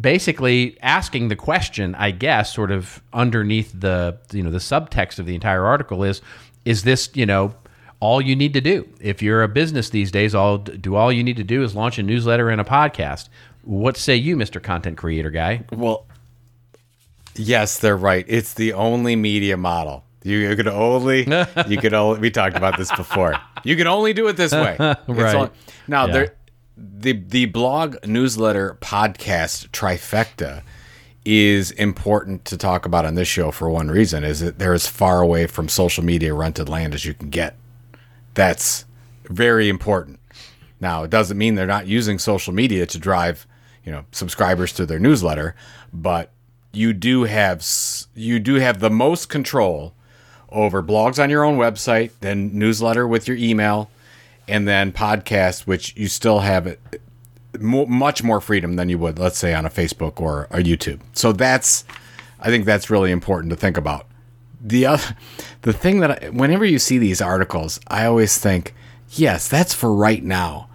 basically 0.00 0.78
asking 0.82 1.28
the 1.28 1.36
question, 1.36 1.94
I 1.94 2.12
guess, 2.12 2.54
sort 2.54 2.70
of 2.70 3.02
underneath 3.12 3.72
the 3.78 4.18
you 4.32 4.42
know 4.42 4.50
the 4.50 4.58
subtext 4.58 5.18
of 5.18 5.26
the 5.26 5.34
entire 5.34 5.64
article 5.64 6.04
is, 6.04 6.22
is 6.64 6.84
this 6.84 7.10
you 7.14 7.26
know 7.26 7.54
all 8.00 8.20
you 8.20 8.36
need 8.36 8.52
to 8.54 8.60
do 8.60 8.88
if 9.00 9.22
you're 9.22 9.42
a 9.42 9.48
business 9.48 9.90
these 9.90 10.10
days? 10.10 10.34
All 10.34 10.58
do 10.58 10.94
all 10.96 11.12
you 11.12 11.24
need 11.24 11.36
to 11.36 11.44
do 11.44 11.62
is 11.62 11.74
launch 11.74 11.98
a 11.98 12.02
newsletter 12.02 12.48
and 12.50 12.60
a 12.60 12.64
podcast. 12.64 13.28
What 13.62 13.96
say 13.96 14.16
you, 14.16 14.36
Mister 14.36 14.60
Content 14.60 14.96
Creator 14.96 15.30
Guy? 15.30 15.64
Well, 15.72 16.06
yes, 17.34 17.78
they're 17.78 17.96
right. 17.96 18.24
It's 18.28 18.54
the 18.54 18.72
only 18.72 19.16
media 19.16 19.56
model. 19.56 20.04
You, 20.22 20.38
you 20.38 20.56
could 20.56 20.68
only 20.68 21.20
you 21.68 21.78
could 21.78 21.94
only 21.94 22.20
we 22.20 22.30
talked 22.30 22.56
about 22.56 22.76
this 22.76 22.90
before. 22.94 23.34
You 23.64 23.76
can 23.76 23.86
only 23.86 24.12
do 24.12 24.28
it 24.28 24.36
this 24.36 24.52
way. 24.52 24.76
It's 24.80 25.08
Right. 25.08 25.34
only- 25.34 25.50
now 25.86 26.06
Yeah. 26.06 26.12
there 26.12 26.34
the 26.76 27.12
the 27.12 27.46
blog 27.46 27.96
newsletter 28.06 28.76
podcast 28.80 29.68
trifecta 29.70 30.62
is 31.24 31.72
important 31.72 32.44
to 32.46 32.56
talk 32.56 32.86
about 32.86 33.04
on 33.04 33.14
this 33.14 33.28
show 33.28 33.50
for 33.50 33.68
one 33.68 33.88
reason 33.88 34.24
is 34.24 34.40
that 34.40 34.58
they're 34.58 34.72
as 34.72 34.86
far 34.86 35.20
away 35.20 35.46
from 35.46 35.68
social 35.68 36.02
media 36.04 36.32
rented 36.32 36.68
land 36.68 36.94
as 36.94 37.04
you 37.04 37.12
can 37.14 37.28
get. 37.30 37.56
That's 38.38 38.84
very 39.24 39.68
important. 39.68 40.20
Now, 40.78 41.02
it 41.02 41.10
doesn't 41.10 41.36
mean 41.36 41.56
they're 41.56 41.66
not 41.66 41.88
using 41.88 42.20
social 42.20 42.54
media 42.54 42.86
to 42.86 42.96
drive, 42.96 43.48
you 43.84 43.90
know, 43.90 44.04
subscribers 44.12 44.72
to 44.74 44.86
their 44.86 45.00
newsletter, 45.00 45.56
but 45.92 46.30
you 46.72 46.92
do 46.92 47.24
have 47.24 47.66
you 48.14 48.38
do 48.38 48.54
have 48.54 48.78
the 48.78 48.90
most 48.90 49.28
control 49.28 49.92
over 50.50 50.84
blogs 50.84 51.20
on 51.20 51.30
your 51.30 51.42
own 51.42 51.58
website, 51.58 52.12
then 52.20 52.56
newsletter 52.56 53.08
with 53.08 53.26
your 53.26 53.36
email, 53.36 53.90
and 54.46 54.68
then 54.68 54.92
podcast, 54.92 55.66
which 55.66 55.96
you 55.96 56.06
still 56.06 56.38
have 56.38 56.68
it 56.68 56.80
much 57.58 58.22
more 58.22 58.40
freedom 58.40 58.76
than 58.76 58.88
you 58.88 58.98
would, 58.98 59.18
let's 59.18 59.36
say, 59.36 59.52
on 59.52 59.66
a 59.66 59.70
Facebook 59.70 60.20
or 60.20 60.44
a 60.52 60.58
YouTube. 60.58 61.00
So 61.12 61.32
that's, 61.32 61.84
I 62.38 62.50
think 62.50 62.66
that's 62.66 62.88
really 62.88 63.10
important 63.10 63.50
to 63.50 63.56
think 63.56 63.76
about. 63.76 64.07
The 64.60 64.86
other, 64.86 65.16
the 65.62 65.72
thing 65.72 66.00
that 66.00 66.24
I, 66.24 66.28
whenever 66.30 66.64
you 66.64 66.78
see 66.78 66.98
these 66.98 67.20
articles, 67.20 67.78
I 67.88 68.06
always 68.06 68.38
think, 68.38 68.74
yes, 69.10 69.48
that's 69.48 69.74
for 69.74 69.92
right 69.92 70.22
now. 70.22 70.68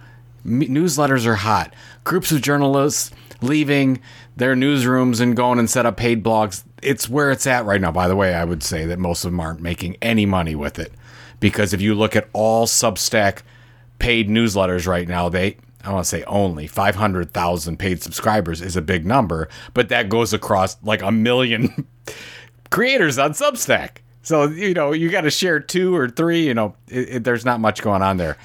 Newsletters 0.46 1.26
are 1.26 1.36
hot. 1.36 1.74
Groups 2.04 2.32
of 2.32 2.42
journalists 2.42 3.10
leaving 3.40 4.00
their 4.36 4.54
newsrooms 4.54 5.20
and 5.20 5.36
going 5.36 5.58
and 5.58 5.68
set 5.68 5.86
up 5.86 5.96
paid 5.96 6.22
blogs. 6.24 6.64
It's 6.82 7.08
where 7.08 7.30
it's 7.30 7.46
at 7.46 7.64
right 7.64 7.80
now. 7.80 7.92
By 7.92 8.08
the 8.08 8.16
way, 8.16 8.34
I 8.34 8.44
would 8.44 8.62
say 8.62 8.86
that 8.86 8.98
most 8.98 9.24
of 9.24 9.32
them 9.32 9.40
aren't 9.40 9.60
making 9.60 9.96
any 10.02 10.26
money 10.26 10.54
with 10.54 10.78
it 10.78 10.92
because 11.40 11.72
if 11.72 11.80
you 11.80 11.94
look 11.94 12.16
at 12.16 12.28
all 12.32 12.66
Substack 12.66 13.42
paid 13.98 14.28
newsletters 14.28 14.86
right 14.86 15.06
now, 15.06 15.28
they 15.28 15.56
I 15.84 15.92
want 15.92 16.04
to 16.04 16.08
say 16.08 16.24
only 16.24 16.66
500,000 16.66 17.78
paid 17.78 18.02
subscribers 18.02 18.62
is 18.62 18.76
a 18.76 18.82
big 18.82 19.04
number, 19.04 19.50
but 19.74 19.90
that 19.90 20.08
goes 20.08 20.32
across 20.32 20.78
like 20.82 21.02
a 21.02 21.12
million 21.12 21.86
creators 22.70 23.18
on 23.18 23.32
Substack. 23.32 23.98
So, 24.22 24.48
you 24.48 24.72
know, 24.72 24.92
you 24.92 25.10
got 25.10 25.22
to 25.22 25.30
share 25.30 25.60
two 25.60 25.94
or 25.94 26.08
three, 26.08 26.46
you 26.46 26.54
know, 26.54 26.74
it, 26.88 27.08
it, 27.16 27.24
there's 27.24 27.44
not 27.44 27.60
much 27.60 27.82
going 27.82 28.02
on 28.02 28.16
there. 28.16 28.38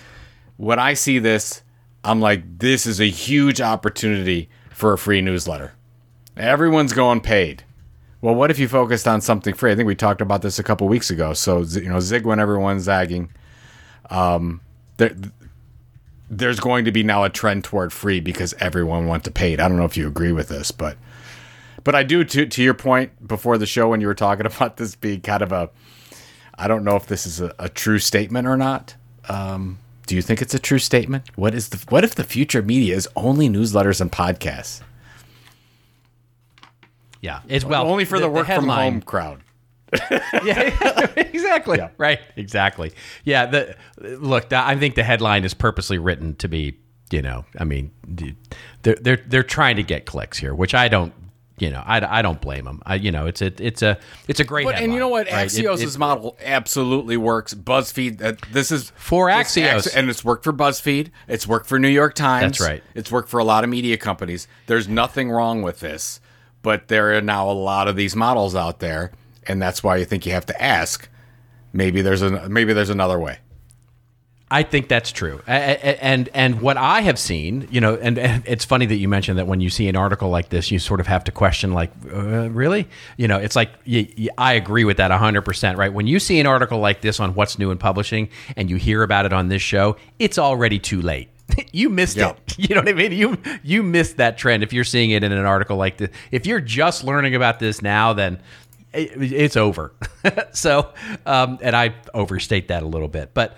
When 0.57 0.77
I 0.77 0.93
see 0.93 1.19
this, 1.19 1.61
I'm 2.03 2.19
like, 2.19 2.59
this 2.59 2.85
is 2.85 2.99
a 2.99 3.09
huge 3.09 3.61
opportunity 3.61 4.49
for 4.71 4.93
a 4.93 4.97
free 4.97 5.21
newsletter. 5.21 5.73
Everyone's 6.35 6.93
going 6.93 7.21
paid. 7.21 7.63
Well, 8.21 8.35
what 8.35 8.51
if 8.51 8.59
you 8.59 8.67
focused 8.67 9.07
on 9.07 9.21
something 9.21 9.53
free? 9.53 9.71
I 9.71 9.75
think 9.75 9.87
we 9.87 9.95
talked 9.95 10.21
about 10.21 10.41
this 10.41 10.59
a 10.59 10.63
couple 10.63 10.87
weeks 10.89 11.09
ago. 11.09 11.33
So, 11.33 11.61
you 11.61 11.89
know, 11.89 12.01
zig 12.01 12.25
when 12.25 12.39
everyone's 12.39 12.83
zagging. 12.83 13.31
Um, 14.09 14.59
there, 14.97 15.15
there's 16.29 16.59
going 16.59 16.85
to 16.85 16.91
be 16.91 17.03
now 17.03 17.23
a 17.23 17.29
trend 17.29 17.63
toward 17.63 17.93
free 17.93 18.19
because 18.19 18.53
everyone 18.59 19.07
wants 19.07 19.25
to 19.25 19.31
paid. 19.31 19.61
I 19.61 19.69
don't 19.69 19.77
know 19.77 19.85
if 19.85 19.95
you 19.95 20.07
agree 20.07 20.33
with 20.33 20.49
this, 20.49 20.71
but 20.71 20.97
but 21.83 21.95
I 21.95 22.03
do 22.03 22.23
to 22.23 22.45
to 22.45 22.63
your 22.63 22.73
point 22.73 23.27
before 23.27 23.57
the 23.57 23.65
show 23.65 23.89
when 23.89 24.01
you 24.01 24.07
were 24.07 24.15
talking 24.15 24.45
about 24.45 24.77
this 24.77 24.95
being 24.95 25.21
kind 25.21 25.41
of 25.41 25.51
a 25.51 25.69
I 26.57 26.67
don't 26.67 26.83
know 26.83 26.95
if 26.95 27.07
this 27.07 27.25
is 27.25 27.39
a, 27.39 27.53
a 27.57 27.69
true 27.69 27.99
statement 27.99 28.47
or 28.47 28.57
not. 28.57 28.95
Um, 29.29 29.79
do 30.07 30.15
you 30.15 30.21
think 30.21 30.41
it's 30.41 30.53
a 30.53 30.59
true 30.59 30.79
statement? 30.79 31.29
What 31.35 31.53
is 31.53 31.69
the 31.69 31.77
what 31.89 32.03
if 32.03 32.15
the 32.15 32.23
future 32.23 32.61
media 32.61 32.95
is 32.95 33.07
only 33.15 33.47
newsletters 33.47 34.01
and 34.01 34.11
podcasts? 34.11 34.81
Yeah, 37.21 37.41
it's 37.47 37.65
well 37.65 37.87
only 37.87 38.05
for 38.05 38.17
the, 38.17 38.25
the 38.25 38.29
work 38.29 38.47
the 38.47 38.55
from 38.55 38.69
home 38.69 39.01
crowd. 39.01 39.41
yeah, 40.43 41.07
exactly. 41.15 41.77
Yeah. 41.77 41.89
Right. 41.97 42.19
Exactly. 42.35 42.91
Yeah. 43.23 43.45
The 43.47 43.75
look. 43.99 44.51
I 44.53 44.77
think 44.77 44.95
the 44.95 45.03
headline 45.03 45.43
is 45.43 45.53
purposely 45.53 45.97
written 45.97 46.35
to 46.35 46.47
be. 46.47 46.77
You 47.11 47.23
know. 47.23 47.45
I 47.57 47.63
mean, 47.63 47.91
they're 48.83 48.95
they're 49.01 49.23
they're 49.27 49.43
trying 49.43 49.77
to 49.77 49.83
get 49.83 50.05
clicks 50.05 50.37
here, 50.37 50.53
which 50.53 50.75
I 50.75 50.87
don't. 50.87 51.13
You 51.61 51.71
know, 51.71 51.83
I, 51.85 52.19
I 52.19 52.21
don't 52.21 52.39
blame 52.39 52.65
them. 52.65 52.81
I, 52.85 52.95
you 52.95 53.11
know, 53.11 53.27
it's 53.27 53.41
a 53.41 53.51
it's 53.63 53.81
a 53.81 53.97
it's 54.27 54.39
a 54.39 54.43
great. 54.43 54.65
But, 54.65 54.75
and 54.75 54.93
you 54.93 54.99
know 54.99 55.07
what, 55.07 55.31
right? 55.31 55.47
Axios' 55.47 55.81
it, 55.81 55.95
it, 55.95 55.97
model 55.97 56.37
absolutely 56.43 57.17
works. 57.17 57.53
BuzzFeed. 57.53 58.21
Uh, 58.21 58.33
this 58.51 58.71
is 58.71 58.91
for 58.95 59.27
Axios, 59.27 59.93
and 59.95 60.09
it's 60.09 60.23
worked 60.23 60.43
for 60.43 60.53
BuzzFeed. 60.53 61.09
It's 61.27 61.47
worked 61.47 61.67
for 61.67 61.79
New 61.79 61.87
York 61.87 62.15
Times. 62.15 62.59
That's 62.59 62.69
right. 62.69 62.83
It's 62.95 63.11
worked 63.11 63.29
for 63.29 63.39
a 63.39 63.43
lot 63.43 63.63
of 63.63 63.69
media 63.69 63.97
companies. 63.97 64.47
There's 64.67 64.87
nothing 64.87 65.29
wrong 65.31 65.61
with 65.61 65.79
this, 65.79 66.19
but 66.61 66.87
there 66.87 67.17
are 67.17 67.21
now 67.21 67.49
a 67.49 67.53
lot 67.53 67.87
of 67.87 67.95
these 67.95 68.15
models 68.15 68.55
out 68.55 68.79
there 68.79 69.11
and 69.49 69.61
that's 69.61 69.83
why 69.83 69.97
I 69.97 70.05
think 70.05 70.25
you 70.25 70.31
have 70.31 70.45
to 70.45 70.61
ask. 70.61 71.09
Maybe 71.73 72.01
there's 72.01 72.21
a 72.21 72.47
maybe 72.47 72.71
there's 72.71 72.91
another 72.91 73.19
way. 73.19 73.39
I 74.51 74.63
think 74.63 74.87
that's 74.87 75.11
true, 75.11 75.41
and 75.45 76.27
and 76.33 76.59
what 76.59 76.75
I 76.75 77.01
have 77.01 77.19
seen, 77.19 77.67
you 77.69 77.79
know, 77.79 77.95
and, 77.95 78.17
and, 78.17 78.43
it's 78.47 78.65
funny 78.65 78.87
that 78.87 78.95
you 78.95 79.07
mentioned 79.07 79.37
that 79.37 79.45
when 79.45 79.61
you 79.61 79.69
see 79.69 79.87
an 79.87 79.95
article 79.95 80.29
like 80.29 80.49
this, 80.49 80.71
you 80.71 80.79
sort 80.79 80.99
of 80.99 81.05
have 81.05 81.23
to 81.25 81.31
question, 81.31 81.73
like, 81.73 81.91
uh, 82.11 82.49
really, 82.49 82.87
you 83.15 83.27
know, 83.27 83.37
it's 83.37 83.55
like 83.55 83.69
you, 83.85 84.07
you, 84.15 84.29
I 84.39 84.53
agree 84.53 84.85
with 84.85 84.97
that 84.97 85.11
hundred 85.11 85.43
percent, 85.43 85.77
right? 85.77 85.93
When 85.93 86.07
you 86.07 86.19
see 86.19 86.39
an 86.39 86.47
article 86.47 86.79
like 86.79 87.01
this 87.01 87.19
on 87.19 87.35
what's 87.35 87.59
new 87.59 87.69
in 87.69 87.77
publishing, 87.77 88.29
and 88.55 88.71
you 88.71 88.77
hear 88.77 89.03
about 89.03 89.25
it 89.25 89.33
on 89.33 89.49
this 89.49 89.61
show, 89.61 89.97
it's 90.17 90.39
already 90.39 90.79
too 90.79 91.01
late. 91.01 91.29
you 91.71 91.89
missed 91.89 92.17
it. 92.17 92.35
You 92.57 92.75
know 92.75 92.81
what 92.81 92.89
I 92.89 92.93
mean? 92.93 93.13
You 93.13 93.37
you 93.63 93.83
missed 93.83 94.17
that 94.17 94.37
trend 94.37 94.63
if 94.63 94.73
you're 94.73 94.83
seeing 94.83 95.11
it 95.11 95.23
in 95.23 95.31
an 95.31 95.45
article 95.45 95.77
like 95.77 95.97
this. 95.97 96.09
If 96.29 96.45
you're 96.45 96.59
just 96.59 97.05
learning 97.05 97.35
about 97.35 97.59
this 97.59 97.81
now, 97.81 98.11
then 98.11 98.41
it, 98.93 99.31
it's 99.33 99.55
over. 99.55 99.93
so, 100.51 100.91
um, 101.25 101.57
and 101.61 101.75
I 101.75 101.95
overstate 102.13 102.67
that 102.67 102.83
a 102.83 102.85
little 102.85 103.07
bit. 103.07 103.33
But 103.33 103.55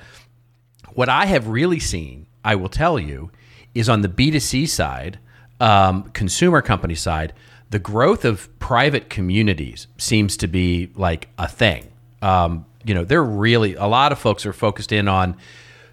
what 0.95 1.09
I 1.09 1.25
have 1.25 1.47
really 1.47 1.79
seen, 1.79 2.27
I 2.43 2.55
will 2.55 2.69
tell 2.69 2.99
you, 2.99 3.31
is 3.73 3.89
on 3.89 4.01
the 4.01 4.09
B2C 4.09 4.67
side, 4.67 5.19
um, 5.59 6.03
consumer 6.11 6.61
company 6.61 6.95
side, 6.95 7.33
the 7.69 7.79
growth 7.79 8.25
of 8.25 8.49
private 8.59 9.09
communities 9.09 9.87
seems 9.97 10.35
to 10.37 10.47
be 10.47 10.91
like 10.95 11.29
a 11.37 11.47
thing. 11.47 11.87
Um, 12.21 12.65
you 12.83 12.93
know, 12.93 13.05
they're 13.05 13.23
really, 13.23 13.75
a 13.75 13.85
lot 13.85 14.11
of 14.11 14.19
folks 14.19 14.45
are 14.45 14.53
focused 14.53 14.91
in 14.91 15.07
on 15.07 15.37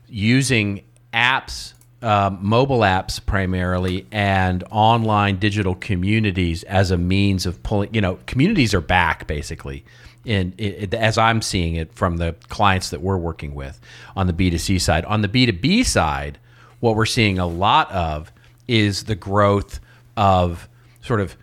using 0.08 0.82
apps 1.12 1.74
um, 2.00 2.38
mobile 2.40 2.80
apps 2.80 3.24
primarily 3.24 4.06
and 4.12 4.62
online 4.70 5.38
digital 5.38 5.74
communities 5.74 6.62
as 6.64 6.92
a 6.92 6.96
means 6.96 7.44
of 7.44 7.60
pulling 7.64 7.92
you 7.92 8.00
know 8.00 8.20
communities 8.26 8.72
are 8.72 8.80
back 8.80 9.26
basically 9.26 9.84
in, 10.28 10.52
in, 10.58 10.94
as 10.94 11.16
i'm 11.16 11.40
seeing 11.40 11.74
it 11.74 11.92
from 11.94 12.18
the 12.18 12.34
clients 12.48 12.90
that 12.90 13.00
we're 13.00 13.16
working 13.16 13.54
with 13.54 13.80
on 14.14 14.26
the 14.26 14.32
b2c 14.32 14.80
side. 14.80 15.04
On 15.06 15.22
the 15.22 15.28
b2b 15.28 15.84
side 15.86 16.38
what 16.80 16.94
we're 16.94 17.06
seeing 17.06 17.38
a 17.38 17.46
lot 17.46 17.90
of 17.90 18.30
is 18.68 19.04
the 19.04 19.14
growth 19.14 19.80
of 20.16 20.68
sort 21.00 21.20
of 21.20 21.36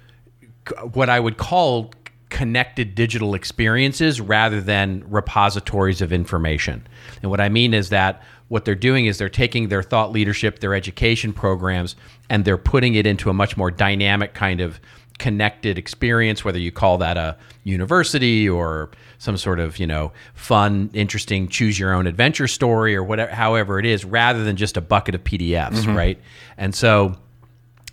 what 0.94 1.10
i 1.10 1.20
would 1.20 1.38
call 1.38 1.92
connected 2.30 2.96
digital 2.96 3.34
experiences 3.34 4.20
rather 4.20 4.60
than 4.60 5.04
repositories 5.08 6.02
of 6.02 6.14
information. 6.14 6.86
And 7.24 7.32
what 7.32 7.42
i 7.42 7.50
mean 7.50 7.74
is 7.74 7.90
that 7.90 8.22
what 8.50 8.66
they're 8.66 8.76
doing 8.76 9.08
is 9.08 9.18
they're 9.18 9.30
taking 9.30 9.70
their 9.70 9.82
thought 9.82 10.12
leadership, 10.12 10.60
their 10.60 10.76
education 10.76 11.34
programs, 11.34 11.96
and 12.30 12.46
they're 12.46 12.58
putting 12.58 12.94
it 12.94 13.08
into 13.08 13.32
a 13.32 13.34
much 13.34 13.58
more 13.58 13.72
dynamic 13.72 14.36
kind 14.36 14.62
of 14.62 14.80
connected 15.18 15.78
experience 15.78 16.44
whether 16.44 16.60
you 16.60 16.72
call 16.72 16.98
that 16.98 17.16
a 17.18 17.38
university 17.64 18.48
or 18.50 18.90
some 19.18 19.38
sort 19.38 19.60
of 19.60 19.80
you 19.80 19.88
know 19.88 20.12
fun 20.34 20.90
interesting 20.94 21.48
choose 21.48 21.80
your 21.80 21.94
own 21.94 22.06
adventure 22.06 22.48
story 22.48 22.96
or 22.96 23.04
whatever 23.04 23.32
however 23.34 23.80
it 23.80 23.86
is 23.86 24.04
rather 24.04 24.44
than 24.44 24.56
just 24.56 24.76
a 24.76 24.82
bucket 24.82 25.16
of 25.16 25.24
pdfs 25.24 25.72
mm-hmm. 25.72 25.96
right 25.96 26.20
and 26.58 26.76
so 26.76 27.16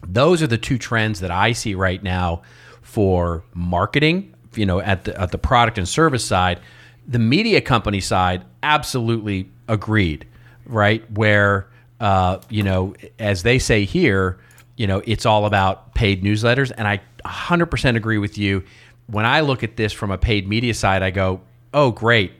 those 0.04 0.42
are 0.42 0.48
the 0.48 0.58
two 0.58 0.78
trends 0.78 1.20
that 1.20 1.30
i 1.30 1.52
see 1.52 1.74
right 1.74 2.02
now 2.02 2.42
for 2.82 3.44
marketing 3.54 4.34
you 4.56 4.66
know 4.66 4.80
at 4.80 5.04
the 5.04 5.20
at 5.20 5.30
the 5.30 5.38
product 5.38 5.78
and 5.78 5.88
service 5.88 6.24
side 6.24 6.58
the 7.06 7.20
media 7.20 7.60
company 7.60 8.00
side 8.00 8.44
absolutely 8.64 9.48
agreed 9.68 10.26
right? 10.66 11.08
Where, 11.12 11.68
uh, 12.00 12.38
you 12.48 12.62
know, 12.62 12.94
as 13.18 13.42
they 13.42 13.58
say 13.58 13.84
here, 13.84 14.38
you 14.82 14.88
know, 14.88 15.00
it's 15.06 15.26
all 15.26 15.46
about 15.46 15.94
paid 15.94 16.24
newsletters. 16.24 16.72
And 16.76 16.88
I 16.88 17.00
100% 17.24 17.94
agree 17.94 18.18
with 18.18 18.36
you. 18.36 18.64
When 19.06 19.24
I 19.24 19.38
look 19.38 19.62
at 19.62 19.76
this 19.76 19.92
from 19.92 20.10
a 20.10 20.18
paid 20.18 20.48
media 20.48 20.74
side, 20.74 21.04
I 21.04 21.12
go, 21.12 21.40
oh, 21.72 21.92
great. 21.92 22.32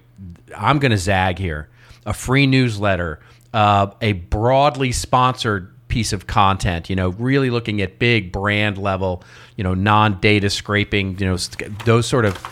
I'm 0.56 0.80
going 0.80 0.90
to 0.90 0.98
zag 0.98 1.38
here. 1.38 1.68
A 2.04 2.12
free 2.12 2.48
newsletter, 2.48 3.20
uh, 3.54 3.92
a 4.00 4.14
broadly 4.14 4.90
sponsored 4.90 5.72
piece 5.86 6.12
of 6.12 6.26
content, 6.26 6.90
you 6.90 6.96
know, 6.96 7.10
really 7.10 7.48
looking 7.48 7.80
at 7.80 8.00
big 8.00 8.32
brand 8.32 8.76
level, 8.76 9.22
you 9.56 9.62
know, 9.62 9.74
non 9.74 10.18
data 10.18 10.50
scraping, 10.50 11.16
you 11.20 11.26
know, 11.26 11.36
those 11.84 12.08
sort 12.08 12.24
of 12.24 12.42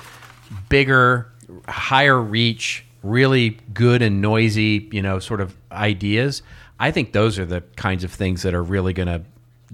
bigger, 0.69 1.33
higher 1.67 2.21
reach, 2.21 2.85
really 3.03 3.59
good 3.75 4.03
and 4.03 4.21
noisy, 4.21 4.89
you 4.93 5.03
know, 5.03 5.19
sort 5.19 5.41
of 5.41 5.57
ideas. 5.73 6.43
I 6.79 6.93
think 6.93 7.13
those 7.13 7.41
are 7.41 7.45
the 7.45 7.63
kinds 7.75 8.05
of 8.05 8.13
things 8.13 8.43
that 8.43 8.55
are 8.55 8.63
really 8.63 8.93
going 8.93 9.09
to 9.09 9.25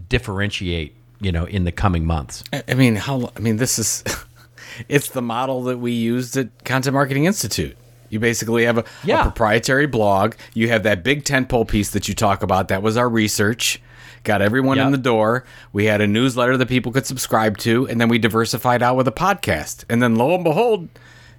differentiate, 0.08 0.94
you 1.20 1.32
know, 1.32 1.44
in 1.44 1.64
the 1.64 1.72
coming 1.72 2.04
months. 2.04 2.44
I 2.68 2.74
mean, 2.74 2.96
how? 2.96 3.30
I 3.36 3.40
mean, 3.40 3.56
this 3.56 3.78
is 3.78 4.04
it's 4.88 5.10
the 5.10 5.22
model 5.22 5.64
that 5.64 5.78
we 5.78 5.92
used 5.92 6.36
at 6.36 6.64
Content 6.64 6.94
Marketing 6.94 7.24
Institute. 7.24 7.76
You 8.08 8.20
basically 8.20 8.64
have 8.64 8.78
a, 8.78 8.84
yeah. 9.04 9.20
a 9.20 9.22
proprietary 9.22 9.86
blog. 9.86 10.36
You 10.54 10.68
have 10.68 10.84
that 10.84 11.02
big 11.02 11.24
tentpole 11.24 11.66
piece 11.66 11.90
that 11.90 12.08
you 12.08 12.14
talk 12.14 12.42
about. 12.42 12.68
That 12.68 12.82
was 12.82 12.96
our 12.96 13.08
research. 13.08 13.82
Got 14.22 14.42
everyone 14.42 14.76
yep. 14.76 14.86
in 14.86 14.92
the 14.92 14.98
door. 14.98 15.44
We 15.72 15.86
had 15.86 16.00
a 16.00 16.06
newsletter 16.06 16.56
that 16.56 16.68
people 16.68 16.92
could 16.92 17.06
subscribe 17.06 17.58
to, 17.58 17.86
and 17.88 18.00
then 18.00 18.08
we 18.08 18.18
diversified 18.18 18.82
out 18.82 18.96
with 18.96 19.06
a 19.08 19.12
podcast. 19.12 19.84
And 19.88 20.02
then 20.02 20.16
lo 20.16 20.34
and 20.34 20.44
behold, 20.44 20.88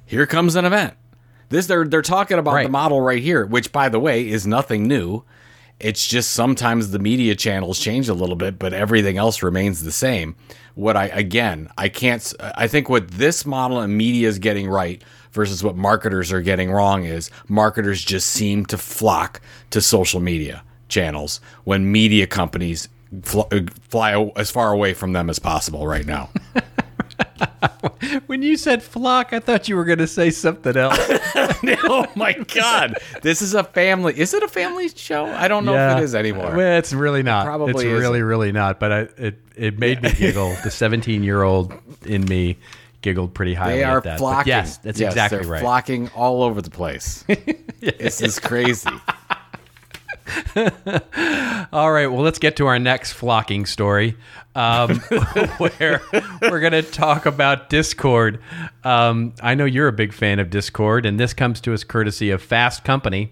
here 0.05 0.25
comes 0.25 0.55
an 0.55 0.65
event. 0.65 0.93
This 1.49 1.67
they're 1.67 1.85
they're 1.85 2.01
talking 2.01 2.37
about 2.37 2.55
right. 2.55 2.63
the 2.63 2.71
model 2.71 3.01
right 3.01 3.21
here, 3.21 3.45
which 3.45 3.71
by 3.71 3.89
the 3.89 3.99
way 3.99 4.27
is 4.27 4.45
nothing 4.45 4.87
new. 4.87 5.23
It's 5.79 6.07
just 6.07 6.31
sometimes 6.31 6.89
the 6.89 6.99
media 6.99 7.35
channels 7.35 7.79
change 7.79 8.09
a 8.09 8.13
little 8.13 8.35
bit, 8.35 8.57
but 8.57 8.73
everything 8.73 9.17
else 9.17 9.43
remains 9.43 9.83
the 9.83 9.91
same. 9.91 10.35
What 10.73 10.97
I 10.97 11.05
again, 11.07 11.69
I 11.77 11.89
can't 11.89 12.33
I 12.39 12.67
think 12.67 12.89
what 12.89 13.09
this 13.09 13.45
model 13.45 13.79
and 13.79 13.95
media 13.95 14.27
is 14.27 14.39
getting 14.39 14.69
right 14.69 15.03
versus 15.31 15.63
what 15.63 15.75
marketers 15.75 16.31
are 16.31 16.41
getting 16.41 16.71
wrong 16.71 17.03
is 17.03 17.29
marketers 17.47 18.03
just 18.03 18.29
seem 18.29 18.65
to 18.67 18.77
flock 18.77 19.41
to 19.69 19.81
social 19.81 20.19
media 20.19 20.63
channels 20.89 21.41
when 21.63 21.91
media 21.91 22.25
companies 22.25 22.89
uh, 23.13 23.21
fly, 23.23 23.65
fly 23.89 24.31
as 24.35 24.49
far 24.49 24.71
away 24.71 24.93
from 24.93 25.13
them 25.13 25.29
as 25.29 25.39
possible 25.39 25.87
right 25.87 26.05
now. 26.05 26.29
when 28.27 28.41
you 28.41 28.57
said 28.57 28.81
flock, 28.83 29.33
I 29.33 29.39
thought 29.39 29.67
you 29.67 29.75
were 29.75 29.85
going 29.85 29.99
to 29.99 30.07
say 30.07 30.29
something 30.29 30.75
else. 30.75 30.97
oh 31.83 32.05
my 32.15 32.33
god, 32.33 32.97
this 33.21 33.41
is 33.41 33.53
a 33.53 33.63
family. 33.63 34.17
Is 34.17 34.33
it 34.33 34.43
a 34.43 34.47
family 34.47 34.89
show? 34.89 35.25
I 35.25 35.47
don't 35.47 35.65
know 35.65 35.75
if 35.75 35.97
it 35.97 36.03
is 36.03 36.15
anymore. 36.15 36.55
Well, 36.55 36.77
it's 36.77 36.93
really 36.93 37.23
not. 37.23 37.45
probably 37.45 37.71
it's 37.71 37.83
isn't. 37.83 37.99
really, 37.99 38.21
really 38.21 38.51
not. 38.51 38.79
But 38.79 38.91
I, 38.91 38.99
it 39.17 39.39
it 39.55 39.79
made 39.79 40.01
me 40.01 40.11
giggle. 40.13 40.55
the 40.63 40.71
17 40.71 41.23
year 41.23 41.43
old 41.43 41.73
in 42.05 42.25
me 42.25 42.57
giggled 43.01 43.33
pretty 43.33 43.53
highly 43.53 43.75
They 43.75 43.83
are 43.83 43.97
at 43.97 44.03
that. 44.03 44.13
But 44.15 44.19
flocking. 44.19 44.49
yes, 44.49 44.77
that's 44.77 44.99
Yes, 44.99 45.13
exactly 45.13 45.39
they're 45.39 45.47
right. 45.47 45.61
Flocking 45.61 46.09
all 46.15 46.43
over 46.43 46.61
the 46.61 46.71
place. 46.71 47.23
This 47.79 48.21
is 48.21 48.39
crazy. 48.39 48.89
All 51.71 51.91
right, 51.91 52.07
well, 52.07 52.21
let's 52.21 52.39
get 52.39 52.55
to 52.57 52.65
our 52.67 52.79
next 52.79 53.13
flocking 53.13 53.65
story, 53.67 54.15
um, 54.57 54.99
where 55.57 56.01
we're 56.41 56.59
going 56.59 56.73
to 56.73 56.81
talk 56.81 57.25
about 57.25 57.69
Discord. 57.69 58.41
Um, 58.83 59.33
I 59.41 59.55
know 59.55 59.65
you're 59.65 59.87
a 59.87 59.93
big 59.93 60.11
fan 60.11 60.39
of 60.39 60.49
Discord, 60.49 61.05
and 61.05 61.19
this 61.19 61.33
comes 61.33 61.61
to 61.61 61.73
us 61.73 61.83
courtesy 61.83 62.31
of 62.31 62.41
Fast 62.41 62.83
Company. 62.83 63.31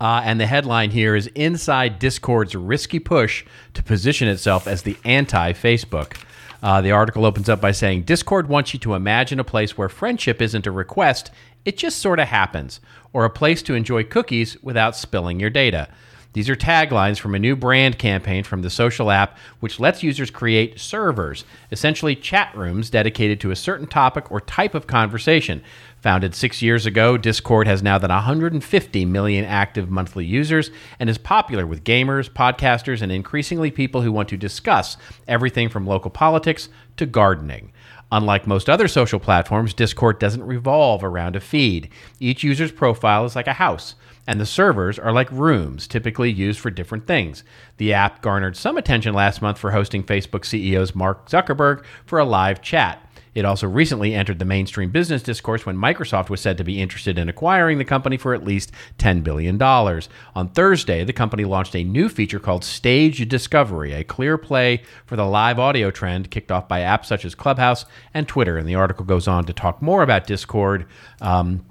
Uh, 0.00 0.22
and 0.24 0.40
the 0.40 0.46
headline 0.46 0.92
here 0.92 1.16
is 1.16 1.26
Inside 1.28 1.98
Discord's 1.98 2.54
Risky 2.54 3.00
Push 3.00 3.44
to 3.74 3.82
Position 3.82 4.28
Itself 4.28 4.68
as 4.68 4.82
the 4.82 4.96
Anti 5.04 5.52
Facebook. 5.52 6.16
Uh, 6.62 6.80
the 6.80 6.92
article 6.92 7.24
opens 7.24 7.48
up 7.48 7.60
by 7.60 7.72
saying 7.72 8.02
Discord 8.02 8.48
wants 8.48 8.72
you 8.72 8.80
to 8.80 8.94
imagine 8.94 9.40
a 9.40 9.44
place 9.44 9.76
where 9.76 9.88
friendship 9.88 10.40
isn't 10.40 10.66
a 10.66 10.70
request, 10.70 11.32
it 11.64 11.76
just 11.76 11.98
sort 11.98 12.20
of 12.20 12.28
happens, 12.28 12.80
or 13.12 13.24
a 13.24 13.30
place 13.30 13.62
to 13.62 13.74
enjoy 13.74 14.04
cookies 14.04 14.60
without 14.62 14.96
spilling 14.96 15.40
your 15.40 15.50
data. 15.50 15.88
These 16.34 16.50
are 16.50 16.56
taglines 16.56 17.18
from 17.18 17.34
a 17.34 17.38
new 17.38 17.56
brand 17.56 17.98
campaign 17.98 18.44
from 18.44 18.62
the 18.62 18.70
social 18.70 19.10
app, 19.10 19.38
which 19.60 19.80
lets 19.80 20.02
users 20.02 20.30
create 20.30 20.78
servers, 20.78 21.44
essentially 21.72 22.14
chat 22.14 22.54
rooms 22.54 22.90
dedicated 22.90 23.40
to 23.40 23.50
a 23.50 23.56
certain 23.56 23.86
topic 23.86 24.30
or 24.30 24.40
type 24.40 24.74
of 24.74 24.86
conversation. 24.86 25.62
Founded 26.02 26.34
six 26.34 26.62
years 26.62 26.86
ago, 26.86 27.16
Discord 27.16 27.66
has 27.66 27.82
now 27.82 27.98
than 27.98 28.10
150 28.10 29.04
million 29.06 29.44
active 29.44 29.90
monthly 29.90 30.24
users 30.24 30.70
and 31.00 31.10
is 31.10 31.18
popular 31.18 31.66
with 31.66 31.82
gamers, 31.82 32.30
podcasters, 32.30 33.02
and 33.02 33.10
increasingly 33.10 33.70
people 33.70 34.02
who 34.02 34.12
want 34.12 34.28
to 34.28 34.36
discuss 34.36 34.96
everything 35.26 35.68
from 35.68 35.86
local 35.86 36.10
politics 36.10 36.68
to 36.98 37.06
gardening. 37.06 37.72
Unlike 38.12 38.46
most 38.46 38.70
other 38.70 38.88
social 38.88 39.18
platforms, 39.18 39.74
Discord 39.74 40.18
doesn't 40.18 40.46
revolve 40.46 41.04
around 41.04 41.36
a 41.36 41.40
feed. 41.40 41.90
Each 42.20 42.42
user's 42.42 42.72
profile 42.72 43.24
is 43.24 43.36
like 43.36 43.46
a 43.46 43.54
house, 43.54 43.96
and 44.28 44.38
the 44.38 44.46
servers 44.46 44.98
are 44.98 45.10
like 45.10 45.32
rooms, 45.32 45.88
typically 45.88 46.30
used 46.30 46.60
for 46.60 46.70
different 46.70 47.06
things. 47.06 47.42
The 47.78 47.94
app 47.94 48.20
garnered 48.20 48.58
some 48.58 48.76
attention 48.76 49.14
last 49.14 49.40
month 49.40 49.56
for 49.56 49.70
hosting 49.70 50.04
Facebook 50.04 50.42
CEO's 50.42 50.94
Mark 50.94 51.30
Zuckerberg 51.30 51.82
for 52.04 52.18
a 52.18 52.26
live 52.26 52.60
chat. 52.60 53.02
It 53.34 53.46
also 53.46 53.66
recently 53.66 54.14
entered 54.14 54.38
the 54.38 54.44
mainstream 54.44 54.90
business 54.90 55.22
discourse 55.22 55.64
when 55.64 55.78
Microsoft 55.78 56.28
was 56.28 56.42
said 56.42 56.58
to 56.58 56.64
be 56.64 56.82
interested 56.82 57.18
in 57.18 57.30
acquiring 57.30 57.78
the 57.78 57.86
company 57.86 58.18
for 58.18 58.34
at 58.34 58.44
least 58.44 58.70
$10 58.98 59.24
billion. 59.24 59.62
On 59.62 60.48
Thursday, 60.50 61.04
the 61.04 61.12
company 61.14 61.44
launched 61.44 61.74
a 61.74 61.84
new 61.84 62.10
feature 62.10 62.40
called 62.40 62.64
Stage 62.64 63.26
Discovery, 63.28 63.94
a 63.94 64.04
clear 64.04 64.36
play 64.36 64.82
for 65.06 65.16
the 65.16 65.24
live 65.24 65.58
audio 65.58 65.90
trend 65.90 66.30
kicked 66.30 66.52
off 66.52 66.68
by 66.68 66.80
apps 66.80 67.06
such 67.06 67.24
as 67.24 67.34
Clubhouse 67.34 67.86
and 68.12 68.28
Twitter. 68.28 68.58
And 68.58 68.68
the 68.68 68.74
article 68.74 69.06
goes 69.06 69.26
on 69.26 69.46
to 69.46 69.54
talk 69.54 69.80
more 69.80 70.02
about 70.02 70.26
Discord. 70.26 70.84
Um, 71.22 71.64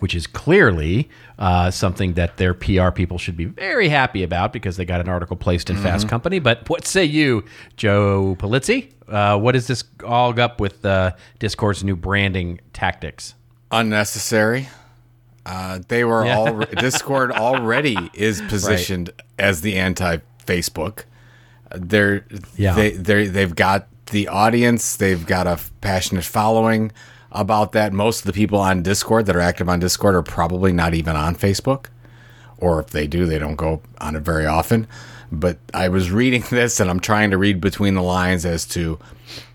which 0.00 0.14
is 0.14 0.26
clearly 0.26 1.08
uh, 1.38 1.70
something 1.70 2.14
that 2.14 2.36
their 2.36 2.52
PR 2.54 2.90
people 2.90 3.18
should 3.18 3.36
be 3.36 3.44
very 3.44 3.88
happy 3.88 4.22
about 4.22 4.52
because 4.52 4.76
they 4.76 4.84
got 4.84 5.00
an 5.00 5.08
article 5.08 5.36
placed 5.36 5.70
in 5.70 5.76
Fast 5.76 6.08
Company. 6.08 6.38
But 6.38 6.68
what 6.68 6.86
say 6.86 7.04
you, 7.04 7.44
Joe 7.76 8.36
Pulizzi? 8.38 8.90
Uh, 9.08 9.38
what 9.38 9.56
is 9.56 9.66
this 9.66 9.84
all 10.04 10.38
up 10.40 10.60
with 10.60 10.84
uh, 10.84 11.12
Discord's 11.38 11.82
new 11.82 11.96
branding 11.96 12.60
tactics? 12.72 13.34
Unnecessary. 13.70 14.68
Uh, 15.46 15.80
they 15.88 16.04
were 16.04 16.24
all 16.26 16.58
Discord 16.78 17.32
already 17.32 17.96
is 18.14 18.40
positioned 18.42 19.10
as 19.38 19.62
the 19.62 19.76
anti 19.76 20.18
Facebook. 20.46 21.04
They're 21.74 22.24
Yeah. 22.56 22.74
they 22.74 22.90
they 22.90 23.26
they've 23.26 23.54
got 23.54 23.88
the 24.10 24.28
audience. 24.28 24.96
They've 24.96 25.24
got 25.24 25.46
a 25.46 25.58
passionate 25.80 26.24
following 26.24 26.92
about 27.32 27.72
that. 27.72 27.92
Most 27.92 28.20
of 28.20 28.26
the 28.26 28.32
people 28.32 28.58
on 28.58 28.82
Discord 28.82 29.26
that 29.26 29.36
are 29.36 29.40
active 29.40 29.68
on 29.68 29.80
Discord 29.80 30.14
are 30.14 30.22
probably 30.22 30.72
not 30.72 30.94
even 30.94 31.16
on 31.16 31.36
Facebook, 31.36 31.86
or 32.58 32.80
if 32.80 32.88
they 32.88 33.06
do, 33.06 33.26
they 33.26 33.38
don't 33.38 33.56
go 33.56 33.82
on 34.00 34.16
it 34.16 34.22
very 34.22 34.46
often. 34.46 34.86
But 35.32 35.58
I 35.72 35.88
was 35.88 36.10
reading 36.10 36.44
this, 36.50 36.80
and 36.80 36.90
I'm 36.90 37.00
trying 37.00 37.30
to 37.30 37.38
read 37.38 37.60
between 37.60 37.94
the 37.94 38.02
lines 38.02 38.44
as 38.44 38.66
to 38.68 38.98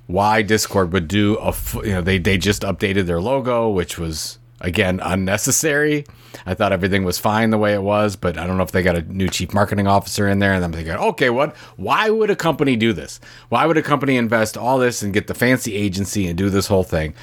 why 0.08 0.42
Discord 0.42 0.94
would 0.94 1.08
do 1.08 1.38
a 1.40 1.54
you 1.84 1.94
know, 1.94 2.02
they 2.02 2.18
they 2.18 2.38
just 2.38 2.62
updated 2.62 3.06
their 3.06 3.22
logo, 3.22 3.70
which 3.70 3.98
was 3.98 4.40
again 4.62 5.00
unnecessary. 5.04 6.06
I 6.46 6.54
thought 6.54 6.72
everything 6.72 7.04
was 7.04 7.18
fine 7.18 7.50
the 7.50 7.58
way 7.58 7.74
it 7.74 7.82
was, 7.82 8.16
but 8.16 8.38
I 8.38 8.46
don't 8.48 8.58
know 8.58 8.64
if 8.64 8.72
they 8.72 8.84
got 8.84 8.96
a 8.96 9.02
new 9.02 9.28
chief 9.30 9.54
marketing 9.54 9.88
officer 9.88 10.28
in 10.28 10.40
there, 10.40 10.54
and 10.54 10.64
I'm 10.64 10.72
thinking, 10.72 10.94
okay, 10.94 11.30
what? 11.30 11.56
Why 11.78 12.10
would 12.10 12.30
a 12.30 12.36
company 12.36 12.76
do 12.76 12.94
this? 12.94 13.20
Why 13.50 13.66
would 13.66 13.78
a 13.78 13.82
company 13.84 14.18
invest 14.18 14.58
all 14.58 14.78
this 14.78 15.02
and 15.02 15.14
get 15.14 15.28
the 15.28 15.34
fancy 15.34 15.76
agency 15.76 16.28
and 16.28 16.38
do 16.38 16.50
this 16.50 16.68
whole 16.68 16.84
thing? 16.84 17.14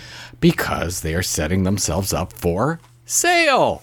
Because 0.40 1.00
they 1.00 1.14
are 1.14 1.22
setting 1.22 1.62
themselves 1.64 2.12
up 2.12 2.32
for 2.32 2.80
sale, 3.04 3.82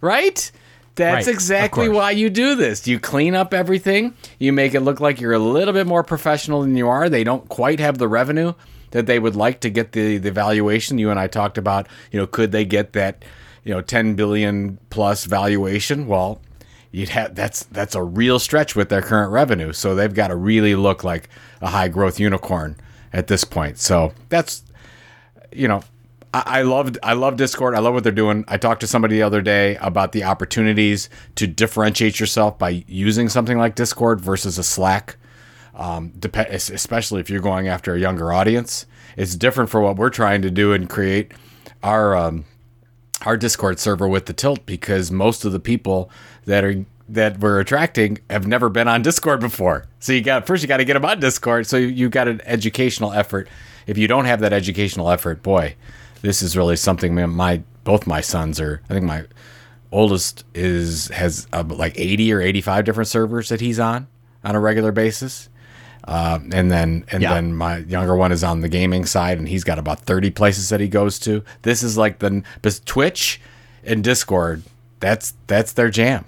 right? 0.00 0.50
That's 0.94 1.28
Right, 1.28 1.32
exactly 1.32 1.88
why 1.88 2.10
you 2.10 2.28
do 2.28 2.56
this. 2.56 2.88
You 2.88 2.98
clean 2.98 3.36
up 3.36 3.54
everything. 3.54 4.14
You 4.40 4.52
make 4.52 4.74
it 4.74 4.80
look 4.80 4.98
like 4.98 5.20
you're 5.20 5.32
a 5.32 5.38
little 5.38 5.72
bit 5.72 5.86
more 5.86 6.02
professional 6.02 6.62
than 6.62 6.76
you 6.76 6.88
are. 6.88 7.08
They 7.08 7.22
don't 7.22 7.48
quite 7.48 7.78
have 7.78 7.98
the 7.98 8.08
revenue 8.08 8.54
that 8.90 9.06
they 9.06 9.20
would 9.20 9.36
like 9.36 9.60
to 9.60 9.70
get 9.70 9.92
the 9.92 10.18
the 10.18 10.32
valuation 10.32 10.98
you 10.98 11.10
and 11.10 11.20
I 11.20 11.28
talked 11.28 11.56
about. 11.56 11.86
You 12.10 12.18
know, 12.18 12.26
could 12.26 12.50
they 12.50 12.64
get 12.64 12.94
that, 12.94 13.24
you 13.68 13.74
know, 13.74 13.82
10 13.82 14.14
billion 14.14 14.78
plus 14.88 15.26
valuation? 15.26 16.06
Well, 16.06 16.40
you'd 16.90 17.10
have 17.10 17.34
that's 17.34 17.64
that's 17.64 17.94
a 17.94 18.02
real 18.02 18.38
stretch 18.38 18.74
with 18.74 18.88
their 18.88 19.02
current 19.02 19.30
revenue. 19.30 19.74
So 19.74 19.94
they've 19.94 20.14
got 20.14 20.28
to 20.28 20.36
really 20.36 20.74
look 20.74 21.04
like 21.04 21.28
a 21.60 21.66
high 21.66 21.88
growth 21.88 22.18
unicorn 22.18 22.76
at 23.12 23.26
this 23.26 23.44
point. 23.44 23.76
So 23.78 24.14
that's 24.30 24.62
you 25.52 25.68
know, 25.68 25.82
I, 26.32 26.62
loved 26.62 26.98
I 27.02 27.12
love 27.12 27.36
Discord. 27.36 27.74
I 27.74 27.80
love 27.80 27.92
what 27.92 28.04
they're 28.04 28.12
doing. 28.12 28.42
I 28.48 28.56
talked 28.56 28.80
to 28.80 28.86
somebody 28.86 29.16
the 29.16 29.22
other 29.22 29.42
day 29.42 29.76
about 29.76 30.12
the 30.12 30.24
opportunities 30.24 31.10
to 31.34 31.46
differentiate 31.46 32.18
yourself 32.18 32.58
by 32.58 32.84
using 32.86 33.28
something 33.28 33.58
like 33.58 33.74
Discord 33.74 34.18
versus 34.18 34.56
a 34.56 34.64
Slack. 34.64 35.16
Um, 35.74 36.08
dep- 36.18 36.36
especially 36.50 37.20
if 37.20 37.28
you're 37.28 37.42
going 37.42 37.68
after 37.68 37.94
a 37.94 38.00
younger 38.00 38.32
audience, 38.32 38.86
it's 39.18 39.36
different 39.36 39.68
for 39.68 39.82
what 39.82 39.96
we're 39.96 40.10
trying 40.10 40.40
to 40.40 40.50
do 40.50 40.72
and 40.72 40.88
create 40.88 41.32
our 41.82 42.16
um, 42.16 42.46
our 43.24 43.36
Discord 43.36 43.78
server 43.78 44.08
with 44.08 44.26
the 44.26 44.32
tilt 44.32 44.64
because 44.66 45.10
most 45.10 45.44
of 45.44 45.52
the 45.52 45.60
people 45.60 46.10
that 46.44 46.64
are 46.64 46.84
that 47.08 47.40
we're 47.40 47.58
attracting 47.58 48.18
have 48.28 48.46
never 48.46 48.68
been 48.68 48.86
on 48.86 49.02
Discord 49.02 49.40
before. 49.40 49.86
So 49.98 50.12
you 50.12 50.20
got 50.20 50.46
first 50.46 50.62
you 50.62 50.68
got 50.68 50.76
to 50.78 50.84
get 50.84 50.94
them 50.94 51.04
on 51.04 51.20
Discord. 51.20 51.66
So 51.66 51.76
you, 51.76 52.08
got 52.08 52.28
an 52.28 52.42
educational 52.44 53.12
effort. 53.12 53.48
If 53.86 53.96
you 53.96 54.06
don't 54.06 54.26
have 54.26 54.40
that 54.40 54.52
educational 54.52 55.10
effort, 55.10 55.42
boy, 55.42 55.74
this 56.20 56.42
is 56.42 56.56
really 56.56 56.76
something. 56.76 57.14
My, 57.14 57.62
both 57.84 58.06
my 58.06 58.20
sons 58.20 58.60
are. 58.60 58.82
I 58.90 58.92
think 58.92 59.06
my 59.06 59.24
oldest 59.90 60.44
is 60.54 61.08
has 61.08 61.46
uh, 61.52 61.64
like 61.66 61.98
eighty 61.98 62.32
or 62.32 62.40
eighty 62.42 62.60
five 62.60 62.84
different 62.84 63.08
servers 63.08 63.48
that 63.48 63.60
he's 63.60 63.80
on 63.80 64.06
on 64.44 64.54
a 64.54 64.60
regular 64.60 64.92
basis. 64.92 65.48
Uh, 66.04 66.38
and 66.52 66.70
then 66.70 67.04
and 67.12 67.22
Yeah. 67.22 67.34
then 67.34 67.54
my 67.54 67.78
younger 67.78 68.16
one 68.16 68.32
is 68.32 68.42
on 68.42 68.60
the 68.60 68.68
gaming 68.68 69.04
side, 69.04 69.38
and 69.38 69.48
he's 69.48 69.64
got 69.64 69.78
about 69.78 70.00
thirty 70.00 70.30
places 70.30 70.68
that 70.70 70.80
he 70.80 70.88
goes 70.88 71.18
to. 71.20 71.42
This 71.62 71.82
is 71.82 71.98
like 71.98 72.18
the 72.20 72.42
Twitch 72.86 73.40
and 73.84 74.02
Discord. 74.02 74.62
That's 75.00 75.34
that's 75.46 75.72
their 75.72 75.90
jam. 75.90 76.24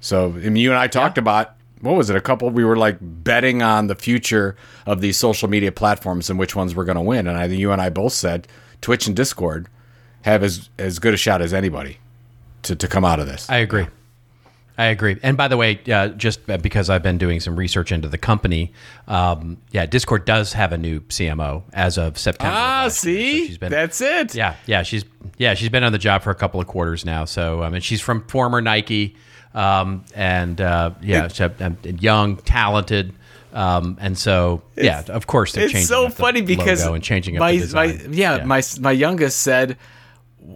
So 0.00 0.26
I 0.28 0.48
mean, 0.50 0.56
you 0.56 0.70
and 0.70 0.78
I 0.78 0.86
talked 0.86 1.18
about 1.18 1.54
what 1.80 1.94
was 1.96 2.08
it? 2.08 2.16
A 2.16 2.20
couple. 2.20 2.48
We 2.50 2.64
were 2.64 2.76
like 2.76 2.98
betting 3.00 3.62
on 3.62 3.86
the 3.88 3.94
future 3.94 4.56
of 4.86 5.00
these 5.00 5.16
social 5.16 5.48
media 5.48 5.70
platforms 5.72 6.30
and 6.30 6.38
which 6.38 6.56
ones 6.56 6.74
were 6.74 6.84
going 6.84 6.96
to 6.96 7.02
win. 7.02 7.26
And 7.26 7.36
I 7.36 7.48
think 7.48 7.60
you 7.60 7.70
and 7.72 7.82
I 7.82 7.90
both 7.90 8.12
said 8.14 8.46
Twitch 8.80 9.06
and 9.06 9.14
Discord 9.16 9.68
have 10.22 10.42
as 10.42 10.68
as 10.78 10.98
good 10.98 11.14
a 11.14 11.16
shot 11.16 11.42
as 11.42 11.52
anybody 11.52 11.98
to 12.62 12.76
to 12.76 12.86
come 12.88 13.04
out 13.04 13.18
of 13.20 13.26
this. 13.26 13.48
I 13.50 13.56
agree. 13.58 13.86
I 14.78 14.86
agree. 14.86 15.16
And 15.22 15.36
by 15.36 15.48
the 15.48 15.56
way, 15.56 15.80
uh, 15.90 16.08
just 16.08 16.46
because 16.46 16.90
I've 16.90 17.02
been 17.02 17.16
doing 17.16 17.40
some 17.40 17.56
research 17.56 17.92
into 17.92 18.08
the 18.08 18.18
company, 18.18 18.72
um, 19.08 19.56
yeah, 19.70 19.86
Discord 19.86 20.26
does 20.26 20.52
have 20.52 20.72
a 20.72 20.78
new 20.78 21.00
CMO 21.00 21.62
as 21.72 21.96
of 21.96 22.18
September. 22.18 22.52
of 22.52 22.58
ah, 22.58 22.82
last 22.84 23.04
year. 23.04 23.16
So 23.16 23.22
see, 23.22 23.46
she's 23.46 23.58
been, 23.58 23.70
that's 23.70 24.00
it. 24.00 24.34
Yeah, 24.34 24.56
yeah, 24.66 24.82
she's 24.82 25.04
yeah, 25.38 25.54
she's 25.54 25.70
been 25.70 25.82
on 25.82 25.92
the 25.92 25.98
job 25.98 26.22
for 26.22 26.30
a 26.30 26.34
couple 26.34 26.60
of 26.60 26.66
quarters 26.66 27.04
now. 27.04 27.24
So 27.24 27.62
I 27.62 27.70
mean, 27.70 27.80
she's 27.80 28.02
from 28.02 28.26
former 28.26 28.60
Nike, 28.60 29.16
um, 29.54 30.04
and 30.14 30.60
uh, 30.60 30.90
yeah, 31.00 31.28
she's, 31.28 31.40
um, 31.60 31.78
young, 31.82 32.36
talented, 32.36 33.14
um, 33.54 33.96
and 33.98 34.18
so 34.18 34.60
yeah, 34.76 35.02
of 35.08 35.26
course 35.26 35.52
they're 35.52 35.68
changing. 35.68 35.80
it's 35.80 35.88
so 35.88 36.10
funny 36.10 36.42
because 36.42 36.82
logo 36.82 36.94
and 36.94 37.02
changing 37.02 37.38
my, 37.38 37.64
my 37.72 37.84
yeah, 38.10 38.44
my 38.44 38.62
my 38.80 38.92
youngest 38.92 39.40
said 39.40 39.78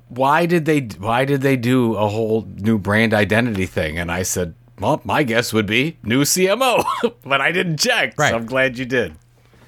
why 0.08 0.46
did 0.46 0.64
they 0.64 0.80
why 0.98 1.24
did 1.24 1.40
they 1.40 1.56
do 1.56 1.94
a 1.96 2.08
whole 2.08 2.46
new 2.56 2.78
brand 2.78 3.12
identity 3.14 3.66
thing 3.66 3.98
and 3.98 4.10
i 4.10 4.22
said 4.22 4.54
well 4.78 5.00
my 5.04 5.22
guess 5.22 5.52
would 5.52 5.66
be 5.66 5.96
new 6.02 6.22
cmo 6.22 6.84
but 7.24 7.40
i 7.40 7.50
didn't 7.50 7.76
check 7.78 8.14
Right. 8.18 8.30
so 8.30 8.36
i'm 8.36 8.46
glad 8.46 8.78
you 8.78 8.84
did 8.84 9.14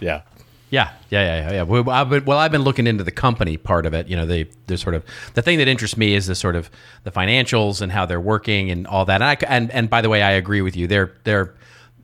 yeah 0.00 0.22
Yeah, 0.70 0.88
yeah, 1.10 1.22
yeah, 1.22 1.52
yeah. 1.52 1.62
Well, 1.64 1.90
I've 1.90 2.08
been, 2.08 2.24
well, 2.24 2.38
I've 2.38 2.50
been 2.50 2.62
looking 2.62 2.86
into 2.86 3.04
the 3.04 3.10
company 3.12 3.58
part 3.58 3.84
of 3.84 3.92
it. 3.92 4.08
You 4.08 4.16
know, 4.16 4.24
the 4.24 4.48
the 4.68 4.78
sort 4.78 4.94
of 4.94 5.04
the 5.34 5.42
thing 5.42 5.58
that 5.58 5.68
interests 5.68 5.98
me 5.98 6.14
is 6.14 6.26
the 6.28 6.34
sort 6.34 6.56
of 6.56 6.70
the 7.04 7.10
financials 7.10 7.82
and 7.82 7.92
how 7.92 8.06
they're 8.06 8.18
working 8.34 8.70
and 8.70 8.86
all 8.86 9.04
that. 9.04 9.20
And 9.20 9.24
I, 9.24 9.36
and 9.54 9.70
and 9.70 9.90
by 9.90 10.00
the 10.00 10.08
way, 10.08 10.22
I 10.22 10.30
agree 10.30 10.62
with 10.62 10.74
you. 10.74 10.86
They're 10.86 11.12
they're 11.24 11.52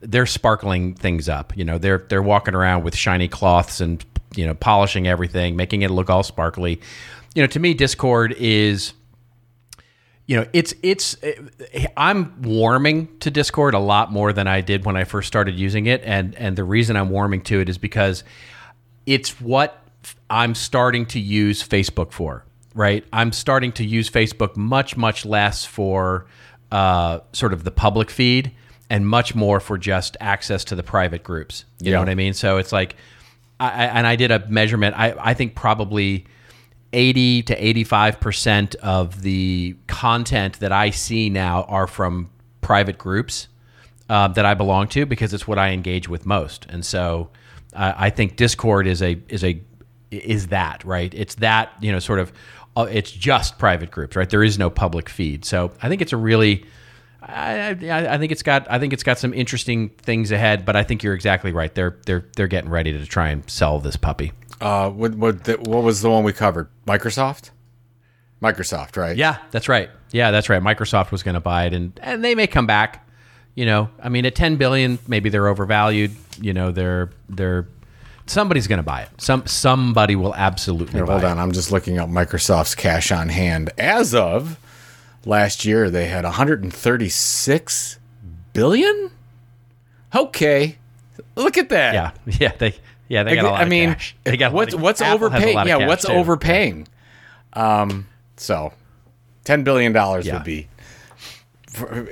they're 0.01 0.27
sparkling 0.27 0.93
things 0.93 1.27
up. 1.27 1.57
You 1.57 1.65
know, 1.65 1.79
they're 1.79 2.05
they're 2.09 2.21
walking 2.21 2.53
around 2.53 2.83
with 2.83 2.95
shiny 2.95 3.27
cloths 3.27 3.81
and 3.81 4.05
you 4.35 4.45
know 4.45 4.53
polishing 4.53 5.07
everything, 5.07 5.55
making 5.55 5.81
it 5.81 5.89
look 5.89 6.11
all 6.11 6.21
sparkly. 6.21 6.79
You 7.35 7.43
know, 7.43 7.47
to 7.47 7.59
me, 7.59 7.73
Discord 7.73 8.33
is 8.37 8.93
you 10.25 10.35
know 10.35 10.45
it's 10.53 10.75
it's 10.83 11.15
i'm 11.97 12.39
warming 12.43 13.07
to 13.17 13.31
discord 13.31 13.73
a 13.73 13.79
lot 13.79 14.11
more 14.11 14.31
than 14.31 14.45
i 14.45 14.61
did 14.61 14.85
when 14.85 14.95
i 14.95 15.03
first 15.03 15.27
started 15.27 15.55
using 15.57 15.87
it. 15.87 16.03
And 16.03 16.35
and 16.35 16.55
the 16.55 16.63
reason 16.63 16.95
i'm 16.95 17.09
warming 17.09 17.41
to 17.45 17.59
it 17.61 17.67
is 17.67 17.79
because 17.79 18.23
it's 19.07 19.41
what 19.41 19.81
i'm 20.29 20.53
starting 20.53 21.07
to 21.07 21.19
use 21.19 21.67
facebook 21.67 22.11
for 22.11 22.45
right? 22.75 23.03
I'm 23.11 23.31
starting 23.31 23.71
to 23.73 23.83
use 23.83 24.07
facebook 24.07 24.55
much 24.55 24.95
much 24.95 25.25
less 25.25 25.65
for 25.65 26.27
uh, 26.71 27.21
sort 27.33 27.51
of 27.51 27.63
the 27.63 27.71
public 27.71 28.11
feed 28.11 28.51
and 28.91 29.07
much 29.07 29.33
more 29.33 29.59
for 29.59 29.79
just 29.79 30.15
access 30.19 30.63
to 30.65 30.75
the 30.75 30.83
private 30.83 31.23
groups. 31.23 31.65
You 31.79 31.91
know 31.93 31.99
what 32.01 32.09
i 32.09 32.15
mean? 32.15 32.33
So 32.33 32.57
it's 32.57 32.71
like 32.71 32.95
I, 33.59 33.65
I- 33.69 33.85
and 33.97 34.05
i 34.05 34.15
did 34.15 34.29
a 34.29 34.47
measurement. 34.47 34.93
I, 34.95 35.15
I 35.17 35.33
think 35.33 35.55
probably 35.55 36.27
80 36.93 37.43
to 37.43 37.55
85% 37.55 38.75
of 38.75 39.21
the 39.21 39.75
content 39.87 40.59
that 40.59 40.71
I 40.71 40.89
see 40.89 41.29
now 41.29 41.63
are 41.63 41.87
from 41.87 42.29
private 42.61 42.97
groups 42.97 43.47
uh, 44.09 44.27
that 44.29 44.45
I 44.45 44.53
belong 44.55 44.87
to 44.89 45.05
because 45.05 45.33
it's 45.33 45.47
what 45.47 45.59
I 45.59 45.71
engage 45.71 46.09
with 46.09 46.25
most. 46.25 46.65
And 46.69 46.83
so 46.85 47.29
uh, 47.73 47.93
I 47.95 48.09
think 48.09 48.35
Discord 48.35 48.87
is 48.87 49.01
a 49.01 49.21
is 49.29 49.43
a 49.43 49.61
is 50.11 50.47
that 50.47 50.83
right? 50.83 51.13
It's 51.13 51.35
that 51.35 51.71
you 51.79 51.91
know 51.91 51.99
sort 51.99 52.19
of 52.19 52.33
uh, 52.75 52.87
it's 52.91 53.11
just 53.11 53.59
private 53.59 53.91
groups, 53.91 54.15
right? 54.15 54.29
There 54.29 54.43
is 54.43 54.57
no 54.57 54.69
public 54.69 55.09
feed. 55.09 55.45
So 55.45 55.71
I 55.81 55.89
think 55.89 56.01
it's 56.01 56.13
a 56.13 56.17
really 56.17 56.65
I, 57.29 57.69
I, 57.89 58.15
I 58.15 58.17
think 58.17 58.31
it's 58.31 58.43
got 58.43 58.69
I 58.69 58.79
think 58.79 58.93
it's 58.93 59.03
got 59.03 59.19
some 59.19 59.33
interesting 59.33 59.89
things 59.89 60.31
ahead, 60.31 60.65
but 60.65 60.75
I 60.75 60.83
think 60.83 61.03
you're 61.03 61.13
exactly 61.13 61.51
right. 61.51 61.73
They're 61.73 61.97
they're 62.05 62.25
they're 62.35 62.47
getting 62.47 62.69
ready 62.69 62.91
to 62.93 63.05
try 63.05 63.29
and 63.29 63.49
sell 63.49 63.79
this 63.79 63.95
puppy. 63.95 64.31
Uh, 64.61 64.89
what 64.89 65.15
what 65.15 65.43
the, 65.45 65.53
what 65.53 65.83
was 65.83 66.01
the 66.01 66.09
one 66.09 66.23
we 66.23 66.33
covered? 66.33 66.67
Microsoft. 66.85 67.51
Microsoft, 68.41 68.95
right? 68.97 69.17
Yeah, 69.17 69.37
that's 69.51 69.67
right. 69.67 69.89
Yeah, 70.11 70.31
that's 70.31 70.49
right. 70.49 70.61
Microsoft 70.61 71.11
was 71.11 71.23
going 71.23 71.35
to 71.35 71.41
buy 71.41 71.65
it, 71.65 71.73
and 71.73 71.97
and 72.01 72.23
they 72.23 72.35
may 72.35 72.47
come 72.47 72.65
back. 72.67 73.05
You 73.55 73.65
know, 73.65 73.89
I 74.01 74.09
mean, 74.09 74.25
at 74.25 74.35
ten 74.35 74.55
billion, 74.55 74.99
maybe 75.07 75.29
they're 75.29 75.47
overvalued. 75.47 76.11
You 76.41 76.53
know, 76.53 76.71
they're 76.71 77.09
they're 77.27 77.67
somebody's 78.25 78.67
going 78.67 78.77
to 78.77 78.83
buy 78.83 79.01
it. 79.01 79.09
Some 79.17 79.45
somebody 79.45 80.15
will 80.15 80.35
absolutely 80.35 80.93
Here, 80.93 81.05
hold 81.05 81.23
it. 81.23 81.25
on. 81.25 81.37
I'm 81.37 81.51
just 81.51 81.71
looking 81.71 81.99
up 81.99 82.09
Microsoft's 82.09 82.75
cash 82.75 83.11
on 83.11 83.29
hand. 83.29 83.71
As 83.77 84.15
of 84.15 84.57
last 85.25 85.65
year, 85.65 85.89
they 85.89 86.07
had 86.07 86.23
136 86.23 87.99
billion. 88.53 89.11
Okay, 90.15 90.77
look 91.35 91.57
at 91.57 91.69
that. 91.69 91.93
Yeah, 91.93 92.11
yeah, 92.39 92.51
they 92.57 92.75
yeah 93.07 93.23
they 93.23 93.35
got 93.35 93.45
a 93.45 93.49
lot. 93.49 93.61
I 93.61 93.65
mean, 93.65 93.93
cash. 93.93 94.15
They 94.23 94.37
got 94.37 94.53
what's 94.53 94.73
of- 94.73 94.81
what's 94.81 95.01
Apple 95.01 95.27
overpaying? 95.27 95.67
Yeah, 95.67 95.87
what's 95.87 96.05
too. 96.05 96.13
overpaying? 96.13 96.87
Um, 97.53 98.07
so 98.37 98.73
ten 99.43 99.63
billion 99.63 99.91
dollars 99.93 100.25
Yeah. 100.25 100.35
would 100.35 100.43
be 100.43 100.67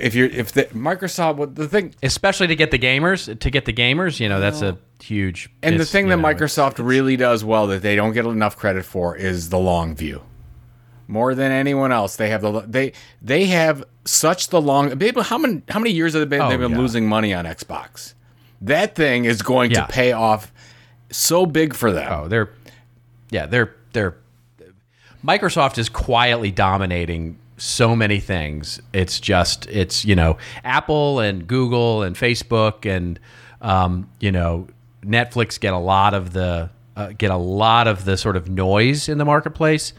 if 0.00 0.14
you're 0.14 0.28
if 0.28 0.52
the 0.52 0.64
Microsoft. 0.66 1.36
What 1.36 1.54
the 1.56 1.68
thing 1.68 1.94
especially 2.02 2.46
to 2.48 2.56
get 2.56 2.70
the 2.70 2.78
gamers 2.78 3.38
to 3.38 3.50
get 3.50 3.64
the 3.64 3.72
gamers. 3.72 4.20
You 4.20 4.28
know, 4.28 4.40
that's 4.40 4.62
a 4.62 4.78
huge. 5.02 5.50
and 5.62 5.78
the 5.80 5.84
thing 5.84 6.08
that 6.08 6.16
know, 6.18 6.22
Microsoft 6.28 6.84
really 6.84 7.16
does 7.16 7.44
well 7.44 7.66
that 7.68 7.82
they 7.82 7.96
don't 7.96 8.12
get 8.12 8.24
enough 8.26 8.56
credit 8.56 8.84
for 8.84 9.16
is 9.16 9.48
the 9.48 9.58
long 9.58 9.94
view. 9.96 10.22
More 11.10 11.34
than 11.34 11.50
anyone 11.50 11.90
else, 11.90 12.16
they 12.16 12.28
have 12.28 12.42
the 12.42 12.60
they 12.68 12.92
they 13.22 13.46
have 13.46 13.82
such 14.04 14.48
the 14.48 14.60
long. 14.60 15.00
How 15.22 15.38
many 15.38 15.62
how 15.68 15.78
many 15.80 15.90
years 15.90 16.12
have 16.12 16.20
they 16.20 16.36
been? 16.36 16.42
Oh, 16.42 16.50
they've 16.50 16.58
been 16.60 16.72
yeah. 16.72 16.78
losing 16.78 17.08
money 17.08 17.32
on 17.32 17.46
Xbox. 17.46 18.12
That 18.60 18.94
thing 18.94 19.24
is 19.24 19.40
going 19.40 19.70
Yeah. 19.70 19.86
to 19.86 19.92
pay 19.92 20.12
off 20.12 20.52
so 21.10 21.46
big 21.46 21.74
for 21.74 21.92
them. 21.92 22.12
Oh, 22.12 22.28
they're 22.28 22.50
yeah, 23.30 23.46
they're 23.46 23.74
they're 23.94 24.16
Microsoft 25.24 25.78
is 25.78 25.88
quietly 25.88 26.50
dominating 26.50 27.38
so 27.56 27.96
many 27.96 28.20
things. 28.20 28.80
It's 28.92 29.18
just 29.18 29.66
it's 29.68 30.04
you 30.04 30.14
know 30.14 30.36
Apple 30.64 31.20
and 31.20 31.46
Google 31.46 32.02
and 32.02 32.16
Facebook 32.16 32.84
and 32.84 33.18
um, 33.62 34.08
you 34.20 34.30
know 34.30 34.68
Netflix 35.02 35.58
get 35.58 35.72
a 35.72 35.78
lot 35.78 36.14
of 36.14 36.32
the 36.32 36.70
uh, 36.96 37.12
get 37.16 37.30
a 37.30 37.36
lot 37.36 37.88
of 37.88 38.04
the 38.04 38.16
sort 38.16 38.36
of 38.36 38.48
noise 38.48 39.08
in 39.08 39.18
the 39.18 39.24
marketplace. 39.24 39.92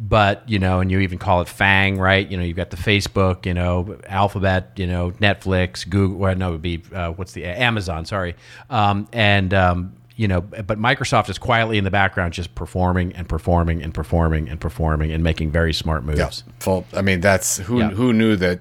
But 0.00 0.48
you 0.48 0.60
know, 0.60 0.78
and 0.80 0.90
you 0.92 1.00
even 1.00 1.18
call 1.18 1.40
it 1.40 1.48
Fang, 1.48 1.98
right? 1.98 2.28
You 2.30 2.36
know, 2.36 2.44
you've 2.44 2.56
got 2.56 2.70
the 2.70 2.76
Facebook, 2.76 3.46
you 3.46 3.52
know, 3.54 3.98
Alphabet, 4.06 4.72
you 4.76 4.86
know, 4.86 5.10
Netflix, 5.12 5.88
Google. 5.88 6.18
Well, 6.18 6.36
no, 6.36 6.50
it 6.50 6.52
would 6.52 6.62
be 6.62 6.82
uh, 6.94 7.10
what's 7.10 7.32
the 7.32 7.44
Amazon? 7.44 8.04
Sorry, 8.04 8.36
um, 8.70 9.08
and 9.12 9.52
um, 9.52 9.92
you 10.14 10.28
know, 10.28 10.40
but 10.40 10.78
Microsoft 10.78 11.28
is 11.30 11.38
quietly 11.38 11.78
in 11.78 11.84
the 11.84 11.90
background, 11.90 12.32
just 12.32 12.54
performing 12.54 13.12
and 13.14 13.28
performing 13.28 13.82
and 13.82 13.92
performing 13.92 14.48
and 14.48 14.60
performing 14.60 15.10
and 15.10 15.24
making 15.24 15.50
very 15.50 15.72
smart 15.72 16.04
moves. 16.04 16.18
Yeah, 16.20 16.52
full. 16.60 16.86
I 16.94 17.02
mean, 17.02 17.20
that's 17.20 17.56
who 17.58 17.80
Yeah. 17.80 17.90
who 17.90 18.12
knew 18.12 18.36
that. 18.36 18.60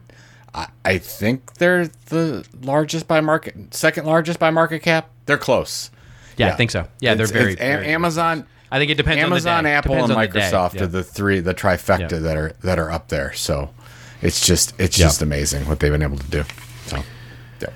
I, 0.56 0.68
I 0.86 0.98
think 0.98 1.56
they're 1.56 1.88
the 2.08 2.48
largest 2.64 3.08
by 3.08 3.22
market, 3.22 3.76
second 3.76 4.08
largest 4.08 4.40
by 4.40 4.50
market 4.50 4.80
cap. 4.80 5.10
They're 5.28 5.38
close. 5.38 5.92
Yeah, 6.36 6.48
I 6.48 6.56
think 6.56 6.72
so. 6.72 6.88
Yeah, 7.00 7.14
they're 7.14 7.28
very, 7.28 7.52
it's 7.54 7.62
very- 7.62 7.88
Amazon. 7.88 8.48
I 8.72 8.80
think 8.80 8.92
it 8.92 8.96
depends 8.96 9.24
on 9.24 9.30
the 9.30 9.36
Amazon, 9.36 9.64
day. 9.64 9.74
Apple, 9.74 9.96
Depends 9.96 10.10
and 10.12 10.20
on 10.20 10.26
the. 10.30 10.40
Microsoft 10.40 10.74
Yeah. 10.76 10.84
are 10.84 10.88
the 10.88 11.04
three, 11.04 11.40
the 11.40 11.54
trifecta 11.54 12.12
Yeah. 12.12 12.18
that 12.20 12.38
are 12.38 12.54
that 12.62 12.80
are 12.80 12.92
up 12.92 13.08
there. 13.10 13.34
So 13.34 13.70
it's 14.22 14.46
just 14.46 14.74
it's 14.80 14.98
Yeah. 15.00 15.06
just 15.06 15.22
amazing 15.22 15.68
what 15.68 15.80
they've 15.80 15.92
been 15.92 16.04
able 16.04 16.18
to 16.18 16.28
do. 16.30 16.44
So 16.88 17.04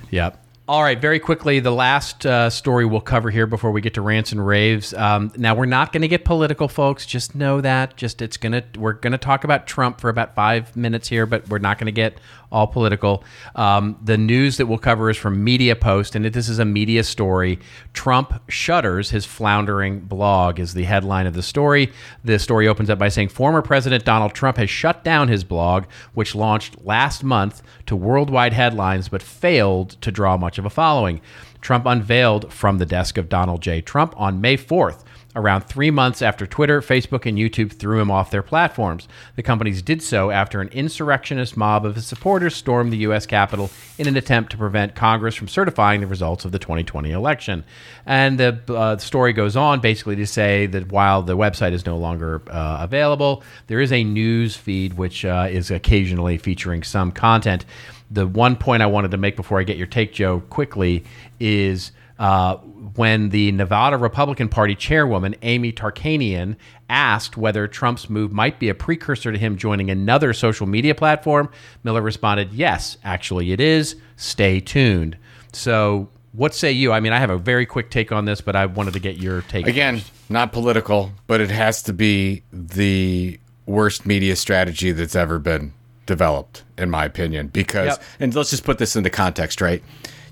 yeah. 0.10 0.32
All 0.72 0.84
right, 0.84 0.98
very 0.98 1.20
quickly, 1.20 1.60
the 1.60 1.70
last 1.70 2.26
uh, 2.26 2.50
story 2.50 2.86
we'll 2.86 3.02
cover 3.02 3.30
here 3.30 3.46
before 3.46 3.72
we 3.72 3.82
get 3.82 3.96
to 3.96 4.02
rants 4.02 4.32
and 4.32 4.48
raves. 4.48 4.94
Um, 4.94 5.30
now, 5.36 5.54
we're 5.54 5.66
not 5.66 5.92
going 5.92 6.02
to 6.02 6.08
get 6.08 6.24
political, 6.24 6.70
folks. 6.70 7.06
Just 7.06 7.36
know 7.36 7.60
that. 7.60 7.98
Just 7.98 8.22
it's 8.22 8.38
gonna 8.38 8.64
we're 8.78 8.94
going 8.94 9.12
to 9.12 9.18
talk 9.18 9.44
about 9.44 9.68
Trump 9.68 10.00
for 10.00 10.08
about 10.08 10.34
five 10.34 10.74
minutes 10.78 11.10
here, 11.10 11.26
but 11.26 11.50
we're 11.50 11.58
not 11.58 11.78
going 11.78 11.88
to 11.88 11.92
get 11.92 12.22
all 12.52 12.68
political. 12.68 13.24
Um, 13.56 13.98
the 14.04 14.18
news 14.18 14.58
that 14.58 14.66
we'll 14.66 14.78
cover 14.78 15.10
is 15.10 15.18
from 15.18 15.44
Media 15.44 15.76
Post, 15.76 16.16
and 16.16 16.26
this 16.26 16.50
is 16.50 16.60
a 16.60 16.66
media 16.66 17.04
story. 17.04 17.60
Trump 17.94 18.42
shutters 18.50 19.10
his 19.10 19.26
floundering 19.26 20.02
blog 20.02 20.60
is 20.60 20.74
the 20.74 20.84
headline 20.84 21.28
of 21.28 21.34
the 21.34 21.44
story. 21.44 21.92
The 22.24 22.40
story 22.40 22.68
opens 22.68 22.90
up 22.90 23.00
by 23.00 23.10
saying 23.10 23.30
former 23.30 23.62
President 23.62 24.04
Donald 24.06 24.34
Trump 24.34 24.58
has 24.58 24.70
shut 24.70 25.04
down 25.04 25.28
his 25.28 25.44
blog, 25.44 25.86
which 26.14 26.36
launched 26.36 26.84
last 26.84 27.24
month 27.24 27.62
to 27.86 27.96
worldwide 27.96 28.54
headlines, 28.54 29.10
but 29.10 29.22
failed 29.22 30.02
to 30.02 30.12
draw 30.12 30.38
much 30.38 30.58
of 30.62 30.66
a 30.66 30.70
following. 30.70 31.22
Trump 31.60 31.86
unveiled 31.86 32.52
from 32.54 32.78
the 32.78 32.86
desk 32.86 33.18
of 33.18 33.30
Donald 33.30 33.62
J. 33.62 33.82
Trump 33.82 34.14
on 34.18 34.42
May 34.42 34.58
4th 34.58 35.04
around 35.36 35.62
three 35.62 35.92
months 35.92 36.22
after 36.22 36.46
Twitter, 36.46 36.82
Facebook, 36.82 37.26
and 37.26 37.38
YouTube 37.38 37.72
threw 37.72 38.00
him 38.00 38.12
off 38.12 38.32
their 38.32 38.42
platforms. 38.42 39.08
The 39.36 39.44
companies 39.44 39.82
did 39.82 40.02
so 40.02 40.30
after 40.32 40.62
an 40.62 40.68
insurrectionist 40.70 41.56
mob 41.56 41.86
of 41.86 41.96
his 41.96 42.06
supporters 42.06 42.56
stormed 42.56 42.92
the 42.92 42.98
U.S. 42.98 43.26
Capitol 43.26 43.70
in 43.98 44.08
an 44.08 44.18
attempt 44.18 44.52
to 44.52 44.58
prevent 44.58 44.96
Congress 44.96 45.36
from 45.36 45.48
certifying 45.48 46.02
the 46.02 46.08
results 46.08 46.46
of 46.46 46.52
the 46.52 46.60
2020 46.60 47.12
election. 47.12 47.64
And 48.06 48.40
the 48.40 48.60
uh, 48.68 48.98
story 48.98 49.34
goes 49.34 49.56
on 49.56 49.80
basically 49.80 50.18
to 50.18 50.28
say 50.28 50.66
that 50.68 50.92
while 50.92 51.22
the 51.22 51.38
website 51.38 51.72
is 51.72 51.86
no 51.86 51.98
longer 51.98 52.42
uh, 52.50 52.80
available, 52.82 53.44
there 53.68 53.80
is 53.80 53.92
a 53.92 54.04
news 54.04 54.56
feed 54.56 54.96
which 54.96 55.24
uh, 55.24 55.48
is 55.50 55.72
occasionally 55.72 56.38
featuring 56.38 56.84
some 56.84 57.12
content. 57.12 57.66
The 58.12 58.28
one 58.28 58.56
point 58.56 58.84
I 58.84 58.88
wanted 58.88 59.12
to 59.12 59.18
make 59.18 59.36
before 59.36 59.60
I 59.60 59.64
get 59.64 59.78
your 59.78 59.88
take, 59.88 60.14
Joe, 60.14 60.42
quickly 60.50 61.06
is 61.40 61.92
uh, 62.22 62.58
when 62.96 63.30
the 63.30 63.52
Nevada 63.52 63.98
Republican 63.98 64.48
Party 64.48 64.76
chairwoman, 64.76 65.36
Amy 65.42 65.72
Tarkanian, 65.72 66.56
asked 66.88 67.36
whether 67.36 67.68
Trump's 67.68 68.12
move 68.12 68.32
might 68.32 68.60
be 68.60 68.70
a 68.70 68.76
precursor 68.76 69.32
to 69.32 69.38
him 69.40 69.58
joining 69.58 69.90
another 69.90 70.32
social 70.32 70.68
media 70.68 70.94
platform, 70.94 71.50
Miller 71.84 72.02
responded, 72.02 72.54
Yes, 72.54 72.98
actually 73.04 73.54
it 73.54 73.60
is. 73.60 73.96
Stay 74.18 74.60
tuned. 74.60 75.18
So, 75.52 76.10
what 76.34 76.54
say 76.54 76.72
you? 76.72 76.92
I 76.92 77.00
mean, 77.00 77.12
I 77.12 77.18
have 77.18 77.32
a 77.32 77.38
very 77.38 77.66
quick 77.66 77.90
take 77.90 78.12
on 78.12 78.26
this, 78.26 78.40
but 78.40 78.56
I 78.56 78.68
wanted 78.68 78.94
to 78.94 79.00
get 79.00 79.18
your 79.18 79.42
take. 79.42 79.66
Again, 79.68 79.98
first. 79.98 80.12
not 80.30 80.52
political, 80.54 81.12
but 81.26 81.42
it 81.42 81.50
has 81.50 81.82
to 81.84 81.94
be 81.94 82.44
the 82.54 83.40
worst 83.66 84.06
media 84.06 84.36
strategy 84.36 84.92
that's 84.92 85.16
ever 85.16 85.40
been 85.40 85.74
developed, 86.12 86.64
in 86.78 86.90
my 86.90 87.06
opinion. 87.06 87.48
Because, 87.48 87.88
Yep. 87.88 88.04
and 88.20 88.36
let's 88.36 88.50
just 88.50 88.66
put 88.66 88.78
this 88.78 88.96
into 88.98 89.10
context, 89.10 89.62
right? 89.62 89.82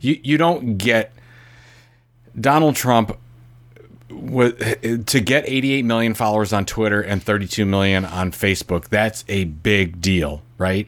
You 0.02 0.20
you 0.22 0.38
don't 0.38 0.78
get 0.78 1.14
Donald 2.40 2.76
Trump 2.76 3.18
to 4.10 5.22
get 5.24 5.44
88 5.48 5.86
million 5.86 6.14
followers 6.14 6.52
on 6.52 6.66
Twitter 6.66 7.02
and 7.02 7.24
32 7.24 7.66
million 7.66 8.06
on 8.06 8.32
Facebook. 8.32 8.90
That's 8.90 9.24
a 9.28 9.46
big 9.46 10.02
deal, 10.02 10.42
right? 10.58 10.88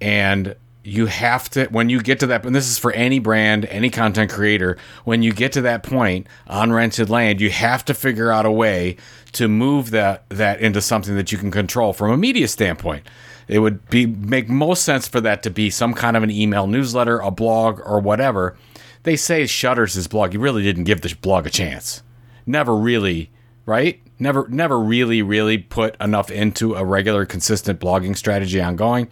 And 0.00 0.54
you 0.84 1.06
have 1.06 1.48
to 1.50 1.66
when 1.66 1.88
you 1.88 2.00
get 2.02 2.18
to 2.20 2.26
that 2.26 2.44
and 2.44 2.54
this 2.56 2.68
is 2.68 2.76
for 2.76 2.90
any 2.92 3.20
brand 3.20 3.64
any 3.66 3.88
content 3.88 4.28
creator 4.32 4.76
when 5.04 5.22
you 5.22 5.32
get 5.32 5.52
to 5.52 5.60
that 5.60 5.84
point 5.84 6.26
on 6.48 6.72
rented 6.72 7.08
land 7.08 7.40
you 7.40 7.50
have 7.50 7.84
to 7.84 7.94
figure 7.94 8.32
out 8.32 8.44
a 8.44 8.50
way 8.50 8.96
to 9.30 9.46
move 9.46 9.92
that 9.92 10.24
that 10.28 10.60
into 10.60 10.80
something 10.80 11.14
that 11.14 11.30
you 11.30 11.38
can 11.38 11.52
control 11.52 11.92
from 11.92 12.10
a 12.10 12.16
media 12.16 12.48
standpoint 12.48 13.06
it 13.48 13.58
would 13.58 13.88
be 13.90 14.06
make 14.06 14.48
most 14.48 14.82
sense 14.82 15.08
for 15.08 15.20
that 15.20 15.42
to 15.42 15.50
be 15.50 15.70
some 15.70 15.94
kind 15.94 16.16
of 16.16 16.22
an 16.22 16.30
email 16.30 16.66
newsletter 16.66 17.18
a 17.20 17.30
blog 17.30 17.80
or 17.84 18.00
whatever 18.00 18.56
they 19.02 19.16
say 19.16 19.46
shutters 19.46 19.94
his 19.94 20.08
blog 20.08 20.32
he 20.32 20.38
really 20.38 20.62
didn't 20.62 20.84
give 20.84 21.00
the 21.00 21.14
blog 21.20 21.46
a 21.46 21.50
chance 21.50 22.02
never 22.46 22.76
really 22.76 23.30
right 23.66 24.00
never 24.18 24.46
never 24.48 24.78
really 24.78 25.22
really 25.22 25.58
put 25.58 25.96
enough 26.00 26.30
into 26.30 26.74
a 26.74 26.84
regular 26.84 27.24
consistent 27.24 27.80
blogging 27.80 28.16
strategy 28.16 28.60
ongoing 28.60 29.08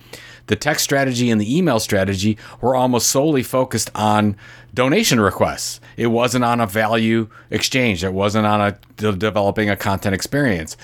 the 0.50 0.56
text 0.56 0.82
strategy 0.82 1.30
and 1.30 1.40
the 1.40 1.56
email 1.56 1.78
strategy 1.78 2.36
were 2.60 2.74
almost 2.74 3.08
solely 3.08 3.44
focused 3.44 3.88
on 3.94 4.36
donation 4.74 5.20
requests. 5.20 5.80
It 5.96 6.08
wasn't 6.08 6.42
on 6.42 6.60
a 6.60 6.66
value 6.66 7.28
exchange. 7.50 8.02
It 8.02 8.12
wasn't 8.12 8.46
on 8.46 8.60
a 8.60 8.78
de- 8.96 9.14
developing 9.14 9.70
a 9.70 9.76
content 9.76 10.12
experience. 10.12 10.76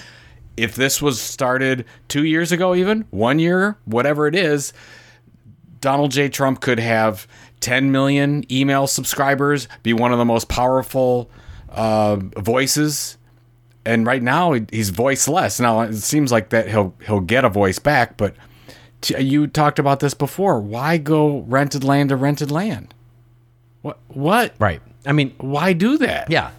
If 0.57 0.75
this 0.75 1.03
was 1.03 1.21
started 1.21 1.85
two 2.09 2.25
years 2.25 2.53
ago, 2.53 2.75
even 2.75 3.07
one 3.11 3.39
year, 3.39 3.77
whatever 3.85 4.27
it 4.27 4.35
is, 4.35 4.73
Donald 5.81 6.11
J. 6.11 6.29
Trump 6.29 6.61
could 6.61 6.79
have 6.81 7.27
10 7.61 7.93
million 7.93 8.45
email 8.53 8.87
subscribers, 8.87 9.69
be 9.83 9.93
one 9.93 10.13
of 10.13 10.19
the 10.19 10.25
most 10.25 10.49
powerful 10.49 11.31
uh, 11.69 12.17
voices. 12.17 13.19
And 13.85 14.07
right 14.07 14.23
now, 14.23 14.55
he's 14.71 14.91
voiceless. 14.91 15.61
Now 15.61 15.83
it 15.83 15.95
seems 15.95 16.33
like 16.33 16.49
that 16.49 16.69
he'll 16.69 16.95
he'll 17.07 17.21
get 17.21 17.45
a 17.45 17.49
voice 17.49 17.79
back, 17.79 18.17
but 18.17 18.35
you 19.17 19.47
talked 19.47 19.79
about 19.79 20.01
this 20.01 20.15
before. 20.15 20.59
Why 20.61 20.97
go 20.99 21.41
rented 21.43 21.85
land 21.85 22.09
to 22.09 22.17
rented 22.17 22.51
land? 22.51 22.95
What? 23.83 23.99
What? 24.09 24.55
Right. 24.59 24.81
I 25.05 25.13
mean, 25.13 25.35
why 25.39 25.73
do 25.73 25.99
that? 25.99 26.31
Yeah. 26.31 26.51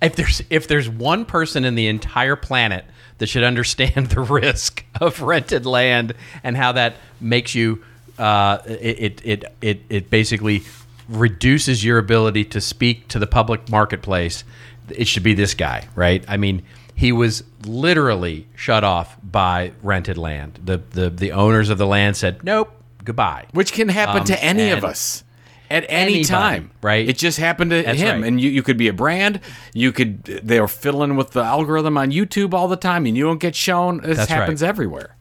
If 0.00 0.14
there's 0.14 0.42
if 0.50 0.68
there's 0.68 0.88
one 0.88 1.24
person 1.24 1.64
in 1.64 1.74
the 1.74 1.88
entire 1.88 2.36
planet 2.36 2.84
that 3.18 3.28
should 3.28 3.44
understand 3.44 4.06
the 4.10 4.20
risk 4.20 4.84
of 5.00 5.22
rented 5.22 5.66
land 5.66 6.14
and 6.42 6.56
how 6.56 6.72
that 6.72 6.96
makes 7.20 7.54
you, 7.54 7.82
uh, 8.18 8.58
it, 8.66 9.20
it 9.24 9.44
it 9.60 9.82
it 9.88 10.10
basically 10.10 10.62
reduces 11.08 11.84
your 11.84 11.98
ability 11.98 12.44
to 12.44 12.60
speak 12.60 13.08
to 13.08 13.18
the 13.18 13.26
public 13.26 13.68
marketplace. 13.68 14.44
It 14.90 15.08
should 15.08 15.22
be 15.22 15.34
this 15.34 15.54
guy, 15.54 15.88
right? 15.94 16.24
I 16.28 16.36
mean, 16.36 16.62
he 16.94 17.12
was 17.12 17.44
literally 17.64 18.46
shut 18.54 18.84
off 18.84 19.16
by 19.22 19.72
rented 19.82 20.18
land. 20.18 20.60
The 20.64 20.78
the 20.90 21.10
the 21.10 21.32
owners 21.32 21.68
of 21.68 21.78
the 21.78 21.86
land 21.86 22.16
said, 22.16 22.42
"Nope, 22.42 22.72
goodbye." 23.04 23.46
Which 23.52 23.72
can 23.72 23.88
happen 23.88 24.20
um, 24.20 24.26
to 24.26 24.42
any 24.42 24.70
of 24.70 24.84
us 24.84 25.22
at 25.70 25.84
any 25.88 26.14
anybody, 26.14 26.24
time, 26.24 26.70
right? 26.82 27.08
It 27.08 27.18
just 27.18 27.38
happened 27.38 27.70
to 27.70 27.82
That's 27.82 27.98
him, 27.98 28.22
right. 28.22 28.28
and 28.28 28.40
you, 28.40 28.50
you 28.50 28.62
could 28.62 28.76
be 28.76 28.88
a 28.88 28.92
brand. 28.92 29.40
You 29.74 29.92
could 29.92 30.24
they 30.24 30.58
are 30.58 30.68
fiddling 30.68 31.16
with 31.16 31.32
the 31.32 31.42
algorithm 31.42 31.98
on 31.98 32.10
YouTube 32.10 32.54
all 32.54 32.68
the 32.68 32.76
time, 32.76 33.06
and 33.06 33.16
you 33.16 33.24
don't 33.24 33.40
get 33.40 33.54
shown. 33.54 34.00
This 34.00 34.18
That's 34.18 34.30
happens 34.30 34.62
right. 34.62 34.68
everywhere. 34.68 35.16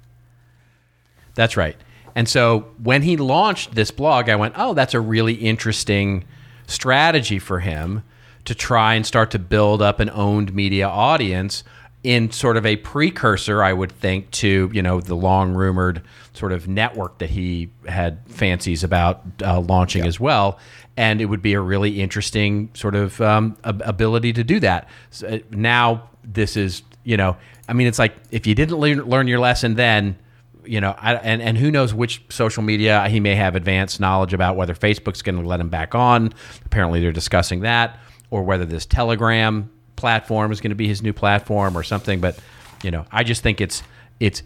That's 1.34 1.58
right. 1.58 1.76
And 2.14 2.30
so 2.30 2.72
when 2.82 3.02
he 3.02 3.18
launched 3.18 3.76
this 3.76 3.92
blog, 3.92 4.30
I 4.30 4.36
went, 4.36 4.54
"Oh, 4.58 4.74
that's 4.74 4.94
a 4.94 5.00
really 5.00 5.34
interesting 5.34 6.26
strategy 6.68 7.40
for 7.40 7.60
him." 7.60 8.04
to 8.46 8.54
try 8.54 8.94
and 8.94 9.06
start 9.06 9.32
to 9.32 9.40
build 9.40 9.82
up 9.82 10.00
an 10.00 10.10
owned 10.12 10.54
media 10.54 10.88
audience 10.88 11.64
in 12.06 12.30
sort 12.30 12.56
of 12.56 12.68
a 12.68 12.76
precursor, 12.76 13.64
I 13.64 13.74
would 13.74 13.92
think, 13.92 14.30
to 14.32 14.70
you 14.72 14.84
know 14.84 15.02
the 15.02 15.16
long 15.16 15.56
rumored 15.56 16.04
sort 16.34 16.52
of 16.52 16.68
network 16.68 17.18
that 17.18 17.32
he 17.32 17.72
had 17.88 18.20
fancies 18.28 18.84
about 18.84 19.24
uh, 19.42 19.60
launching 19.60 20.04
yeah. 20.04 20.10
as 20.10 20.20
well, 20.20 20.60
and 20.96 21.20
it 21.20 21.26
would 21.26 21.42
be 21.42 21.54
a 21.54 21.60
really 21.60 22.00
interesting 22.02 22.70
sort 22.76 22.94
of 22.94 23.20
um, 23.22 23.58
ability 23.64 24.34
to 24.34 24.44
do 24.44 24.60
that. 24.60 24.88
So 25.10 25.28
uh, 25.28 25.40
now 25.50 26.10
this 26.24 26.56
is 26.56 26.84
you 27.04 27.18
know, 27.18 27.38
I 27.68 27.74
mean, 27.74 27.88
it's 27.88 28.00
like 28.00 28.16
if 28.30 28.46
you 28.46 28.54
didn't 28.54 28.78
learn, 28.78 29.02
learn 29.02 29.28
your 29.28 29.40
lesson 29.40 29.74
then. 29.74 30.18
You 30.64 30.82
know, 30.82 30.96
I, 30.98 31.16
and 31.16 31.42
and 31.42 31.58
who 31.58 31.72
knows 31.72 31.94
which 31.94 32.24
social 32.30 32.62
media 32.62 33.08
he 33.10 33.20
may 33.20 33.36
have 33.36 33.56
advanced 33.56 34.00
knowledge 34.00 34.34
about 34.34 34.56
whether 34.56 34.76
Facebook's 34.76 35.24
going 35.24 35.42
to 35.42 35.48
let 35.48 35.60
him 35.60 35.70
back 35.70 35.96
on. 35.96 36.34
Apparently, 36.66 37.02
they're 37.02 37.12
discussing 37.12 37.62
that 37.62 38.00
or 38.30 38.44
whether 38.44 38.66
this 38.66 38.86
Telegram 38.86 39.70
platform 39.96 40.52
is 40.52 40.62
going 40.62 40.70
to 40.70 40.76
be 40.76 40.88
his 40.88 41.02
new 41.02 41.14
platform 41.14 41.78
or 41.78 41.84
something. 41.84 42.20
But 42.20 42.38
you 42.84 42.92
know, 42.92 43.06
I 43.12 43.24
just 43.24 43.44
think 43.44 43.62
it's 43.62 43.84
it's 44.20 44.44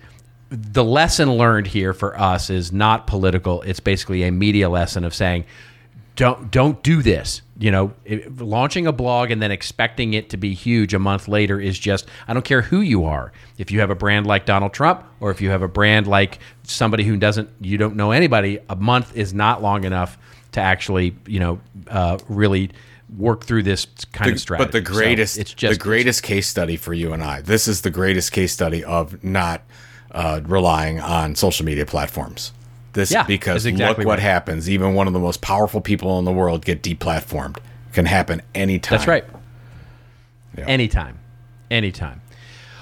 the 0.49 0.83
lesson 0.83 1.33
learned 1.33 1.67
here 1.67 1.93
for 1.93 2.19
us 2.19 2.49
is 2.49 2.71
not 2.71 3.07
political. 3.07 3.61
It's 3.61 3.79
basically 3.79 4.23
a 4.23 4.31
media 4.31 4.69
lesson 4.69 5.03
of 5.03 5.13
saying, 5.13 5.45
don't 6.15 6.51
don't 6.51 6.83
do 6.83 7.01
this. 7.01 7.41
You 7.57 7.71
know, 7.71 7.93
it, 8.03 8.37
launching 8.39 8.87
a 8.87 8.91
blog 8.91 9.31
and 9.31 9.41
then 9.41 9.51
expecting 9.51 10.13
it 10.13 10.29
to 10.31 10.37
be 10.37 10.53
huge 10.53 10.93
a 10.93 10.99
month 10.99 11.27
later 11.27 11.59
is 11.59 11.79
just 11.79 12.07
I 12.27 12.33
don't 12.33 12.43
care 12.43 12.61
who 12.61 12.81
you 12.81 13.05
are. 13.05 13.31
If 13.57 13.71
you 13.71 13.79
have 13.79 13.89
a 13.89 13.95
brand 13.95 14.27
like 14.27 14.45
Donald 14.45 14.73
Trump 14.73 15.03
or 15.21 15.31
if 15.31 15.39
you 15.39 15.49
have 15.49 15.61
a 15.61 15.67
brand 15.67 16.07
like 16.07 16.39
somebody 16.63 17.03
who 17.05 17.15
doesn't 17.15 17.49
you 17.61 17.77
don't 17.77 17.95
know 17.95 18.11
anybody, 18.11 18.59
a 18.69 18.75
month 18.75 19.15
is 19.15 19.33
not 19.33 19.61
long 19.61 19.85
enough 19.85 20.17
to 20.53 20.59
actually 20.59 21.15
you 21.25 21.39
know 21.39 21.59
uh, 21.87 22.17
really 22.27 22.71
work 23.17 23.43
through 23.43 23.63
this 23.63 23.85
kind 24.13 24.29
the, 24.29 24.33
of 24.33 24.39
strategy. 24.39 24.65
But 24.65 24.71
the 24.71 24.81
greatest, 24.81 25.35
so 25.35 25.41
it's 25.41 25.53
just 25.53 25.79
the 25.79 25.83
greatest 25.83 26.23
case 26.23 26.47
study 26.47 26.77
for 26.77 26.93
you 26.93 27.13
and 27.13 27.23
I. 27.23 27.41
This 27.41 27.67
is 27.67 27.81
the 27.81 27.89
greatest 27.89 28.31
case 28.31 28.53
study 28.53 28.83
of 28.83 29.23
not 29.23 29.63
uh, 30.11 30.41
relying 30.45 30.99
on 30.99 31.35
social 31.35 31.65
media 31.65 31.85
platforms. 31.85 32.53
This 32.93 33.11
yeah, 33.11 33.23
because 33.23 33.65
exactly 33.65 34.03
look 34.03 34.07
what 34.07 34.13
right. 34.13 34.23
happens. 34.23 34.69
Even 34.69 34.95
one 34.95 35.07
of 35.07 35.13
the 35.13 35.19
most 35.19 35.41
powerful 35.41 35.79
people 35.79 36.17
in 36.19 36.25
the 36.25 36.31
world 36.31 36.65
get 36.65 36.81
deplatformed. 36.81 37.57
Can 37.93 38.05
happen 38.05 38.41
anytime. 38.53 38.97
That's 38.97 39.07
right. 39.07 39.25
Yeah. 40.57 40.65
Anytime, 40.67 41.19
anytime. 41.71 42.21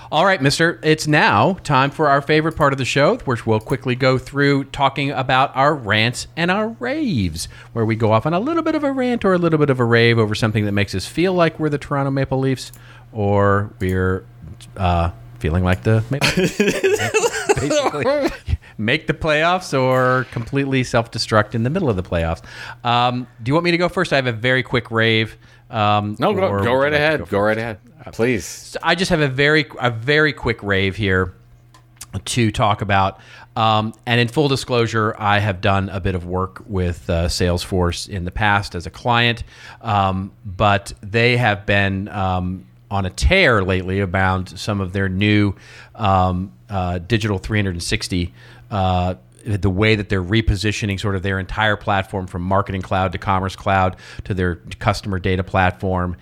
All 0.09 0.25
right, 0.25 0.41
Mister. 0.41 0.79
It's 0.83 1.05
now 1.05 1.53
time 1.63 1.91
for 1.91 2.07
our 2.07 2.21
favorite 2.21 2.55
part 2.55 2.71
of 2.71 2.79
the 2.79 2.85
show, 2.85 3.17
which 3.25 3.45
we'll 3.45 3.59
quickly 3.59 3.93
go 3.93 4.17
through 4.17 4.65
talking 4.65 5.11
about 5.11 5.53
our 5.55 5.75
rants 5.75 6.27
and 6.37 6.49
our 6.49 6.69
raves, 6.79 7.49
where 7.73 7.85
we 7.85 7.95
go 7.95 8.13
off 8.13 8.25
on 8.25 8.33
a 8.33 8.39
little 8.39 8.63
bit 8.63 8.73
of 8.73 8.85
a 8.85 8.91
rant 8.91 9.25
or 9.25 9.33
a 9.33 9.37
little 9.37 9.59
bit 9.59 9.69
of 9.69 9.81
a 9.81 9.85
rave 9.85 10.17
over 10.17 10.33
something 10.33 10.63
that 10.65 10.71
makes 10.71 10.95
us 10.95 11.05
feel 11.05 11.33
like 11.33 11.59
we're 11.59 11.69
the 11.69 11.77
Toronto 11.77 12.09
Maple 12.11 12.39
Leafs 12.39 12.71
or 13.11 13.73
we're 13.79 14.25
uh, 14.77 15.11
feeling 15.39 15.65
like 15.65 15.83
the 15.83 16.03
Maple 16.09 16.29
Basically, 17.57 18.29
make 18.77 19.07
the 19.07 19.13
playoffs 19.13 19.77
or 19.77 20.25
completely 20.31 20.83
self 20.83 21.11
destruct 21.11 21.55
in 21.55 21.63
the 21.63 21.69
middle 21.69 21.89
of 21.89 21.95
the 21.95 22.03
playoffs. 22.03 22.43
Um, 22.85 23.27
do 23.41 23.49
you 23.49 23.53
want 23.53 23.65
me 23.65 23.71
to 23.71 23.77
go 23.77 23.89
first? 23.89 24.13
I 24.13 24.15
have 24.15 24.27
a 24.27 24.31
very 24.31 24.63
quick 24.63 24.89
rave. 24.91 25.37
Um, 25.69 26.15
no, 26.19 26.33
go, 26.33 26.63
go 26.63 26.73
right 26.73 26.93
ahead. 26.93 27.19
Go, 27.19 27.25
go 27.25 27.39
right 27.39 27.57
ahead. 27.57 27.79
Please. 28.13 28.45
So 28.45 28.79
I 28.81 28.95
just 28.95 29.09
have 29.09 29.19
a 29.19 29.27
very 29.27 29.65
a 29.79 29.91
very 29.91 30.33
quick 30.33 30.63
rave 30.63 30.95
here 30.95 31.33
to 32.23 32.51
talk 32.51 32.81
about. 32.81 33.19
Um, 33.55 33.93
and 34.05 34.21
in 34.21 34.27
full 34.27 34.47
disclosure, 34.47 35.15
I 35.17 35.39
have 35.39 35.61
done 35.61 35.89
a 35.89 35.99
bit 35.99 36.13
of 36.15 36.25
work 36.25 36.63
with 36.67 37.09
uh, 37.09 37.27
Salesforce 37.27 38.07
in 38.07 38.23
the 38.23 38.31
past 38.31 38.75
as 38.75 38.85
a 38.85 38.91
client, 38.91 39.43
um, 39.81 40.31
but 40.45 40.93
they 41.01 41.37
have 41.37 41.65
been 41.65 42.07
um, 42.09 42.67
on 42.91 43.05
a 43.05 43.09
tear 43.09 43.63
lately 43.63 43.99
about 43.99 44.49
some 44.49 44.79
of 44.79 44.93
their 44.93 45.09
new 45.09 45.55
um, 45.95 46.51
uh, 46.69 46.99
digital 46.99 47.39
360. 47.39 48.31
Uh, 48.69 49.15
the 49.47 49.69
way 49.69 49.95
that 49.95 50.09
they're 50.09 50.23
repositioning 50.23 50.99
sort 50.99 51.15
of 51.15 51.23
their 51.23 51.39
entire 51.39 51.77
platform 51.77 52.27
from 52.27 52.41
marketing 52.41 52.81
cloud 52.81 53.13
to 53.13 53.17
commerce 53.17 53.55
cloud 53.55 53.95
to 54.25 54.33
their 54.33 54.55
customer 54.79 55.19
data 55.19 55.43
platform. 55.43 56.17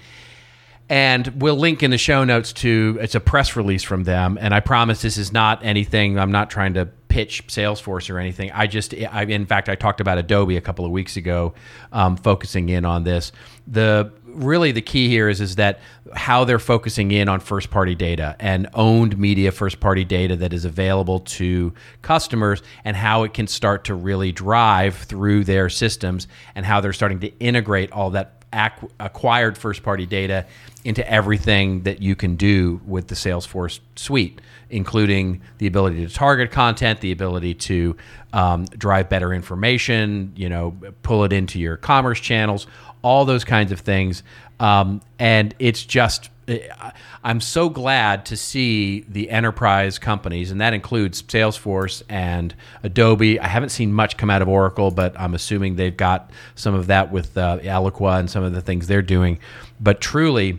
And 0.88 1.42
we'll 1.42 1.56
link 1.56 1.82
in 1.82 1.90
the 1.90 1.98
show 1.98 2.24
notes 2.24 2.54
to 2.54 3.00
it's 3.02 3.16
a 3.16 3.20
press 3.20 3.56
release 3.56 3.82
from 3.82 4.04
them. 4.04 4.38
And 4.40 4.54
i 4.54 4.60
promise 4.60 5.02
this 5.02 5.18
is 5.18 5.34
not 5.34 5.66
anything 5.66 6.20
i'm 6.20 6.32
not 6.32 6.52
trying 6.52 6.76
to 6.76 6.86
pitch 7.08 7.48
salesforce 7.48 8.14
or 8.14 8.20
anything. 8.20 8.52
I 8.52 8.68
just 8.68 8.94
I, 8.94 9.24
in 9.24 9.48
fact 9.48 9.68
i 9.68 9.76
talked 9.76 10.00
about 10.00 10.20
adobe 10.20 10.58
a 10.58 10.62
couple 10.62 10.86
of 10.86 10.92
weeks 10.92 11.18
ago 11.18 11.56
um, 11.92 12.18
focusing 12.18 12.70
in 12.70 12.86
on 12.86 13.04
this. 13.04 13.32
The 13.66 14.12
really 14.36 14.72
the 14.72 14.82
key 14.82 15.10
here 15.10 15.30
is 15.30 15.42
is 15.42 15.56
that 15.56 15.80
how 16.14 16.44
they're 16.44 16.60
focusing 16.60 17.12
in 17.12 17.28
on 17.28 17.40
first 17.40 17.72
party 17.72 17.96
data 17.96 18.36
and 18.40 18.68
owned 18.74 19.18
media 19.18 19.52
first 19.52 19.80
party 19.80 20.04
data 20.04 20.36
that 20.36 20.54
is 20.54 20.66
available 20.66 21.20
to 21.22 21.74
customers 22.02 22.62
and 22.84 22.96
how 22.96 23.24
it 23.24 23.34
can 23.34 23.48
start 23.48 23.86
to 23.86 23.96
really 23.96 24.32
drive 24.32 24.96
through 24.96 25.44
their 25.44 25.70
systems 25.70 26.28
and 26.54 26.66
how 26.66 26.82
they're 26.82 26.94
starting 26.94 27.20
to 27.20 27.38
integrate 27.40 27.92
all 27.92 28.12
that 28.12 28.36
acquired 29.00 29.58
first 29.58 29.84
party 29.84 30.06
data 30.06 30.46
into 30.84 31.08
everything 31.10 31.82
that 31.84 32.02
you 32.02 32.16
can 32.16 32.36
do 32.36 32.80
with 32.86 33.08
the 33.08 33.16
Salesforce 33.16 33.80
suite, 33.96 34.40
including 34.70 35.42
the 35.58 35.68
ability 35.68 36.06
to 36.06 36.14
target 36.14 36.52
content, 36.52 37.02
the 37.02 37.12
ability 37.12 37.54
to 37.54 37.98
um, 38.34 38.66
drive 38.66 39.10
better 39.10 39.34
information, 39.34 40.32
you 40.36 40.48
know, 40.48 40.76
pull 41.02 41.24
it 41.24 41.34
into 41.34 41.60
your 41.60 41.76
commerce 41.76 42.20
channels, 42.20 42.68
all 43.06 43.24
those 43.24 43.44
kinds 43.44 43.72
of 43.72 43.82
things. 43.82 44.24
Um, 44.60 45.00
and 45.20 45.54
it's 45.60 45.86
just, 45.86 46.32
I'm 47.24 47.40
so 47.40 47.70
glad 47.70 48.26
to 48.26 48.36
see 48.36 49.02
the 49.08 49.30
enterprise 49.30 50.00
companies, 50.00 50.50
and 50.50 50.60
that 50.60 50.74
includes 50.74 51.22
Salesforce 51.22 52.02
and 52.10 52.56
Adobe. 52.82 53.40
I 53.40 53.48
haven't 53.48 53.70
seen 53.70 53.94
much 53.94 54.18
come 54.18 54.32
out 54.32 54.42
of 54.42 54.48
Oracle, 54.48 54.90
but 54.90 55.20
I'm 55.20 55.36
assuming 55.36 55.76
they've 55.76 55.96
got 55.96 56.32
some 56.56 56.74
of 56.74 56.88
that 56.88 57.12
with 57.12 57.38
uh, 57.38 57.60
and 57.62 58.30
some 58.30 58.44
of 58.44 58.54
the 58.54 58.62
things 58.62 58.88
they're 58.88 59.04
doing. 59.04 59.38
But 59.80 60.02
truly, 60.02 60.58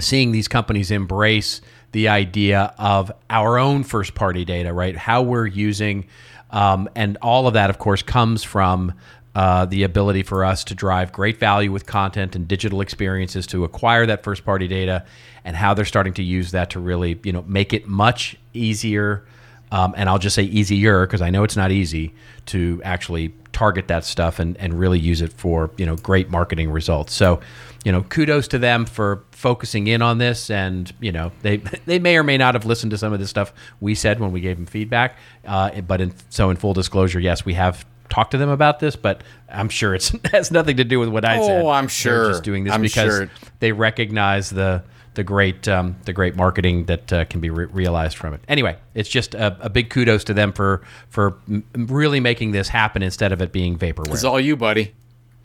seeing 0.00 0.32
these 0.32 0.48
companies 0.48 0.90
embrace 0.90 1.60
the 1.92 2.08
idea 2.08 2.74
of 2.78 3.12
our 3.28 3.58
own 3.58 3.84
first 3.84 4.14
party 4.14 4.46
data, 4.46 4.72
right? 4.72 4.96
How 4.96 5.20
we're 5.22 5.46
using, 5.46 6.06
um, 6.50 6.88
and 6.94 7.18
all 7.20 7.46
of 7.46 7.54
that, 7.54 7.68
of 7.68 7.78
course, 7.78 8.02
comes 8.02 8.42
from 8.42 8.94
uh, 9.36 9.66
the 9.66 9.82
ability 9.82 10.22
for 10.22 10.46
us 10.46 10.64
to 10.64 10.74
drive 10.74 11.12
great 11.12 11.38
value 11.38 11.70
with 11.70 11.84
content 11.84 12.34
and 12.34 12.48
digital 12.48 12.80
experiences 12.80 13.46
to 13.46 13.64
acquire 13.64 14.06
that 14.06 14.22
first 14.22 14.46
party 14.46 14.66
data, 14.66 15.04
and 15.44 15.54
how 15.54 15.74
they're 15.74 15.84
starting 15.84 16.14
to 16.14 16.22
use 16.22 16.52
that 16.52 16.70
to 16.70 16.80
really, 16.80 17.20
you 17.22 17.34
know, 17.34 17.44
make 17.46 17.74
it 17.74 17.86
much 17.86 18.36
easier. 18.54 19.26
Um, 19.70 19.92
and 19.94 20.08
I'll 20.08 20.18
just 20.18 20.34
say 20.34 20.44
easier 20.44 21.06
because 21.06 21.20
I 21.20 21.28
know 21.28 21.44
it's 21.44 21.56
not 21.56 21.70
easy 21.70 22.14
to 22.46 22.80
actually 22.82 23.34
target 23.52 23.88
that 23.88 24.06
stuff 24.06 24.38
and, 24.38 24.56
and 24.56 24.72
really 24.78 24.98
use 24.98 25.20
it 25.20 25.34
for 25.34 25.70
you 25.76 25.84
know 25.84 25.96
great 25.96 26.30
marketing 26.30 26.70
results. 26.70 27.12
So, 27.12 27.40
you 27.84 27.92
know, 27.92 28.04
kudos 28.04 28.48
to 28.48 28.58
them 28.58 28.86
for 28.86 29.22
focusing 29.32 29.86
in 29.86 30.00
on 30.00 30.16
this. 30.16 30.48
And 30.48 30.90
you 30.98 31.12
know, 31.12 31.30
they 31.42 31.56
they 31.84 31.98
may 31.98 32.16
or 32.16 32.22
may 32.22 32.38
not 32.38 32.54
have 32.54 32.64
listened 32.64 32.92
to 32.92 32.98
some 32.98 33.12
of 33.12 33.20
the 33.20 33.26
stuff 33.26 33.52
we 33.80 33.94
said 33.94 34.18
when 34.18 34.32
we 34.32 34.40
gave 34.40 34.56
them 34.56 34.64
feedback. 34.64 35.18
Uh, 35.44 35.82
but 35.82 36.00
in, 36.00 36.14
so, 36.30 36.48
in 36.48 36.56
full 36.56 36.72
disclosure, 36.72 37.20
yes, 37.20 37.44
we 37.44 37.52
have 37.52 37.84
talked 38.16 38.30
to 38.30 38.38
them 38.38 38.48
about 38.48 38.80
this, 38.80 38.96
but 38.96 39.22
I'm 39.48 39.68
sure 39.68 39.94
it's 39.94 40.08
has 40.32 40.50
nothing 40.50 40.78
to 40.78 40.84
do 40.84 40.98
with 40.98 41.10
what 41.10 41.24
I 41.26 41.38
said. 41.40 41.62
Oh, 41.62 41.68
I'm 41.68 41.84
They're 41.84 41.88
sure. 41.90 42.28
just 42.30 42.44
doing 42.44 42.64
this 42.64 42.72
I'm 42.72 42.80
because 42.80 43.14
sure. 43.14 43.30
they 43.60 43.72
recognize 43.72 44.48
the 44.50 44.82
the 45.14 45.22
great 45.24 45.68
um, 45.68 45.96
the 46.06 46.12
great 46.14 46.34
marketing 46.34 46.86
that 46.86 47.12
uh, 47.12 47.24
can 47.26 47.40
be 47.40 47.50
re- 47.50 47.66
realized 47.66 48.16
from 48.16 48.32
it. 48.34 48.40
Anyway, 48.48 48.76
it's 48.94 49.08
just 49.08 49.34
a, 49.34 49.56
a 49.60 49.68
big 49.68 49.90
kudos 49.90 50.24
to 50.24 50.34
them 50.34 50.52
for 50.52 50.82
for 51.10 51.36
m- 51.48 51.64
really 51.74 52.20
making 52.20 52.52
this 52.52 52.68
happen 52.68 53.02
instead 53.02 53.32
of 53.32 53.42
it 53.42 53.52
being 53.52 53.78
vaporware. 53.78 54.12
It's 54.14 54.24
all 54.24 54.40
you, 54.40 54.56
buddy. 54.56 54.94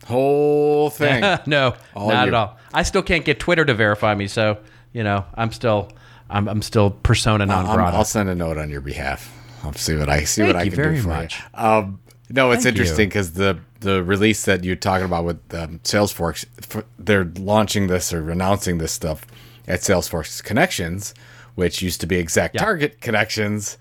Whole 0.06 0.88
thing. 1.02 1.20
no, 1.46 1.74
All 1.94 2.08
not 2.08 2.22
you. 2.22 2.28
at 2.28 2.34
all. 2.34 2.56
I 2.74 2.82
still 2.84 3.02
can't 3.02 3.24
get 3.24 3.38
Twitter 3.38 3.64
to 3.66 3.74
verify 3.74 4.14
me, 4.14 4.28
so 4.28 4.58
you 4.94 5.02
know 5.04 5.24
I'm 5.34 5.52
still 5.52 5.90
I'm, 6.30 6.48
I'm 6.48 6.62
still 6.62 6.90
persona 6.90 7.44
non 7.44 7.66
grata. 7.66 7.96
I'll 7.96 8.04
send 8.06 8.30
a 8.30 8.34
note 8.34 8.56
on 8.56 8.70
your 8.70 8.80
behalf. 8.80 9.30
I'll 9.62 9.72
see 9.74 9.94
what 9.94 10.08
I 10.08 10.24
see 10.24 10.42
Thank 10.42 10.54
what 10.54 10.62
I 10.62 10.68
can 10.70 10.94
do 10.94 11.02
for 11.02 11.08
much. 11.08 11.38
you. 11.40 11.64
Um, 11.64 11.98
no, 12.32 12.50
it's 12.50 12.64
Thank 12.64 12.76
interesting 12.76 13.08
because 13.08 13.32
the 13.32 13.58
the 13.80 14.02
release 14.02 14.44
that 14.44 14.64
you're 14.64 14.76
talking 14.76 15.04
about 15.04 15.24
with 15.24 15.54
um, 15.54 15.80
Salesforce, 15.80 16.46
f- 16.58 16.84
they're 16.98 17.24
launching 17.36 17.88
this 17.88 18.12
or 18.12 18.30
announcing 18.30 18.78
this 18.78 18.92
stuff 18.92 19.26
at 19.66 19.80
Salesforce 19.80 20.42
Connections, 20.42 21.14
which 21.54 21.82
used 21.82 22.00
to 22.00 22.06
be 22.06 22.16
Exact 22.16 22.56
Target 22.58 23.00
Connections, 23.00 23.76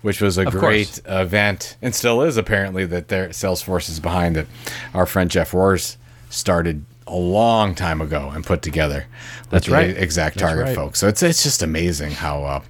which 0.00 0.20
was 0.20 0.38
a 0.38 0.46
Of 0.46 0.54
great 0.54 1.00
event 1.06 1.76
and 1.82 1.94
still 1.94 2.22
is 2.22 2.36
apparently 2.36 2.86
that 2.86 3.08
their 3.08 3.28
Salesforce 3.28 3.88
is 3.88 4.00
behind 4.00 4.36
it. 4.36 4.46
Our 4.94 5.06
friend 5.06 5.30
Jeff 5.30 5.52
Rohrs 5.52 5.96
started 6.30 6.84
a 7.12 7.16
long 7.16 7.74
time 7.74 8.00
ago 8.00 8.30
and 8.34 8.44
put 8.44 8.62
together. 8.62 9.06
That's 9.50 9.68
right. 9.68 9.90
Exact 9.90 10.36
That's 10.36 10.48
Target 10.48 10.64
right. 10.66 10.74
folks. 10.74 10.98
So 10.98 11.08
it's 11.08 11.22
it's 11.22 11.42
just 11.42 11.62
amazing 11.62 12.12
how 12.12 12.42
uh, 12.44 12.62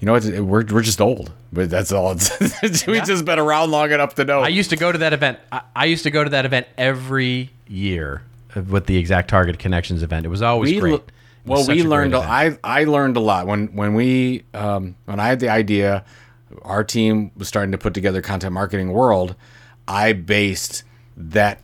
you 0.00 0.06
know 0.06 0.12
what 0.14 0.24
we're 0.24 0.64
we're 0.64 0.82
just 0.82 1.00
old, 1.00 1.30
but 1.52 1.68
that's 1.68 1.92
all. 1.92 2.12
It's, 2.12 2.86
We've 2.86 3.04
just 3.04 3.24
been 3.26 3.38
around 3.38 3.70
long 3.70 3.92
enough 3.92 4.14
to 4.14 4.24
know. 4.24 4.40
I 4.40 4.48
used 4.48 4.70
to 4.70 4.76
go 4.76 4.90
to 4.90 4.98
that 4.98 5.12
event. 5.12 5.38
I, 5.52 5.60
I 5.76 5.84
used 5.84 6.04
to 6.04 6.10
go 6.10 6.24
to 6.24 6.30
that 6.30 6.46
event 6.46 6.66
every 6.78 7.50
year 7.68 8.22
with 8.68 8.86
the 8.86 8.96
Exact 8.96 9.28
Target 9.28 9.58
Connections 9.58 10.02
event. 10.02 10.24
It 10.24 10.30
was 10.30 10.42
always 10.42 10.72
we 10.72 10.80
great. 10.80 10.92
l- 10.94 11.04
was 11.44 11.68
well, 11.68 11.76
we 11.76 11.82
learned. 11.82 12.14
I 12.14 12.58
I 12.64 12.84
learned 12.84 13.18
a 13.18 13.20
lot 13.20 13.46
when 13.46 13.68
when 13.76 13.94
we 13.94 14.44
um, 14.54 14.96
when 15.04 15.20
I 15.20 15.26
had 15.28 15.40
the 15.40 15.50
idea. 15.50 16.04
Our 16.62 16.82
team 16.82 17.30
was 17.36 17.46
starting 17.46 17.70
to 17.72 17.78
put 17.78 17.94
together 17.94 18.20
content 18.20 18.52
marketing 18.52 18.92
world. 18.92 19.36
I 19.86 20.14
based 20.14 20.82
that 21.16 21.60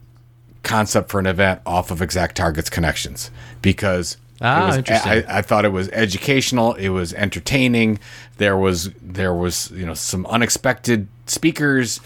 concept 0.66 1.10
for 1.10 1.18
an 1.18 1.26
event 1.26 1.62
off 1.64 1.90
of 1.90 2.02
Exact 2.02 2.36
Targets 2.36 2.68
connections 2.68 3.30
because 3.62 4.16
Ah, 4.40 4.66
was, 4.66 4.76
interesting. 4.76 5.12
I, 5.12 5.38
I 5.38 5.42
thought 5.42 5.64
it 5.64 5.70
was 5.70 5.88
educational. 5.90 6.74
It 6.74 6.90
was 6.90 7.14
entertaining. 7.14 7.98
There 8.36 8.56
was 8.56 8.90
there 9.00 9.32
was 9.34 9.70
you 9.70 9.86
know 9.86 9.94
some 9.94 10.26
unexpected 10.26 11.08
speakers 11.26 12.00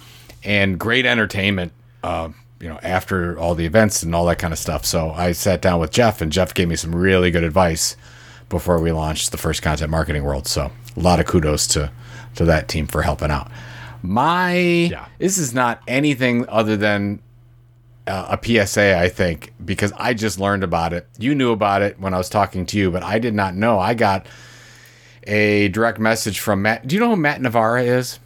and 0.45 0.79
great 0.79 1.07
entertainment. 1.07 1.73
Uh, 2.05 2.31
you 2.61 2.69
know 2.69 2.79
after 2.83 3.39
all 3.39 3.55
the 3.55 3.67
events 3.67 4.03
and 4.03 4.15
all 4.15 4.27
that 4.27 4.39
kind 4.39 4.53
of 4.53 4.59
stuff. 4.59 4.85
So 4.85 5.11
I 5.11 5.33
sat 5.33 5.61
down 5.61 5.81
with 5.81 5.91
Jeff 5.91 6.21
and 6.21 6.31
Jeff 6.31 6.55
gave 6.55 6.69
me 6.69 6.77
some 6.77 6.95
really 6.95 7.31
good 7.31 7.43
advice 7.45 7.97
before 8.49 8.81
we 8.81 8.93
launched 8.93 9.33
the 9.33 9.39
first 9.39 9.63
content 9.63 9.91
marketing 9.91 10.23
world. 10.23 10.47
So 10.47 10.71
a 10.97 11.01
lot 11.01 11.19
of 11.19 11.27
kudos 11.27 11.67
to 11.69 11.91
to 12.37 12.45
that 12.45 12.69
team 12.69 12.87
for 12.87 13.03
helping 13.03 13.31
out. 13.31 13.51
My 14.03 15.07
this 15.19 15.37
is 15.37 15.53
not 15.53 15.83
anything 15.89 16.49
other 16.49 16.77
than 16.77 17.21
uh, 18.11 18.37
a 18.37 18.67
PSA, 18.67 18.99
I 18.99 19.09
think, 19.09 19.53
because 19.65 19.93
I 19.97 20.15
just 20.15 20.41
learned 20.41 20.65
about 20.65 20.93
it. 20.93 21.07
You 21.19 21.35
knew 21.35 21.53
about 21.53 21.83
it 21.83 21.99
when 22.01 22.13
I 22.13 22.19
was 22.19 22.29
talking 22.29 22.67
to 22.67 22.79
you, 22.79 22.91
but 22.91 23.03
I 23.03 23.19
did 23.19 23.35
not 23.35 23.55
know. 23.55 23.79
I 23.79 23.95
got 23.95 24.27
a 25.25 25.69
direct 25.69 25.99
message 25.99 26.41
from 26.41 26.63
Matt. 26.63 26.87
Do 26.87 26.97
you 26.97 27.01
know 27.01 27.11
who 27.11 27.17
Matt 27.17 27.41
Navarra 27.41 27.83
is? 27.83 28.19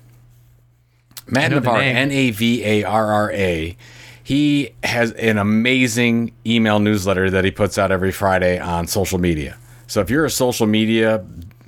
Matt 1.26 1.51
Navarra. 1.51 1.85
N 1.85 2.11
A 2.11 2.30
V 2.30 2.64
A 2.64 2.85
R 2.85 3.12
R 3.12 3.32
A. 3.32 3.76
He 4.22 4.70
has 4.82 5.12
an 5.12 5.37
amazing 5.37 6.32
email 6.47 6.78
newsletter 6.78 7.28
that 7.30 7.45
he 7.45 7.51
puts 7.51 7.76
out 7.76 7.93
every 7.93 8.12
Friday 8.12 8.59
on 8.59 8.87
social 8.87 9.18
media. 9.18 9.59
So 9.87 10.01
if 10.01 10.09
you're 10.09 10.24
a 10.24 10.30
social 10.30 10.66
media 10.66 11.22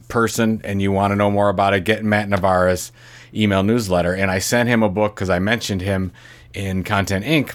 person 0.08 0.62
and 0.64 0.80
you 0.80 0.90
want 0.90 1.10
to 1.10 1.16
know 1.16 1.30
more 1.30 1.50
about 1.50 1.74
it, 1.74 1.84
get 1.84 2.02
Matt 2.02 2.30
Navarra's 2.30 2.92
email 3.34 3.62
newsletter. 3.62 4.14
And 4.14 4.30
I 4.30 4.38
sent 4.38 4.70
him 4.70 4.82
a 4.82 4.88
book 4.88 5.14
because 5.14 5.28
I 5.28 5.38
mentioned 5.38 5.82
him 5.82 6.12
in 6.54 6.82
Content 6.82 7.26
Inc 7.26 7.54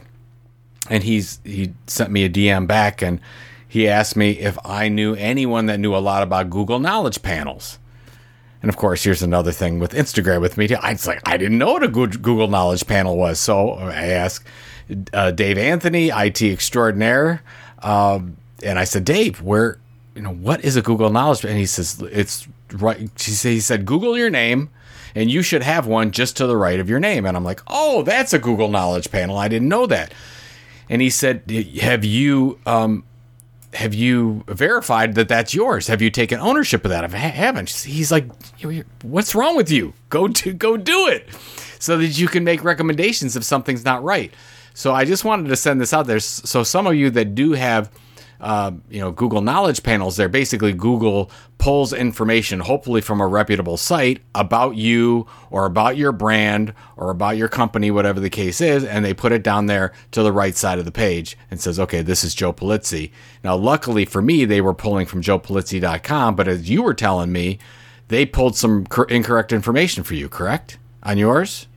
and 0.90 1.04
he's 1.04 1.40
he 1.44 1.74
sent 1.88 2.12
me 2.12 2.24
a 2.24 2.30
DM 2.30 2.68
back 2.68 3.02
and 3.02 3.20
he 3.68 3.88
asked 3.88 4.16
me 4.16 4.32
if 4.32 4.58
I 4.66 4.90
knew 4.90 5.16
anyone 5.16 5.68
that 5.68 5.80
knew 5.80 5.96
a 5.96 6.00
lot 6.00 6.24
about 6.24 6.50
Google 6.50 6.80
Knowledge 6.80 7.22
Panels. 7.22 7.80
And 8.62 8.70
of 8.70 8.78
course, 8.78 9.04
here's 9.04 9.24
another 9.24 9.52
thing 9.52 9.80
with 9.80 9.94
Instagram 9.94 10.42
with 10.42 10.58
me. 10.58 10.68
Too. 10.68 10.76
I 10.76 10.92
was 10.92 11.08
like, 11.08 11.22
I 11.26 11.38
didn't 11.38 11.58
know 11.58 11.74
what 11.74 11.84
a 11.84 11.88
Google 11.88 12.48
Knowledge 12.48 12.86
Panel 12.86 13.18
was. 13.18 13.40
So 13.40 13.72
I 13.72 14.08
asked 14.08 14.46
uh, 15.14 15.32
Dave 15.32 15.58
Anthony, 15.58 16.10
IT 16.10 16.42
extraordinaire, 16.42 17.42
um, 17.82 18.38
and 18.62 18.78
I 18.78 18.84
said, 18.84 19.06
Dave, 19.06 19.42
where, 19.42 19.80
you 20.16 20.22
know, 20.22 20.34
what 20.34 20.64
is 20.64 20.76
a 20.76 20.82
Google 20.82 21.10
Knowledge? 21.10 21.46
And 21.46 21.58
he 21.58 21.66
says, 21.66 22.04
it's 22.12 22.48
right. 22.74 23.10
He 23.18 23.60
said, 23.60 23.86
Google 23.86 24.18
your 24.18 24.30
name, 24.30 24.70
and 25.16 25.32
you 25.32 25.42
should 25.42 25.64
have 25.64 25.88
one 25.88 26.12
just 26.12 26.38
to 26.38 26.46
the 26.46 26.58
right 26.58 26.80
of 26.80 26.90
your 26.90 27.00
name. 27.00 27.26
And 27.26 27.36
I'm 27.36 27.44
like, 27.44 27.62
oh, 27.68 28.04
that's 28.04 28.34
a 28.34 28.40
Google 28.40 28.68
Knowledge 28.68 29.10
Panel. 29.12 29.38
I 29.38 29.48
didn't 29.48 29.70
know 29.70 29.88
that. 29.88 30.14
And 30.92 31.02
he 31.02 31.10
said, 31.10 31.50
have 31.82 32.06
you 32.06 32.60
um, 32.68 33.06
have 33.74 33.94
you 33.94 34.44
verified 34.48 35.16
that 35.16 35.30
that's 35.30 35.54
yours? 35.54 35.88
Have 35.88 36.02
you 36.02 36.10
taken 36.10 36.40
ownership 36.40 36.84
of 36.84 36.92
that? 36.92 37.04
I 37.06 37.18
haven't, 37.18 37.70
he's 37.70 38.12
like, 38.12 38.30
what's 39.02 39.34
wrong 39.34 39.56
with 39.56 39.72
you? 39.72 39.94
Go 40.10 40.28
to 40.28 40.54
go 40.54 40.76
do 40.78 41.08
it, 41.08 41.30
so 41.80 41.98
that 41.98 42.20
you 42.20 42.28
can 42.28 42.44
make 42.44 42.64
recommendations 42.64 43.38
if 43.38 43.44
something's 43.44 43.86
not 43.86 44.04
right. 44.04 44.34
So 44.74 44.94
I 44.94 45.06
just 45.06 45.24
wanted 45.26 45.48
to 45.48 45.56
send 45.56 45.80
this 45.80 45.94
out 45.94 46.08
there. 46.08 46.20
So 46.20 46.64
some 46.64 46.88
of 46.88 46.96
you 46.96 47.10
that 47.12 47.36
do 47.36 47.54
have, 47.54 47.90
uh, 48.42 48.72
you 48.90 49.00
know, 49.00 49.12
Google 49.12 49.42
Knowledge 49.42 49.84
panels, 49.84 50.18
they're 50.18 50.28
basically 50.28 50.74
Google 50.74 51.30
pulls 51.60 51.94
information, 51.94 52.60
hopefully 52.60 53.00
from 53.00 53.22
a 53.22 53.28
reputable 53.28 53.78
site, 53.78 54.20
about 54.34 54.76
you 54.76 55.28
or 55.52 55.66
about 55.66 55.96
your 55.96 56.12
brand 56.12 56.74
or 56.98 57.12
about 57.12 57.38
your 57.38 57.48
company, 57.48 57.92
whatever 57.92 58.20
the 58.20 58.32
case 58.32 58.60
is, 58.60 58.84
and 58.84 59.06
they 59.06 59.14
put 59.14 59.32
it 59.32 59.44
down 59.44 59.68
there 59.68 59.94
to 60.10 60.24
the 60.24 60.32
right 60.32 60.56
side 60.56 60.80
of 60.80 60.86
the 60.86 60.92
page 60.92 61.38
and 61.52 61.62
says, 61.62 61.80
okay, 61.80 62.02
this 62.02 62.24
is 62.24 62.34
Joe 62.34 62.52
Pulizzi. 62.52 63.12
Now, 63.44 63.56
luckily 63.56 64.06
for 64.06 64.24
me, 64.24 64.44
they 64.44 64.60
were 64.60 64.74
pulling 64.74 65.06
from 65.06 65.22
joepulizzi.com, 65.22 66.36
but 66.36 66.48
as 66.48 66.68
you 66.68 66.82
were 66.82 66.96
telling 66.96 67.32
me, 67.32 67.60
they 68.08 68.26
pulled 68.26 68.58
some 68.58 68.88
cor- 68.88 69.06
incorrect 69.06 69.54
information 69.54 70.04
for 70.04 70.16
you, 70.16 70.28
correct? 70.28 70.80
On 71.04 71.18
yours? 71.18 71.68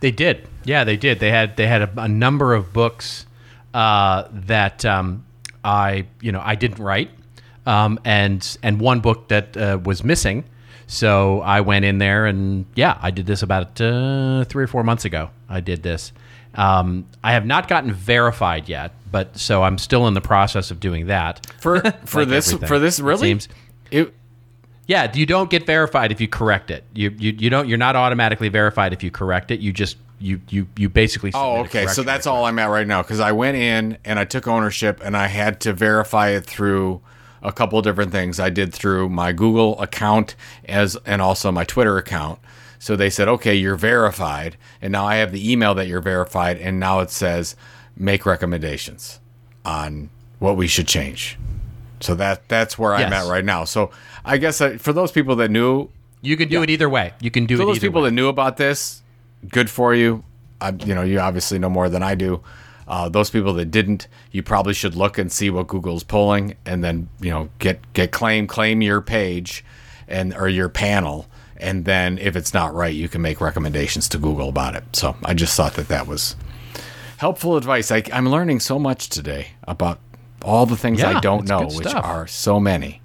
They 0.00 0.10
did. 0.10 0.48
Yeah, 0.64 0.82
they 0.82 0.96
did. 0.96 1.20
They 1.20 1.30
had 1.30 1.56
they 1.56 1.66
had 1.66 1.82
a, 1.82 2.02
a 2.02 2.08
number 2.08 2.52
of 2.52 2.72
books 2.72 3.26
uh, 3.72 4.24
that 4.30 4.84
um, 4.84 5.24
I 5.64 6.06
you 6.20 6.32
know 6.32 6.40
I 6.44 6.54
didn't 6.54 6.78
write, 6.78 7.10
um, 7.66 7.98
and 8.04 8.56
and 8.62 8.80
one 8.80 9.00
book 9.00 9.28
that 9.28 9.56
uh, 9.56 9.78
was 9.84 10.02
missing. 10.04 10.44
So 10.86 11.40
I 11.42 11.60
went 11.60 11.84
in 11.84 11.98
there 11.98 12.26
and 12.26 12.66
yeah, 12.74 12.98
I 13.00 13.12
did 13.12 13.24
this 13.24 13.42
about 13.42 13.80
uh, 13.80 14.42
three 14.44 14.64
or 14.64 14.66
four 14.66 14.82
months 14.82 15.04
ago. 15.04 15.30
I 15.48 15.60
did 15.60 15.84
this. 15.84 16.12
Um, 16.56 17.06
I 17.22 17.32
have 17.32 17.46
not 17.46 17.68
gotten 17.68 17.92
verified 17.92 18.68
yet, 18.68 18.90
but 19.12 19.38
so 19.38 19.62
I'm 19.62 19.78
still 19.78 20.08
in 20.08 20.14
the 20.14 20.20
process 20.20 20.72
of 20.72 20.80
doing 20.80 21.06
that. 21.06 21.46
For 21.60 21.80
for 22.06 22.22
Like 22.22 22.28
this 22.28 22.48
everything, 22.48 22.66
for 22.68 22.78
this 22.80 22.98
it 22.98 23.04
really? 23.04 23.20
seems. 23.28 23.48
It, 23.92 24.12
Yeah, 24.88 25.12
you 25.14 25.26
don't 25.26 25.48
get 25.48 25.64
verified 25.64 26.10
if 26.10 26.20
you 26.20 26.26
correct 26.26 26.72
it. 26.72 26.82
You, 26.92 27.14
you 27.16 27.32
you 27.38 27.50
don't 27.50 27.68
you're 27.68 27.78
not 27.78 27.94
automatically 27.94 28.48
verified 28.48 28.92
if 28.92 29.04
you 29.04 29.12
correct 29.12 29.52
it. 29.52 29.60
You 29.60 29.72
just 29.72 29.96
you 30.20 30.40
you 30.48 30.68
you 30.76 30.88
basically. 30.88 31.32
Oh, 31.34 31.60
okay. 31.60 31.86
So 31.86 32.02
that's 32.02 32.26
all 32.26 32.44
I'm 32.44 32.58
at 32.58 32.66
right 32.66 32.86
now 32.86 33.02
because 33.02 33.20
I 33.20 33.32
went 33.32 33.56
in 33.56 33.98
and 34.04 34.18
I 34.18 34.24
took 34.24 34.46
ownership 34.46 35.00
and 35.02 35.16
I 35.16 35.26
had 35.26 35.60
to 35.62 35.72
verify 35.72 36.28
it 36.30 36.44
through 36.44 37.00
a 37.42 37.52
couple 37.52 37.78
of 37.78 37.84
different 37.84 38.12
things. 38.12 38.38
I 38.38 38.50
did 38.50 38.72
through 38.72 39.08
my 39.08 39.32
Google 39.32 39.80
account 39.80 40.36
as 40.66 40.96
and 41.06 41.22
also 41.22 41.50
my 41.50 41.64
Twitter 41.64 41.96
account. 41.96 42.38
So 42.78 42.96
they 42.96 43.10
said, 43.10 43.28
okay, 43.28 43.54
you're 43.54 43.76
verified, 43.76 44.56
and 44.80 44.90
now 44.92 45.04
I 45.04 45.16
have 45.16 45.32
the 45.32 45.52
email 45.52 45.74
that 45.74 45.86
you're 45.86 46.00
verified, 46.00 46.56
and 46.56 46.80
now 46.80 47.00
it 47.00 47.10
says 47.10 47.54
make 47.94 48.24
recommendations 48.24 49.20
on 49.66 50.08
what 50.38 50.56
we 50.56 50.66
should 50.66 50.86
change. 50.86 51.38
So 52.00 52.14
that 52.14 52.48
that's 52.48 52.78
where 52.78 52.94
I'm 52.94 53.12
at 53.12 53.26
right 53.28 53.44
now. 53.44 53.64
So 53.64 53.90
I 54.24 54.38
guess 54.38 54.60
uh, 54.62 54.76
for 54.78 54.92
those 54.94 55.12
people 55.12 55.36
that 55.36 55.50
knew 55.50 55.90
You 56.22 56.36
can 56.36 56.48
do 56.48 56.62
it 56.62 56.70
either 56.70 56.88
way. 56.88 57.12
You 57.20 57.30
can 57.30 57.44
do 57.46 57.56
for 57.56 57.62
it 57.62 57.66
those 57.66 57.78
people 57.78 58.02
way. 58.02 58.08
that 58.08 58.14
knew 58.14 58.28
about 58.28 58.56
this, 58.56 59.02
good 59.48 59.70
for 59.70 59.94
you. 59.94 60.24
I, 60.60 60.70
you 60.70 60.94
know, 60.94 61.02
you 61.02 61.20
obviously 61.20 61.58
know 61.58 61.70
more 61.70 61.88
than 61.88 62.02
I 62.02 62.14
do. 62.14 62.42
Uh, 62.86 63.08
those 63.08 63.30
people 63.30 63.54
that 63.54 63.66
didn't, 63.66 64.08
you 64.32 64.42
probably 64.42 64.74
should 64.74 64.94
look 64.96 65.16
and 65.16 65.30
see 65.30 65.48
what 65.48 65.68
Google's 65.68 66.02
pulling, 66.02 66.56
and 66.66 66.82
then 66.82 67.08
you 67.20 67.30
know 67.30 67.48
get 67.60 67.80
get 67.92 68.10
claim 68.10 68.46
claim 68.48 68.82
your 68.82 69.00
page, 69.00 69.64
and 70.08 70.34
or 70.34 70.48
your 70.48 70.68
panel, 70.68 71.26
and 71.56 71.84
then 71.84 72.18
if 72.18 72.34
it's 72.34 72.52
not 72.52 72.74
right, 72.74 72.94
you 72.94 73.08
can 73.08 73.22
make 73.22 73.40
recommendations 73.40 74.08
to 74.08 74.18
Google 74.18 74.48
about 74.48 74.74
it. 74.74 74.84
So 74.92 75.16
I 75.24 75.34
just 75.34 75.56
thought 75.56 75.74
that 75.74 75.86
that 75.88 76.08
was 76.08 76.34
helpful 77.18 77.56
advice. 77.56 77.92
I, 77.92 78.02
I'm 78.12 78.28
learning 78.28 78.58
so 78.58 78.78
much 78.78 79.08
today 79.08 79.48
about 79.68 80.00
all 80.42 80.66
the 80.66 80.76
things 80.76 81.00
Yeah, 81.00 81.18
I 81.18 81.20
don't 81.20 81.48
know, 81.48 81.68
which 81.68 81.94
are 81.94 82.26
so 82.26 82.58
many. 82.58 83.00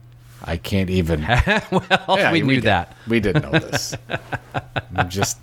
I 0.47 0.57
can't 0.57 0.89
even. 0.89 1.21
well, 1.71 1.83
Yeah, 2.17 2.31
we 2.31 2.41
knew 2.41 2.61
that. 2.61 2.95
We 3.07 3.19
didn't 3.19 3.43
know 3.43 3.59
this. 3.59 3.95
I'm 4.95 5.09
just 5.09 5.39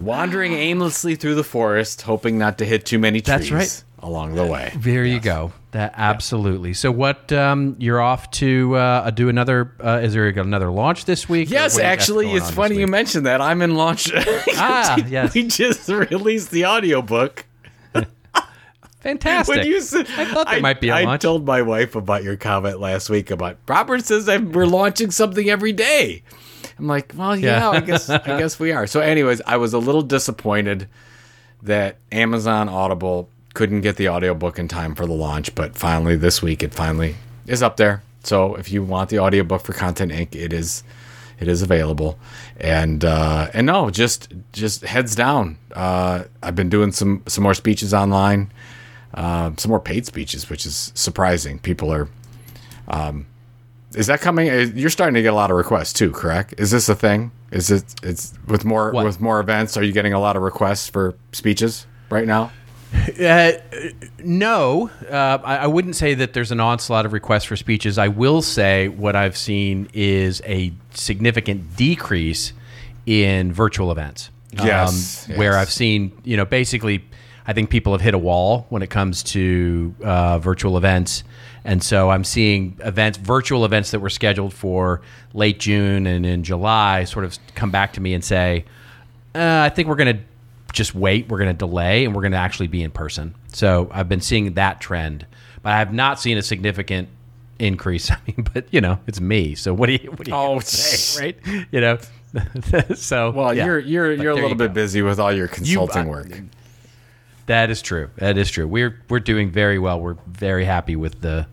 wandering 0.00 0.52
aimlessly 0.52 1.16
through 1.16 1.34
the 1.34 1.44
forest, 1.44 2.02
hoping 2.02 2.38
not 2.38 2.58
to 2.58 2.64
hit 2.64 2.86
too 2.86 2.98
many 2.98 3.20
trees 3.20 3.50
That's 3.50 3.50
right. 3.50 3.84
along 3.98 4.34
the 4.34 4.46
way. 4.46 4.72
There 4.76 5.04
you 5.04 5.20
go. 5.20 5.52
That 5.72 5.94
absolutely. 5.96 6.72
So 6.72 6.92
what? 6.92 7.32
Um, 7.32 7.74
you're 7.80 8.00
off 8.00 8.30
to 8.32 8.76
uh, 8.76 9.10
do 9.10 9.28
another? 9.28 9.72
Uh, 9.82 10.00
is 10.02 10.14
there 10.14 10.28
another 10.28 10.70
launch 10.70 11.04
this 11.04 11.28
week? 11.28 11.50
Yes, 11.50 11.74
what 11.74 11.78
do 11.78 11.82
you 11.82 11.88
got 11.88 11.92
actually, 11.92 12.32
it's 12.32 12.50
funny 12.50 12.78
you 12.78 12.86
mentioned 12.86 13.26
that. 13.26 13.40
I'm 13.40 13.60
in 13.60 13.74
launch. 13.74 14.10
Ah, 14.56 14.96
yes. 15.08 15.34
We 15.34 15.48
just 15.48 15.88
released 15.88 16.52
the 16.52 16.64
audiobook. 16.66 17.44
Fantastic. 19.04 19.56
When 19.56 19.66
you 19.66 19.80
said, 19.80 20.08
I 20.16 20.24
thought 20.24 20.48
there 20.48 20.60
might 20.60 20.80
be 20.80 20.88
a 20.88 20.94
I 20.94 21.04
launch. 21.04 21.20
I 21.20 21.28
told 21.28 21.46
my 21.46 21.62
wife 21.62 21.94
about 21.94 22.24
your 22.24 22.36
comment 22.36 22.80
last 22.80 23.08
week 23.10 23.30
about 23.30 23.58
Robert 23.68 24.04
says 24.04 24.24
that 24.26 24.42
we're 24.42 24.66
launching 24.66 25.10
something 25.12 25.48
every 25.48 25.72
day. 25.72 26.22
I'm 26.78 26.86
like, 26.88 27.12
well, 27.16 27.36
yeah, 27.36 27.58
Yeah. 27.58 27.70
I 27.70 27.80
guess 27.80 28.10
I 28.10 28.18
guess 28.38 28.58
we 28.58 28.72
are. 28.72 28.86
So, 28.86 29.00
anyways, 29.00 29.40
I 29.46 29.58
was 29.58 29.72
a 29.74 29.78
little 29.78 30.02
disappointed 30.02 30.88
that 31.62 31.98
Amazon 32.10 32.68
Audible 32.68 33.28
couldn't 33.54 33.82
get 33.82 33.96
the 33.96 34.08
audiobook 34.08 34.58
in 34.58 34.66
time 34.68 34.94
for 34.94 35.06
the 35.06 35.12
launch, 35.12 35.54
but 35.54 35.76
finally 35.76 36.16
this 36.16 36.42
week 36.42 36.62
it 36.62 36.74
finally 36.74 37.14
is 37.46 37.62
up 37.62 37.76
there. 37.76 38.02
So 38.24 38.54
if 38.56 38.72
you 38.72 38.82
want 38.82 39.10
the 39.10 39.18
audiobook 39.20 39.62
for 39.64 39.72
Content 39.74 40.10
Inc., 40.12 40.34
it 40.34 40.52
is 40.52 40.82
it 41.38 41.46
is 41.48 41.62
available. 41.62 42.18
And 42.56 43.04
uh, 43.04 43.48
and 43.52 43.66
no, 43.66 43.90
just 43.90 44.32
just 44.52 44.82
heads 44.82 45.14
down. 45.14 45.58
Uh, 45.72 46.24
I've 46.42 46.56
been 46.56 46.68
doing 46.70 46.90
some 46.90 47.22
some 47.26 47.44
more 47.44 47.54
speeches 47.54 47.92
online, 47.94 48.50
uh, 49.14 49.52
some 49.56 49.70
more 49.70 49.80
paid 49.80 50.06
speeches, 50.06 50.50
which 50.50 50.66
is 50.66 50.92
surprising. 50.94 51.58
People 51.58 51.92
are. 51.92 52.08
Um, 52.88 53.26
is 53.94 54.08
that 54.08 54.20
coming? 54.20 54.50
uh, 54.50 54.66
You're 54.74 54.90
starting 54.90 55.14
to 55.14 55.22
get 55.22 55.32
a 55.32 55.36
lot 55.36 55.50
of 55.50 55.56
requests 55.56 55.92
too, 55.92 56.10
correct? 56.10 56.54
Is 56.58 56.70
this 56.72 56.88
a 56.88 56.94
thing? 56.94 57.30
Is 57.52 57.70
it? 57.70 57.84
It's 58.02 58.34
with 58.46 58.64
more 58.64 58.90
What? 58.90 59.04
with 59.04 59.20
more 59.20 59.38
events. 59.40 59.76
Are 59.76 59.82
you 59.84 59.92
getting 59.92 60.12
a 60.12 60.18
lot 60.20 60.36
of 60.36 60.42
requests 60.42 60.88
for 60.88 61.14
speeches 61.32 61.86
right 62.10 62.26
now? 62.26 62.50
Uh, 63.20 63.52
no, 64.20 64.88
uh, 65.10 65.38
I, 65.44 65.56
I 65.58 65.66
wouldn't 65.66 65.96
say 65.96 66.14
that 66.14 66.32
there's 66.32 66.52
an 66.52 66.60
onslaught 66.60 67.04
of 67.06 67.12
requests 67.12 67.44
for 67.44 67.56
speeches. 67.56 67.98
I 67.98 68.06
will 68.08 68.40
say 68.40 68.86
what 68.88 69.16
I've 69.16 69.36
seen 69.36 69.88
is 69.92 70.40
a 70.44 70.72
significant 70.92 71.76
decrease 71.76 72.52
in 73.06 73.52
virtual 73.52 73.90
events. 73.90 74.30
Yes, 74.52 75.28
Um, 75.28 75.36
Where. 75.36 75.58
I've 75.58 75.70
seen, 75.72 76.12
you 76.22 76.36
know, 76.36 76.44
basically, 76.44 77.04
I 77.46 77.52
think 77.52 77.68
people 77.70 77.92
have 77.92 78.00
hit 78.00 78.14
a 78.14 78.18
wall 78.18 78.66
when 78.70 78.82
it 78.82 78.90
comes 78.90 79.22
to 79.24 79.94
uh, 80.02 80.38
virtual 80.38 80.76
events. 80.76 81.24
And 81.64 81.82
so 81.82 82.10
I'm 82.10 82.24
seeing 82.24 82.76
events, 82.80 83.18
virtual 83.18 83.64
events 83.64 83.90
that 83.92 84.00
were 84.00 84.10
scheduled 84.10 84.52
for 84.54 85.02
late 85.32 85.60
June 85.60 86.06
and 86.06 86.24
in 86.26 86.42
July, 86.42 87.04
sort 87.04 87.24
of 87.24 87.38
come 87.54 87.70
back 87.70 87.92
to 87.94 88.00
me 88.00 88.14
and 88.14 88.22
say, 88.24 88.64
uh, 89.34 89.62
I 89.64 89.68
think 89.70 89.88
we're 89.88 89.96
going 89.96 90.16
to 90.16 90.22
just 90.72 90.94
wait. 90.94 91.28
We're 91.28 91.38
going 91.38 91.50
to 91.50 91.56
delay, 91.56 92.04
and 92.04 92.14
we're 92.14 92.22
going 92.22 92.32
to 92.32 92.38
actually 92.38 92.66
be 92.68 92.82
in 92.82 92.90
person. 92.90 93.34
So 93.48 93.88
I've 93.92 94.08
been 94.08 94.20
seeing 94.20 94.54
that 94.54 94.80
trend, 94.80 95.26
but 95.62 95.72
I 95.72 95.78
have 95.78 95.92
not 95.92 96.20
seen 96.20 96.36
a 96.38 96.42
significant 96.42 97.08
increase. 97.58 98.10
I 98.10 98.16
mean, 98.26 98.46
but 98.52 98.66
you 98.72 98.80
know, 98.80 98.98
it's 99.06 99.20
me. 99.20 99.54
So 99.54 99.72
what 99.74 99.86
do 99.86 99.92
you 99.94 100.10
what 100.10 100.24
do 100.24 100.30
you 100.30 100.36
Oh, 100.36 100.58
say, 100.60 101.36
right? 101.46 101.66
You 101.70 101.80
know, 101.80 101.98
so 102.94 103.30
Well, 103.30 103.54
yeah. 103.54 103.64
you're 103.66 103.78
you're 103.78 104.16
But 104.16 104.22
you're 104.22 104.32
a 104.32 104.34
little 104.34 104.48
you 104.50 104.54
bit 104.56 104.68
go. 104.68 104.74
busy 104.74 105.02
with 105.02 105.18
all 105.20 105.32
your 105.32 105.48
consulting 105.48 106.02
I- 106.02 106.06
work. 106.10 106.28
That 107.46 107.70
is 107.70 107.82
true. 107.82 108.10
That 108.16 108.38
is 108.38 108.50
true. 108.50 108.66
We're 108.66 109.02
we're 109.08 109.20
doing 109.20 109.50
very 109.50 109.78
well. 109.78 110.00
We're 110.00 110.16
very 110.26 110.64
happy 110.64 110.96
with 110.96 111.20
the 111.20 111.46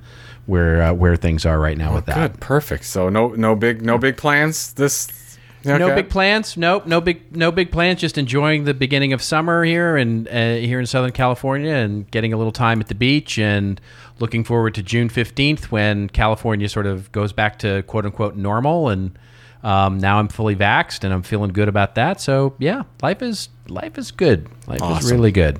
where 0.46 0.82
uh, 0.82 0.94
where 0.94 1.16
things 1.16 1.46
are 1.46 1.60
right 1.60 1.78
now 1.78 1.94
with 1.94 2.06
that. 2.06 2.16
Good, 2.16 2.40
perfect. 2.40 2.86
So 2.86 3.10
no 3.10 3.30
no 3.30 3.56
big 3.56 3.82
no 3.82 3.98
big 3.98 4.18
plans 4.18 4.74
this. 4.74 5.10
No 5.64 5.94
big 5.94 6.10
plans. 6.10 6.58
Nope. 6.58 6.88
No 6.88 7.00
big 7.02 7.36
no 7.36 7.52
big 7.52 7.72
plans. 7.72 8.02
Just 8.02 8.18
enjoying 8.18 8.64
the 8.64 8.74
beginning 8.74 9.14
of 9.14 9.22
summer 9.22 9.64
here 9.64 9.96
and 9.96 10.28
uh, 10.28 10.56
here 10.56 10.80
in 10.80 10.88
Southern 10.88 11.12
California 11.12 11.74
and 11.74 12.10
getting 12.10 12.34
a 12.34 12.38
little 12.38 12.52
time 12.52 12.80
at 12.82 12.88
the 12.88 12.96
beach 12.96 13.38
and 13.38 13.80
looking 14.20 14.44
forward 14.44 14.74
to 14.74 14.82
June 14.82 15.08
fifteenth 15.08 15.72
when 15.72 16.10
California 16.10 16.68
sort 16.68 16.88
of 16.88 17.12
goes 17.12 17.32
back 17.32 17.60
to 17.60 17.84
quote 17.84 18.06
unquote 18.06 18.36
normal 18.36 18.90
and 18.90 19.20
um, 19.64 20.00
now 20.00 20.18
I'm 20.18 20.30
fully 20.30 20.56
vaxxed 20.56 21.04
and 21.04 21.14
I'm 21.14 21.22
feeling 21.22 21.52
good 21.52 21.68
about 21.68 21.94
that. 21.94 22.20
So 22.20 22.56
yeah, 22.58 22.82
life 23.04 23.22
is 23.22 23.50
life 23.68 24.00
is 24.00 24.10
good. 24.10 24.50
Life 24.66 24.82
is 24.82 25.12
really 25.12 25.32
good. 25.32 25.60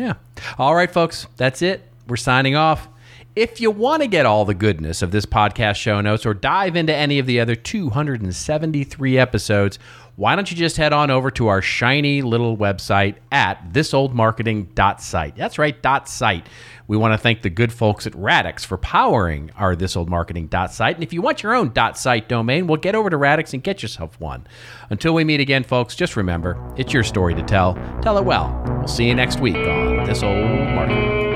Yeah. 0.00 0.14
All 0.56 0.74
right, 0.74 0.90
folks. 0.90 1.26
That's 1.36 1.60
it. 1.60 1.86
We're 2.08 2.16
signing 2.16 2.56
off. 2.56 2.88
If 3.36 3.60
you 3.60 3.70
want 3.70 4.00
to 4.02 4.08
get 4.08 4.24
all 4.24 4.46
the 4.46 4.54
goodness 4.54 5.02
of 5.02 5.10
this 5.10 5.26
podcast 5.26 5.76
show 5.76 6.00
notes 6.00 6.24
or 6.24 6.32
dive 6.32 6.74
into 6.74 6.94
any 6.94 7.18
of 7.18 7.26
the 7.26 7.38
other 7.38 7.54
273 7.54 9.18
episodes, 9.18 9.78
why 10.16 10.36
don't 10.36 10.50
you 10.50 10.56
just 10.56 10.78
head 10.78 10.92
on 10.92 11.10
over 11.10 11.30
to 11.32 11.48
our 11.48 11.62
shiny 11.62 12.22
little 12.22 12.56
website 12.56 13.16
at 13.30 13.72
thisoldmarketing.site. 13.72 15.36
That's 15.36 15.58
right, 15.58 15.80
dot 15.80 16.08
site. 16.08 16.46
We 16.88 16.96
want 16.96 17.14
to 17.14 17.18
thank 17.18 17.42
the 17.42 17.50
good 17.50 17.72
folks 17.72 18.04
at 18.06 18.14
Radix 18.16 18.64
for 18.64 18.76
powering 18.76 19.52
our 19.56 19.76
thisoldmarketing.site. 19.76 20.96
And 20.96 21.04
if 21.04 21.12
you 21.12 21.22
want 21.22 21.42
your 21.44 21.54
own 21.54 21.72
dot 21.72 21.96
.site 21.96 22.28
domain, 22.28 22.66
well, 22.66 22.78
get 22.78 22.96
over 22.96 23.08
to 23.08 23.16
Radix 23.16 23.54
and 23.54 23.62
get 23.62 23.80
yourself 23.80 24.18
one. 24.20 24.44
Until 24.90 25.14
we 25.14 25.22
meet 25.22 25.38
again, 25.38 25.62
folks, 25.62 25.94
just 25.94 26.16
remember, 26.16 26.58
it's 26.76 26.92
your 26.92 27.04
story 27.04 27.34
to 27.36 27.42
tell. 27.42 27.74
Tell 28.02 28.18
it 28.18 28.24
well. 28.24 28.60
We'll 28.76 28.88
see 28.88 29.06
you 29.06 29.14
next 29.14 29.38
week 29.38 29.54
on 29.54 29.89
This 30.06 30.22
Old 30.22 30.70
Marketing. 30.74 31.29